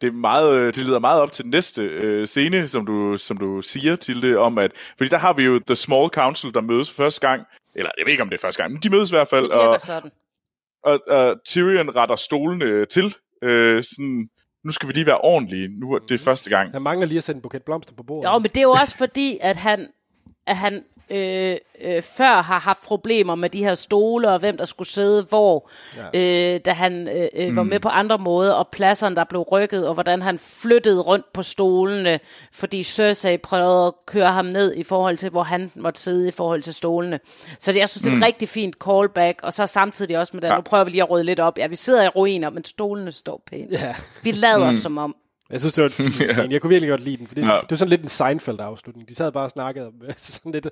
[0.00, 3.18] det, er meget, øh, det leder meget op til den næste øh, scene, som du,
[3.18, 6.54] som du siger til det, om at, fordi der har vi jo The Small Council,
[6.54, 7.42] der mødes første gang,
[7.74, 9.42] eller jeg ved ikke, om det er første gang, men de mødes i hvert fald,
[9.42, 10.10] Det og, sådan.
[10.84, 14.28] og, og Tyrion retter stolene til, øh, sådan,
[14.64, 16.72] nu skal vi lige være ordentlige, nu er det første gang.
[16.72, 18.28] Han mangler lige at sætte en buket blomster på bordet.
[18.30, 19.88] Jo, men det er jo også fordi, at han,
[20.50, 24.64] at han øh, øh, før har haft problemer med de her stole, og hvem der
[24.64, 25.70] skulle sidde hvor,
[26.14, 26.54] ja.
[26.54, 29.88] øh, da han øh, øh, var med på andre måder, og pladserne, der blev rykket,
[29.88, 32.20] og hvordan han flyttede rundt på stolene,
[32.52, 36.30] fordi Cersei prøvede at køre ham ned i forhold til, hvor han måtte sidde i
[36.30, 37.20] forhold til stolene.
[37.58, 40.40] Så det, jeg synes, det er et rigtig fint callback, og så samtidig også med
[40.40, 40.56] det, ja.
[40.56, 41.58] nu prøver vi lige at rydde lidt op.
[41.58, 43.72] Ja, vi sidder i ruiner, men stolene står pænt.
[43.72, 43.94] Ja.
[44.22, 44.74] Vi lader mm.
[44.74, 45.16] som om.
[45.50, 46.48] Jeg synes, det var en fin scene.
[46.52, 47.46] Jeg kunne virkelig godt lide den, for det, Ja.
[47.60, 49.08] det var sådan lidt en Seinfeld-afslutning.
[49.08, 50.66] De sad bare og snakkede om sådan lidt...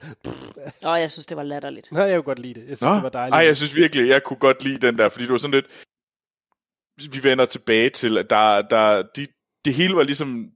[0.84, 1.92] Og jeg synes, det var latterligt.
[1.92, 2.68] Nej, jeg kunne godt lide det.
[2.68, 3.34] Jeg synes, Nå, det var dejligt.
[3.34, 5.66] Ej, jeg synes virkelig, jeg kunne godt lide den der, fordi det var sådan lidt,
[7.14, 9.26] vi vender tilbage til, at der, der, de,
[9.64, 10.50] det hele var ligesom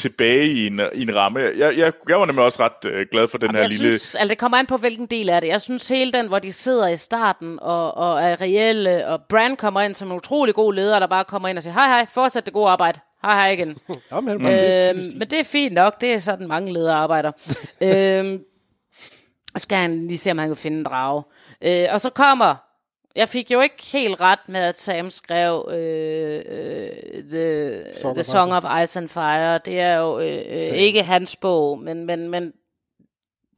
[0.00, 1.40] tilbage i en, i en ramme.
[1.40, 3.98] Jeg, jeg, jeg var nemlig også ret øh, glad for den her jeg lille...
[3.98, 5.48] synes, altså det kommer an på, hvilken del af det.
[5.48, 9.56] Jeg synes hele den, hvor de sidder i starten og, og er reelle, og Brand
[9.56, 12.06] kommer ind som en utrolig god leder, der bare kommer ind og siger, hej hej,
[12.06, 13.00] fortsæt det gode arbejde.
[13.22, 13.78] Hej hej igen.
[14.10, 15.16] Nå, men, det er øhm, typisk.
[15.16, 17.32] men det er fint nok, det er sådan mange ledere arbejder.
[17.80, 18.38] øhm,
[19.54, 21.24] og skal han lige se, om han kan finde en drage.
[21.64, 22.54] Øh, og så kommer,
[23.16, 28.20] jeg fik jo ikke helt ret med, at Sam skrev øh, øh, The, Song The
[28.20, 29.58] of Song Ice of Ice and Fire.
[29.58, 32.52] Det er jo øh, øh, ikke hans bog, men, men, men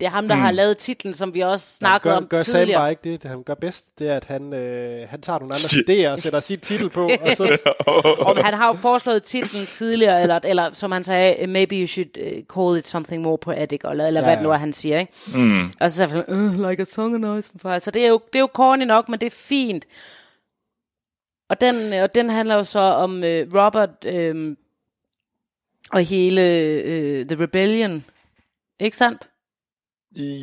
[0.02, 0.40] det er ham, der mm.
[0.40, 2.80] har lavet titlen, som vi også snakkede gør, om gør Sam tidligere.
[2.80, 6.06] bare ikke det, han gør bedst, det er, at han, øh, han tager nogle andre
[6.06, 7.72] idéer og sætter sit titel på, og så
[8.30, 12.08] Om han har jo foreslået titlen tidligere, eller, eller som han sagde, maybe you should
[12.18, 14.72] uh, call it something more poetic, eller, eller ja, hvad Ja, det nu er, han
[14.72, 15.12] siger, ikke?
[15.34, 15.72] Mm.
[15.80, 17.80] Og så sagde han, uh, like a song and fire.
[17.80, 19.84] Så det er jo, det er jo corny nok, men det er fint.
[21.50, 24.56] Og den, og den handler jo så om uh, Robert um,
[25.92, 26.40] og hele
[26.84, 28.04] uh, The Rebellion.
[28.80, 29.28] Ikke sandt?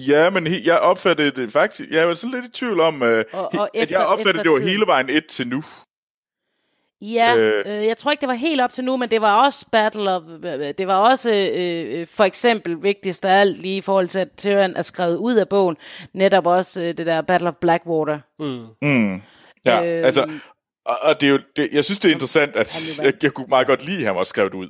[0.08, 1.90] Ja, men he, jeg opfattede det faktisk...
[1.92, 4.44] Jeg var sådan lidt i tvivl om, øh, Og- he- og at efter- jeg opfattede,
[4.44, 5.64] det var hele vejen et til nu.
[7.02, 7.64] Ja, Øh.
[7.68, 10.12] øh, jeg tror ikke, det var helt op til nu, men det var også Battle
[10.12, 14.08] of, øh, det var også øh, øh, for eksempel vigtigst af alt lige i forhold
[14.08, 15.78] til, at Tyrion er skrevet ud af bogen,
[16.14, 18.20] netop også øh, det der Battle of Blackwater.
[18.40, 19.22] Mm.
[19.66, 19.88] Ja, Øhm.
[19.88, 20.32] øh, altså...
[20.86, 23.48] Og, og det er jo, det, jeg synes, det er interessant, at jeg, jeg kunne
[23.50, 24.70] meget godt lide, at han var skrevet ud.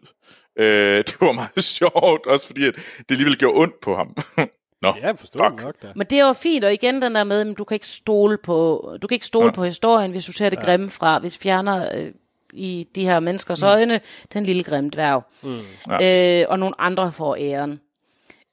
[0.60, 4.16] Øh, det var meget sjovt, også fordi at det alligevel gjorde ondt på ham.
[4.82, 5.64] Nå, ja, forstår fuck.
[5.64, 5.88] nok da.
[5.96, 8.38] Men det er jo fint, og igen den der med, at du kan ikke stole
[8.38, 9.52] på, du kan ikke stole ja.
[9.52, 12.12] på historien, hvis du ser det grimme fra, hvis fjerner øh,
[12.54, 13.68] i de her menneskers mm.
[13.68, 14.00] øjne
[14.34, 15.24] den lille grimme dværg.
[15.42, 15.58] Mm.
[15.90, 16.42] Ja.
[16.42, 17.80] Øh, og nogle andre får æren.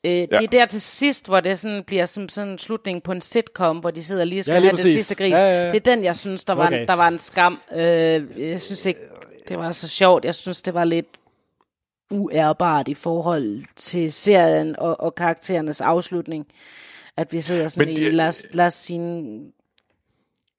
[0.05, 0.25] Øh, ja.
[0.25, 3.21] Det er der til sidst, hvor det sådan bliver som sådan en slutning på en
[3.21, 4.93] sitcom, hvor de sidder lige og skal Ja, lige have det præcis.
[4.93, 5.33] sidste gris.
[5.33, 5.73] Ja, ja, ja.
[5.73, 6.81] Det er den, jeg synes, der var, Okay.
[6.81, 7.61] en, der var en skam.
[7.75, 9.01] Øh, jeg synes ikke,
[9.49, 10.25] det var så sjovt.
[10.25, 11.07] Jeg synes, det var lidt
[12.11, 16.47] uærbart i forhold til serien og, og karakterernes afslutning.
[17.17, 19.01] At vi sidder sådan Men, i, øh, lad os, lad os sige,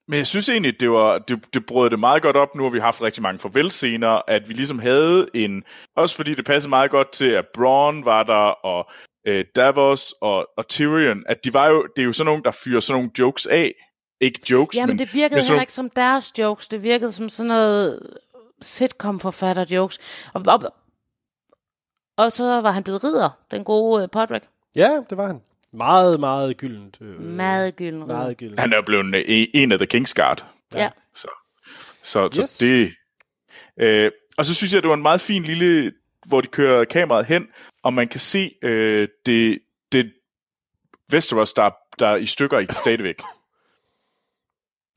[0.08, 2.56] Men jeg synes egentlig, det, var, det, det brød det meget godt op.
[2.56, 5.64] Nu har vi haft rigtig mange farvelscener, at vi ligesom havde en...
[5.96, 8.90] Også fordi det passede meget godt til, at Braun var der, og
[9.28, 12.52] øh, Davos og, og Tyrion, at de var jo, det er jo sådan nogen, der
[12.52, 13.74] fyrer sådan nogle jokes af.
[14.22, 16.68] Ikke jokes, Ja, men det virkede men heller ikke som deres jokes.
[16.68, 18.00] Det virkede som sådan noget
[18.62, 20.00] sitcom-forfatter jokes.
[20.34, 20.74] Og, og,
[22.18, 24.46] og så var han blevet ridder, den gode uh, Podrick.
[24.76, 25.42] Ja, det var han.
[25.72, 26.98] Meget, meget gyldent.
[27.02, 28.16] Øh, Meget gylden ridder.
[28.16, 28.60] Meget gyldent.
[28.60, 30.46] Han er blevet en, en af The King's Guard.
[30.76, 30.90] Ja.
[31.16, 31.28] Så,
[32.04, 32.58] så, så Yes.
[32.58, 32.94] det...
[33.80, 35.92] Øh, og så synes jeg, det var en meget fin lille,
[36.26, 37.48] hvor de kører kameraet hen,
[37.84, 39.60] og man kan se øh, det,
[39.92, 40.14] det
[41.14, 41.70] Westeros, der,
[42.00, 43.22] der er i stykker i stadigvæk.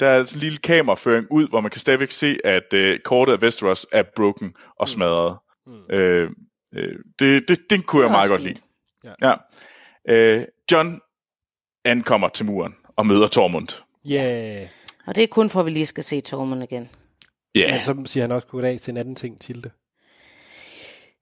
[0.01, 3.33] Der er sådan en lille kameraføring ud, hvor man kan stadigvæk se, at øh, kortet
[3.33, 5.39] af Westeros er broken og smadret.
[5.67, 5.95] Mm.
[5.97, 6.31] Øh,
[6.75, 8.55] øh, det, det, den kunne Det er jeg meget godt lide.
[8.55, 9.15] fint.
[9.23, 9.35] Ja.
[10.09, 11.01] Øh, John
[11.85, 13.69] ankommer til muren og møder Tormund.
[14.11, 14.69] Yeah.
[15.07, 16.89] Og det er kun for, at vi lige skal se Tormund igen.
[17.55, 17.73] Ja, yeah.
[17.73, 19.71] Men så siger han også goddag til en anden ting, Tilde.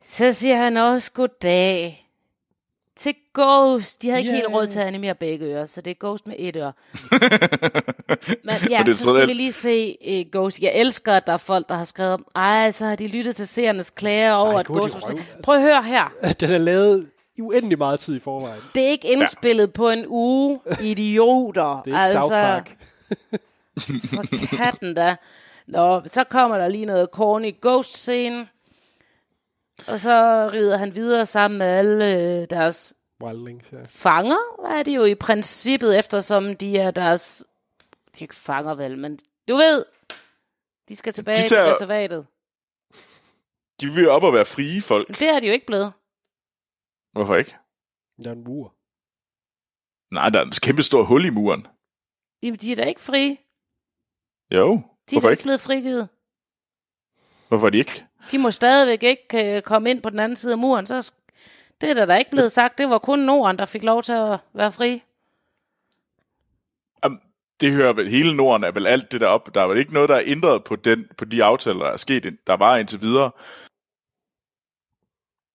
[0.04, 2.07] Så siger han også goddag
[2.98, 4.02] til Ghost.
[4.02, 4.36] De havde ikke Yay.
[4.36, 6.72] helt råd til at animere begge ører, så det er Ghost med et øre.
[8.44, 10.60] Men ja, så skal vi lige se uh, Ghost.
[10.62, 13.48] Jeg elsker, at der er folk, der har skrevet, ej, så har de lyttet til
[13.48, 14.94] seernes klager over, Ej, at Ghost...
[14.94, 15.42] røv, Røv, altså.
[15.44, 16.12] Prøv at høre her.
[16.40, 18.60] Den er lavet i uendelig meget tid i forvejen.
[18.74, 19.72] Det er ikke indspillet ja.
[19.74, 21.82] på en uge, idioter.
[21.84, 22.76] Det er ikke altså, South Park.
[24.10, 25.16] For katten da.
[25.66, 28.46] Nå, så kommer der lige noget corny ghost-scene.
[29.88, 33.78] Og så rider han videre sammen med alle øh, deres Wildlings, ja.
[33.88, 37.46] fanger, er de jo i princippet, eftersom de er deres...
[38.14, 39.18] De er ikke fanger vel, men
[39.48, 39.84] du ved,
[40.88, 42.26] de skal tilbage De tager- til reservatet.
[43.80, 45.09] De vil op og være frie folk.
[45.09, 45.92] Men det er de jo ikke blevet.
[47.12, 47.56] Hvorfor ikke?
[48.22, 48.74] Der er en mur.
[50.14, 51.66] Nej, der er en kæmpe stor hul i muren.
[52.42, 53.36] Jamen, de er da ikke frie.
[54.50, 54.82] Jo, De er
[55.12, 55.42] hvorfor da ikke ikke?
[55.42, 56.09] blevet frigivet.
[57.48, 58.06] Hvorfor er de ikke?
[58.30, 60.86] De må stadigvæk ikke øh, komme ind på den anden side af muren.
[60.86, 61.12] Så
[61.80, 62.78] det er der, der ikke blevet sagt.
[62.78, 65.02] Det var kun Norden, der fik lov til at være fri.
[67.04, 67.20] Jamen,
[67.60, 69.54] det hører vel, hele Norden er vel alt det der op.
[69.54, 71.96] Der er vel ikke noget, der er ændret på, den, på de aftaler, der er
[71.96, 72.36] sket.
[72.46, 73.30] Der var indtil videre.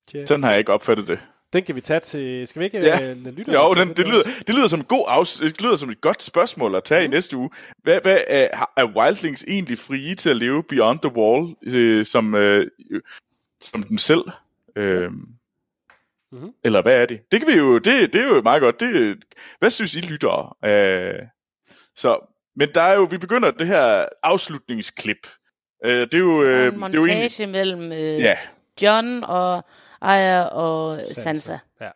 [0.07, 0.27] Tjek.
[0.27, 1.19] Sådan har jeg ikke opfattet det.
[1.53, 2.47] Den kan vi tage til...
[2.47, 2.99] Skal vi ikke Ja.
[2.99, 3.13] ja.
[3.13, 3.51] lade lytte?
[3.51, 6.23] Jo, den, det, lyder, det, lyder som en god afs, det lyder som et godt
[6.23, 7.49] spørgsmål at tage i næste uge.
[7.83, 8.47] Hvad, hvad er,
[8.77, 12.67] er Wildlings egentlig frie til at leve beyond the wall, øh, som, øh,
[13.61, 14.23] som dem selv?
[14.75, 15.11] Øh,
[16.31, 16.51] Mhm.
[16.63, 17.31] Eller hvad er det?
[17.31, 18.79] Det kan vi jo, det, det er jo meget godt.
[18.79, 19.17] Det,
[19.59, 20.53] hvad synes I lyttere?
[20.65, 21.19] Øh,
[21.95, 22.19] så,
[22.55, 25.27] men der er jo, vi begynder det her afslutningsklip.
[25.85, 28.19] Øh, det er jo, Der er øh, en det er jo montage egentlig, mellem øh,
[28.19, 28.37] ja,
[28.81, 29.65] John og
[30.03, 31.21] Aya og Sansa.
[31.21, 31.57] Sansa.
[31.81, 31.89] Ja.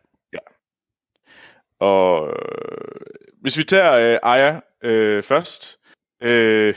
[1.80, 3.00] Og øh,
[3.40, 5.78] hvis vi tager øh, Aya øh, først,
[6.22, 6.74] øh,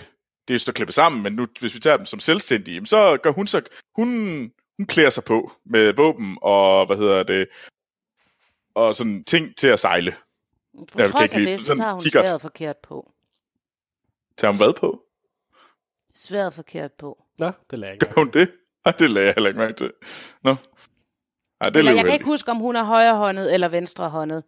[0.47, 3.17] det er jo så klippet sammen, men nu, hvis vi tager dem som selvstændige, så
[3.23, 3.61] gør hun så,
[3.95, 4.07] hun,
[4.77, 7.47] hun klæder sig på med våben og, hvad hedder det,
[8.75, 10.15] og sådan ting til at sejle.
[10.97, 12.25] Trods ikke af lide- det, så sådan tager hun kikkert.
[12.29, 13.11] sværet forkert på.
[14.37, 15.03] Tager hun hvad på?
[16.15, 17.25] Sværet forkert på.
[17.37, 18.05] Nå, det lader jeg ikke.
[18.05, 18.51] Gør hun det?
[18.85, 19.91] Ej, det lagde jeg heller ikke mærke til.
[20.43, 20.55] Nå.
[21.61, 24.43] Ej, det er Eller, jeg kan ikke huske, om hun er højrehåndet eller venstrehåndet.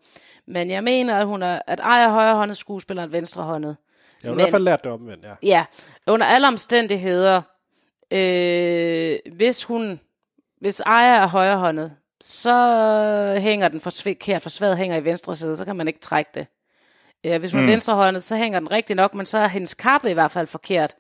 [0.48, 3.76] Men jeg mener, at hun er, at Aya er højrehåndet skuespiller end venstrehåndet.
[4.24, 5.34] Jeg har i hvert fald lært det omvendt, ja.
[5.44, 5.66] Ja,
[6.08, 7.42] under alle omstændigheder,
[8.12, 10.00] øh, hvis hun,
[10.62, 15.58] hvis Aya er højrehåndet, så hænger den for forkert, for sværet hænger i venstre side,
[15.58, 16.48] så kan man ikke trække det.
[17.24, 17.68] Øh, hvis hun mm.
[17.68, 20.48] er venstrehåndet, så hænger den rigtig nok, men så er hendes kappe i hvert fald
[20.48, 20.96] forkert.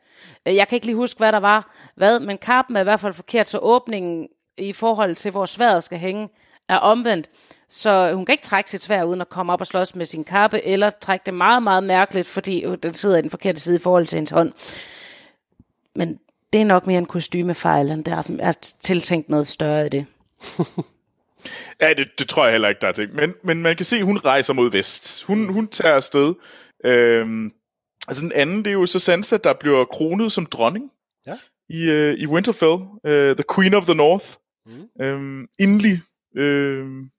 [0.47, 2.99] Øh, jeg kan ikke lige huske, hvad der var, hvad, men kappen er i hvert
[2.99, 4.27] fald forkert, så åbningen
[4.57, 6.29] i forhold til, hvor sværet skal hænge,
[6.69, 7.29] er omvendt.
[7.69, 10.23] Så hun kan ikke trække sit svær uden at komme op og slås med sin
[10.23, 13.75] kappe, eller trække det meget, meget mærkeligt, fordi øh, den sidder i den forkerte side
[13.75, 14.51] i forhold til hendes hånd.
[15.95, 16.19] Men
[16.53, 18.51] det er nok mere en kostymefejl, end der er
[18.81, 20.05] tiltænkt noget større i det.
[21.81, 23.15] Ja, det, det tror jeg heller ikke, der er ting.
[23.15, 25.23] Men, men man kan se, at hun rejser mod vest.
[25.23, 26.33] Hun, hun tager afsted.
[26.85, 27.51] Øhm,
[28.07, 30.91] altså den anden, det er jo så Sansa, der bliver kronet som dronning
[31.27, 31.33] Ja.
[31.69, 32.77] i, øh, i Winterfell.
[33.05, 34.25] Øh, the Queen of the North.
[34.65, 35.03] Mm.
[35.05, 36.01] Øhm, endelig.
[36.35, 37.09] Øhm,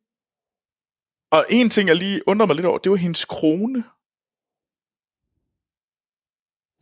[1.31, 3.85] og en ting, jeg lige undrer mig lidt over, det var hendes krone.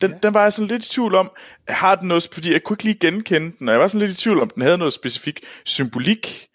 [0.01, 0.19] Den, ja.
[0.23, 1.31] den var jeg sådan lidt i tvivl om.
[1.67, 4.19] Har den noget, fordi jeg kunne ikke lige genkende den, og jeg var sådan lidt
[4.19, 6.47] i tvivl om, den havde noget specifik symbolik,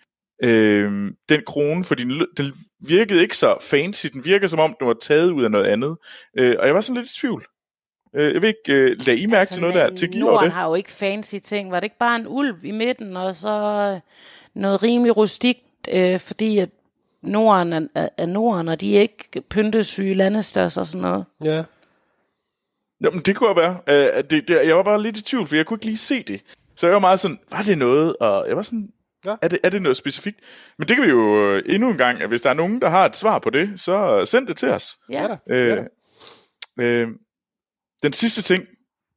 [0.42, 2.54] øh, den krone, fordi den, den
[2.88, 5.96] virkede ikke så fancy, den virkede som om, den var taget ud af noget andet,
[6.38, 7.46] øh, og jeg var sådan lidt i tvivl.
[8.14, 10.52] Øh, jeg vil ikke øh, lade I mærke altså, til noget der, til Norden det.
[10.52, 11.70] har jo ikke fancy ting.
[11.70, 13.48] Var det ikke bare en ulv i midten, og så
[13.94, 14.00] øh,
[14.54, 16.68] noget rimelig rustikt, øh, fordi at
[17.22, 21.24] Norden er, er, er Norden, og de er ikke pyntesyge landestørs og sådan noget.
[21.44, 21.64] Ja.
[23.00, 23.78] Jamen, det kunne være.
[23.88, 25.96] Øh, at det, det, jeg var bare lidt i tvivl, for jeg kunne ikke lige
[25.96, 26.42] se det.
[26.76, 28.16] Så jeg var meget sådan, var det noget?
[28.16, 28.92] Og jeg var sådan,
[29.24, 29.34] Ja.
[29.42, 30.40] er, det, er det noget specifikt?
[30.78, 32.88] Men det kan vi jo øh, endnu en gang, at hvis der er nogen, der
[32.88, 34.96] har et svar på det, så send det til os.
[35.10, 35.36] Ja, Ja da.
[35.54, 35.84] Øh, Ja da.
[36.82, 37.08] øh,
[38.02, 38.66] den sidste ting,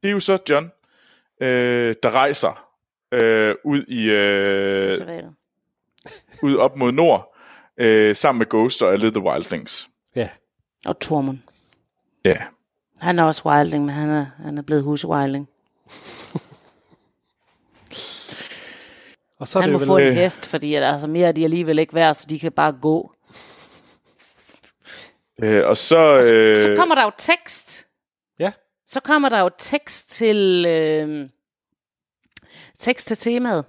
[0.03, 0.71] det er jo så John,
[1.41, 2.67] øh, der rejser
[3.11, 4.93] øh, ud i øh,
[6.43, 7.35] ud op mod nord,
[7.77, 9.89] øh, sammen med Ghost og alle The Wildlings.
[10.15, 10.29] Ja.
[10.85, 11.37] Og Tormund.
[12.25, 12.37] Ja.
[12.99, 15.49] Han er også wildling, men han er, han er blevet huswildling.
[19.39, 19.87] Og så er Han det må vel...
[19.87, 22.39] få en øh, hest, fordi at, altså, mere er de alligevel ikke værd, så de
[22.39, 23.13] kan bare gå.
[25.43, 26.31] Øh, og så...
[26.33, 27.87] Øh, Så kommer der jo tekst.
[28.39, 28.51] Ja.
[28.91, 30.65] Så kommer der jo tekst til...
[30.67, 31.29] Øh,
[32.77, 33.65] tekst til temaet.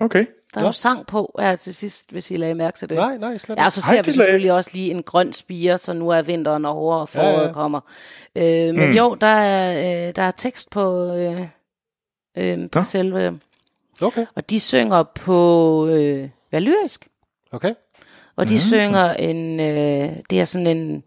[0.00, 0.26] Okay.
[0.54, 2.96] Der er jo sang på her til sidst, hvis I lagde mærke til det.
[2.98, 3.70] Nej, nej, slet Ja, og ikke.
[3.74, 6.22] så Ej, ser vi det lagde- selvfølgelig også lige en grøn spire, så nu er
[6.22, 7.46] vinteren over, og foråret Ja, ja, ja.
[7.46, 7.52] ja.
[7.52, 7.80] kommer.
[8.36, 8.96] Øh, men mm.
[8.96, 11.46] jo, der er, øh, der er tekst på, øh,
[12.36, 12.84] øh, på Nå.
[12.84, 13.40] selve...
[14.02, 17.08] Okay, Og de synger på øh, valyrisk.
[17.52, 17.74] okay.
[18.36, 18.58] Og de mm.
[18.60, 21.04] synger en, øh, det er sådan en,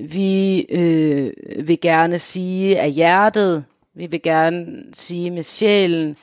[0.00, 1.32] vi øh,
[1.68, 6.16] vil gerne sige af hjertet, vi vil gerne sige med sjælen,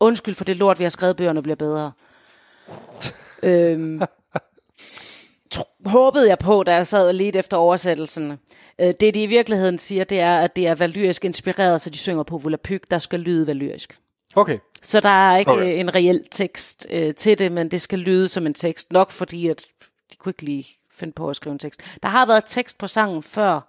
[0.00, 1.92] undskyld for det lort, vi har skrevet, bøgerne bliver bedre.
[3.42, 4.00] øhm,
[5.50, 8.32] tro- håbede jeg på, da jeg sad og lidt efter oversættelsen.
[8.78, 11.98] Øh, det, de i virkeligheden siger, det er, at det er valyrisk inspireret, så de
[11.98, 13.98] synger på volapyk, der skal lyde valyrisk.
[14.36, 14.58] Okay.
[14.82, 15.62] Så der er ikke Okay.
[15.62, 15.80] okay.
[15.80, 18.92] en reel tekst øh, til det, men det skal lyde som en tekst.
[18.92, 19.62] Nok fordi, at
[20.12, 21.82] de kunne ikke lige finde på at skrive en tekst.
[22.02, 23.60] Der har været tekst på sangen før,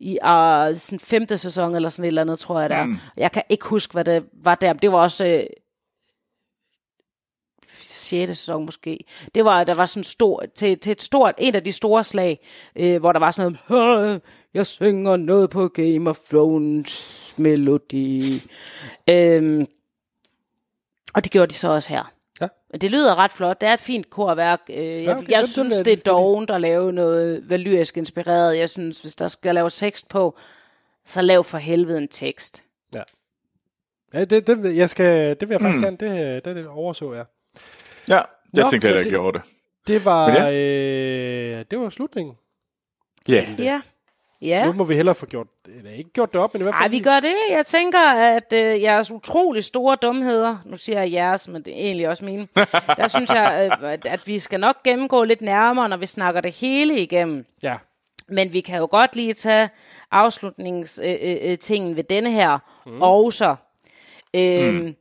[0.00, 2.84] i uh, sådan femte sæson eller sådan et eller andet, tror jeg det er.
[2.84, 2.96] Mm.
[3.16, 4.72] Jeg kan ikke huske, hvad det var der.
[4.72, 5.44] Det var også øh,
[7.68, 9.04] sjette sæson måske.
[9.34, 12.46] Det var, der var sådan stor, til, til et stort, en af de store slag,
[12.76, 14.18] øh, hvor der var sådan noget, "Hør,
[14.54, 18.40] jeg synger noget på Game of Thrones melodi.
[19.08, 19.66] øhm,
[21.14, 22.12] og det gjorde de så også her.
[22.42, 22.78] Ja.
[22.78, 23.60] Det lyder ret flot.
[23.60, 24.60] Det er et fint korværk.
[24.70, 27.96] Øh, jeg, okay, jeg det- det synes, jeg- det er dovent at lave noget valyrisk
[27.96, 28.58] inspireret.
[28.58, 30.36] Jeg synes, hvis der skal laves tekst på,
[31.06, 32.62] så lav for helvede en tekst.
[32.94, 33.02] Ja.
[34.14, 35.98] Ja, det, det, vil- jeg skal, det vil jeg faktisk mm.
[35.98, 37.24] gerne, det, det, det overså jeg.
[38.08, 39.46] Ja, jeg Nå, tænkte heller ikke, jeg gjorde det.
[39.86, 42.34] Det var, Men øh, det var slutningen.
[43.28, 43.46] Ja.
[43.58, 43.64] det.
[43.64, 43.80] Ja.
[44.42, 44.66] Ja.
[44.66, 45.46] Nu må vi hellere få gjort,
[45.78, 46.82] eller ikke gjort det op, men i hvert fald...
[46.82, 47.34] Ej, vi gør det.
[47.50, 51.76] Jeg tænker, at øh, jeres utrolig store dumheder, nu siger jeg jeres, men det er
[51.78, 52.48] egentlig også mine,
[52.96, 56.40] der synes jeg, øh, at, at vi skal nok gennemgå lidt nærmere, når vi snakker
[56.40, 57.44] det hele igennem.
[57.62, 57.76] Ja,
[58.28, 59.68] Men vi kan jo godt lige tage
[60.10, 63.02] afslutningstingen øh, øh, tingen ved denne her mm.
[63.02, 63.54] også
[64.34, 64.94] øh, mm.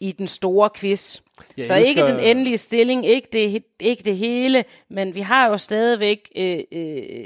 [0.00, 1.20] i den store quiz.
[1.56, 5.48] Jeg Så elsker- ikke den endelige stilling, ikke det, ikke det hele, men vi har
[5.50, 7.24] jo stadigvæk øh, øh, øh,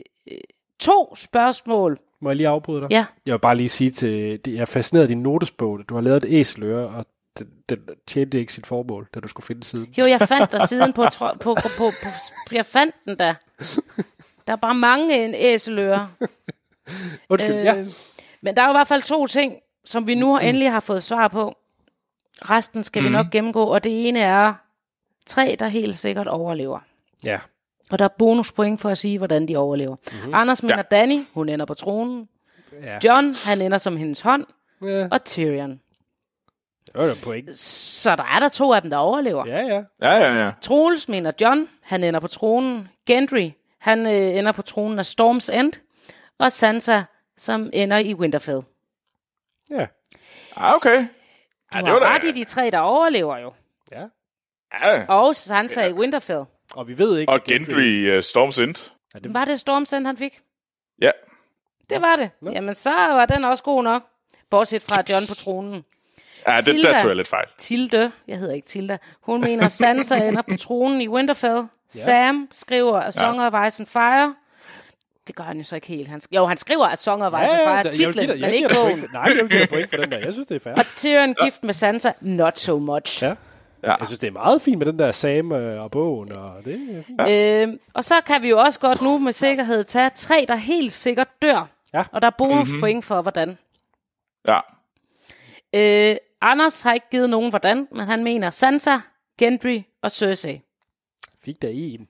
[0.81, 1.99] to spørgsmål.
[2.21, 2.89] må jeg lige afbryde dig?
[2.91, 3.07] Ja.
[3.27, 5.81] Jeg vil bare lige sige til, det- jeg er fascineret af din notesbog.
[5.89, 7.05] Du har lavet et æseløre, og
[7.39, 9.87] den, den tjente ikke sit formål, da du skulle finde siden.
[9.99, 11.85] Jo, jeg fandt der siden på, tro- på, på, på,
[12.49, 13.35] på, jeg fandt den da.
[14.47, 16.11] Der er bare mange en æseløre.
[17.31, 17.85] Undskyld, øh, ja.
[18.41, 21.03] Men der er jo i hvert fald to ting, som vi nu endelig har fået
[21.03, 21.55] svar på.
[22.43, 23.07] Resten skal mm.
[23.09, 24.55] vi nok gennemgå, og det ene er
[25.27, 26.79] tre, der helt sikkert overlever.
[27.25, 27.39] Ja.
[27.91, 29.97] Og der er bonuspoint for at sige, hvordan de overlever.
[30.13, 30.35] Mm-hmm.
[30.35, 30.83] Anders mener ja.
[30.83, 32.29] Danny, hun ender på tronen.
[32.83, 32.99] ja.
[33.05, 34.47] John, han ender som hendes hånd.
[34.83, 35.09] ja.
[35.11, 35.71] Og Tyrion.
[36.87, 37.59] Det var da point.
[37.59, 39.47] Så der er der to af dem, der overlever.
[39.47, 39.83] Ja, ja.
[40.03, 40.51] Ja, ja, ja.
[40.63, 42.89] Troels mener John, han ender på tronen.
[43.07, 43.51] Gendry,
[43.81, 45.73] han øh, ender på tronen af Storm's End.
[46.39, 47.03] Og Sansa,
[47.37, 48.61] som ender i Winterfell.
[49.71, 49.87] Ja.
[50.57, 51.07] Ah, okay.
[51.75, 52.15] Ja, Du det var har da...
[52.15, 53.53] ret i de tre, der overlever jo.
[53.93, 54.05] ja.
[54.85, 55.05] Ja.
[55.09, 55.89] Og Sansa ja.
[55.89, 56.45] i Winterfell.
[56.75, 57.33] Og vi ved ikke...
[57.33, 58.91] Og Gendry- Gendry uh, Storms End.
[59.15, 60.41] Ja, det, Var det Storm's End, han fik?
[61.03, 61.11] Ja.
[61.91, 62.31] Det var det.
[62.53, 64.03] Jamen, så var den også god nok.
[64.51, 65.85] Bortset fra John på tronen.
[66.47, 66.89] Ja, det, Tilda.
[66.89, 67.47] der tog jeg lidt fejl.
[67.59, 71.55] Tilde, jeg hedder ikke Tilda, hun mener, Sansa ender på tronen i Winterfell.
[71.57, 71.65] Ja.
[72.01, 74.35] Sam skriver A Song of Ice and Fire.
[75.27, 76.09] Det gør han jo så ikke helt.
[76.09, 78.39] Han sk- jo, han skriver A Song of Ice and Fire, give titlen, jeg men
[78.39, 78.91] giver ikke bogen.
[78.99, 79.13] point.
[79.13, 80.19] Nej, jeg vil give dig point for den der.
[80.19, 80.75] Jeg synes, det er fair.
[80.75, 83.23] Og Tyrion gift med Sansa, not so much.
[83.23, 83.35] Ja.
[83.83, 83.95] Ja.
[83.95, 86.99] Jeg synes, det er meget fint med den der Sam øh, og bogen, og det
[86.99, 87.21] er fint.
[87.29, 90.93] Øh, og så kan vi jo også godt nu med sikkerhed tage tre, der helt
[90.93, 91.69] sikkert dør.
[91.95, 92.05] Ja.
[92.13, 93.03] Og der er bonuspoint mm-hmm.
[93.03, 93.59] for, hvordan.
[94.49, 94.59] Ja.
[95.75, 98.97] Øh, Anders har ikke givet nogen hvordan, men han mener Sansa,
[99.39, 100.61] Gendry og Cersei.
[101.45, 102.09] Fik der en.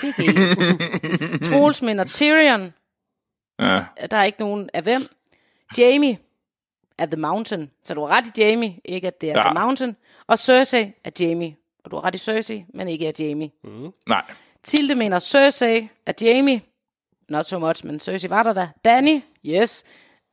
[0.00, 0.34] Fik en.
[1.50, 2.74] Troels mener Tyrion.
[3.60, 3.84] ja.
[4.10, 5.06] Der er ikke nogen af hvem.
[5.78, 6.18] Jamie
[6.98, 7.70] er The Mountain.
[7.84, 9.44] Så du har ret i Jamie, ikke at det er Ja.
[9.44, 9.96] The Mountain.
[10.28, 11.56] Og Cersei er Jamie.
[11.84, 13.50] Og du har ret i Cersei, men ikke er Jamie.
[14.06, 14.24] Nej.
[14.62, 16.60] Tilde mener Cersei er Jamie.
[17.28, 18.68] Not so much, men Cersei var der da.
[18.84, 19.84] Danny, yes.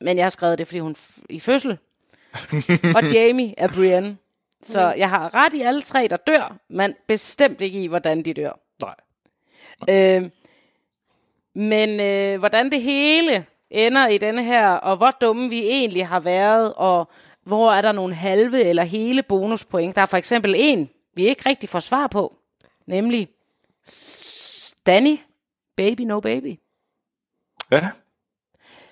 [0.02, 1.78] Men jeg har skrevet det, fordi hun f- i fødsel.
[2.96, 4.18] og Jamie er Brienne.
[4.62, 8.34] Så jeg har ret i alle tre, der dør, men bestemt ikke i, hvordan de
[8.34, 8.60] dør.
[8.82, 8.96] Nej.
[9.90, 10.30] Øh,
[11.56, 16.20] men øh, hvordan det hele ender i denne her, og hvor dumme vi egentlig har
[16.20, 17.10] været, og
[17.44, 19.96] hvor er der nogle halve eller hele bonuspoint.
[19.96, 22.36] Der er for eksempel en, vi ikke rigtig får svar på,
[22.88, 23.28] nemlig
[24.86, 25.18] Danny,
[25.76, 26.60] baby no baby.
[27.72, 27.90] Ja.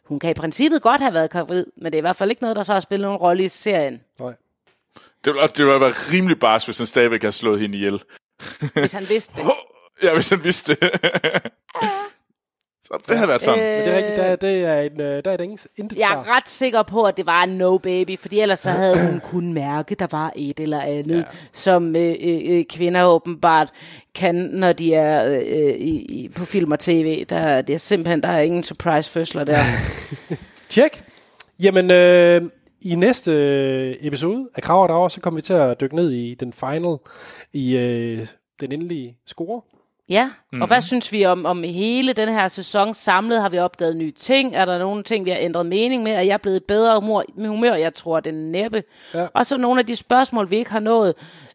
[0.06, 2.42] Hun kan i princippet godt have været gravid, men det er i hvert fald ikke
[2.42, 4.02] noget, der så har spillet nogen rolle i serien.
[4.20, 4.34] Nej.
[5.26, 8.04] Det ville, det ville være rimelig barsk, hvis han stadigvæk havde slået hende ihjel.
[8.74, 9.52] Hvis han vidste det.
[10.04, 10.90] Ja, hvis han vidste det.
[12.92, 13.60] Så det havde været sådan.
[13.60, 15.98] Øh, Men det er rigtigt, der, det er en, øh, der er et ingen, intet
[15.98, 16.22] Jeg svar.
[16.22, 19.20] er ret sikker på, at det var en no baby, fordi ellers så havde hun
[19.32, 21.24] kun mærke, der var et eller andet, ja.
[21.54, 23.70] som øh, øh, øh, kvinder åbenbart
[24.16, 27.26] kan, når de er øh, i, i, på film og tv.
[27.30, 29.58] Der, det er simpelthen, der er ingen surprise fødsler der.
[30.70, 31.04] Tjek.
[31.60, 32.42] Jamen, øh,
[32.82, 36.12] i næste øh, episode af Krav og Drager, så kommer vi til at dykke ned
[36.12, 36.96] i den final,
[37.54, 38.28] i øh,
[38.62, 39.62] den endelige score.
[40.12, 40.62] Ja, mm.
[40.62, 43.42] og hvad synes vi om, om hele den her sæson samlet?
[43.42, 44.56] Har vi opdaget nye ting?
[44.56, 46.12] Er der nogle ting, vi har ændret mening med?
[46.12, 47.74] Er jeg blevet bedre humor, med humør?
[47.74, 48.84] Jeg tror, det er næppe.
[49.14, 49.28] Ja.
[49.34, 51.14] Og så nogle af de spørgsmål, vi ikke har nået.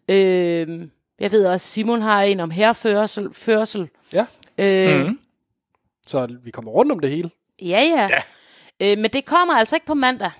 [0.08, 0.88] Øh,
[1.20, 3.28] jeg ved også, Simon har en om herførsel.
[3.34, 3.88] Førsel.
[4.14, 4.26] Ja,
[4.58, 5.18] Øh, Mhm.
[6.06, 7.30] så vi kommer rundt om det hele.
[7.62, 8.08] Ja, ja.
[8.10, 8.18] ja.
[8.92, 10.30] Øh, men det kommer altså ikke på mandag.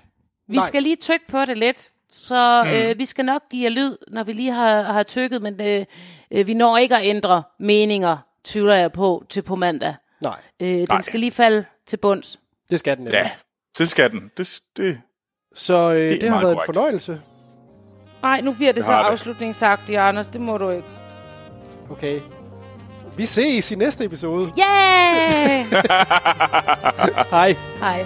[0.47, 0.65] Vi Nej.
[0.65, 1.89] skal lige tykke på det lidt.
[2.11, 5.61] Så øh, vi skal nok give jer lyd, når vi lige har, har tykket, men
[5.61, 5.85] øh,
[6.31, 9.95] øh, vi når ikke at ændre meninger, tvivler jeg på, til på mandag.
[10.23, 11.01] Nej, Øh, den Nej.
[11.01, 12.39] skal lige falde til bunds.
[12.71, 13.17] det skal den nemlig.
[13.23, 13.29] Ja,
[13.77, 14.31] det skal den.
[14.37, 14.97] Det, det,
[15.55, 17.21] Så øh, det, det har været en fornøjelse.
[18.21, 20.27] Nej, nu bliver det, Det så afslutningsagtigt, Anders.
[20.27, 20.87] Det må du ikke.
[21.89, 22.19] Okay.
[23.17, 24.51] Vi ses i næste episode.
[24.59, 25.65] Yeah!
[27.31, 27.55] Hej.
[27.79, 28.05] Hej.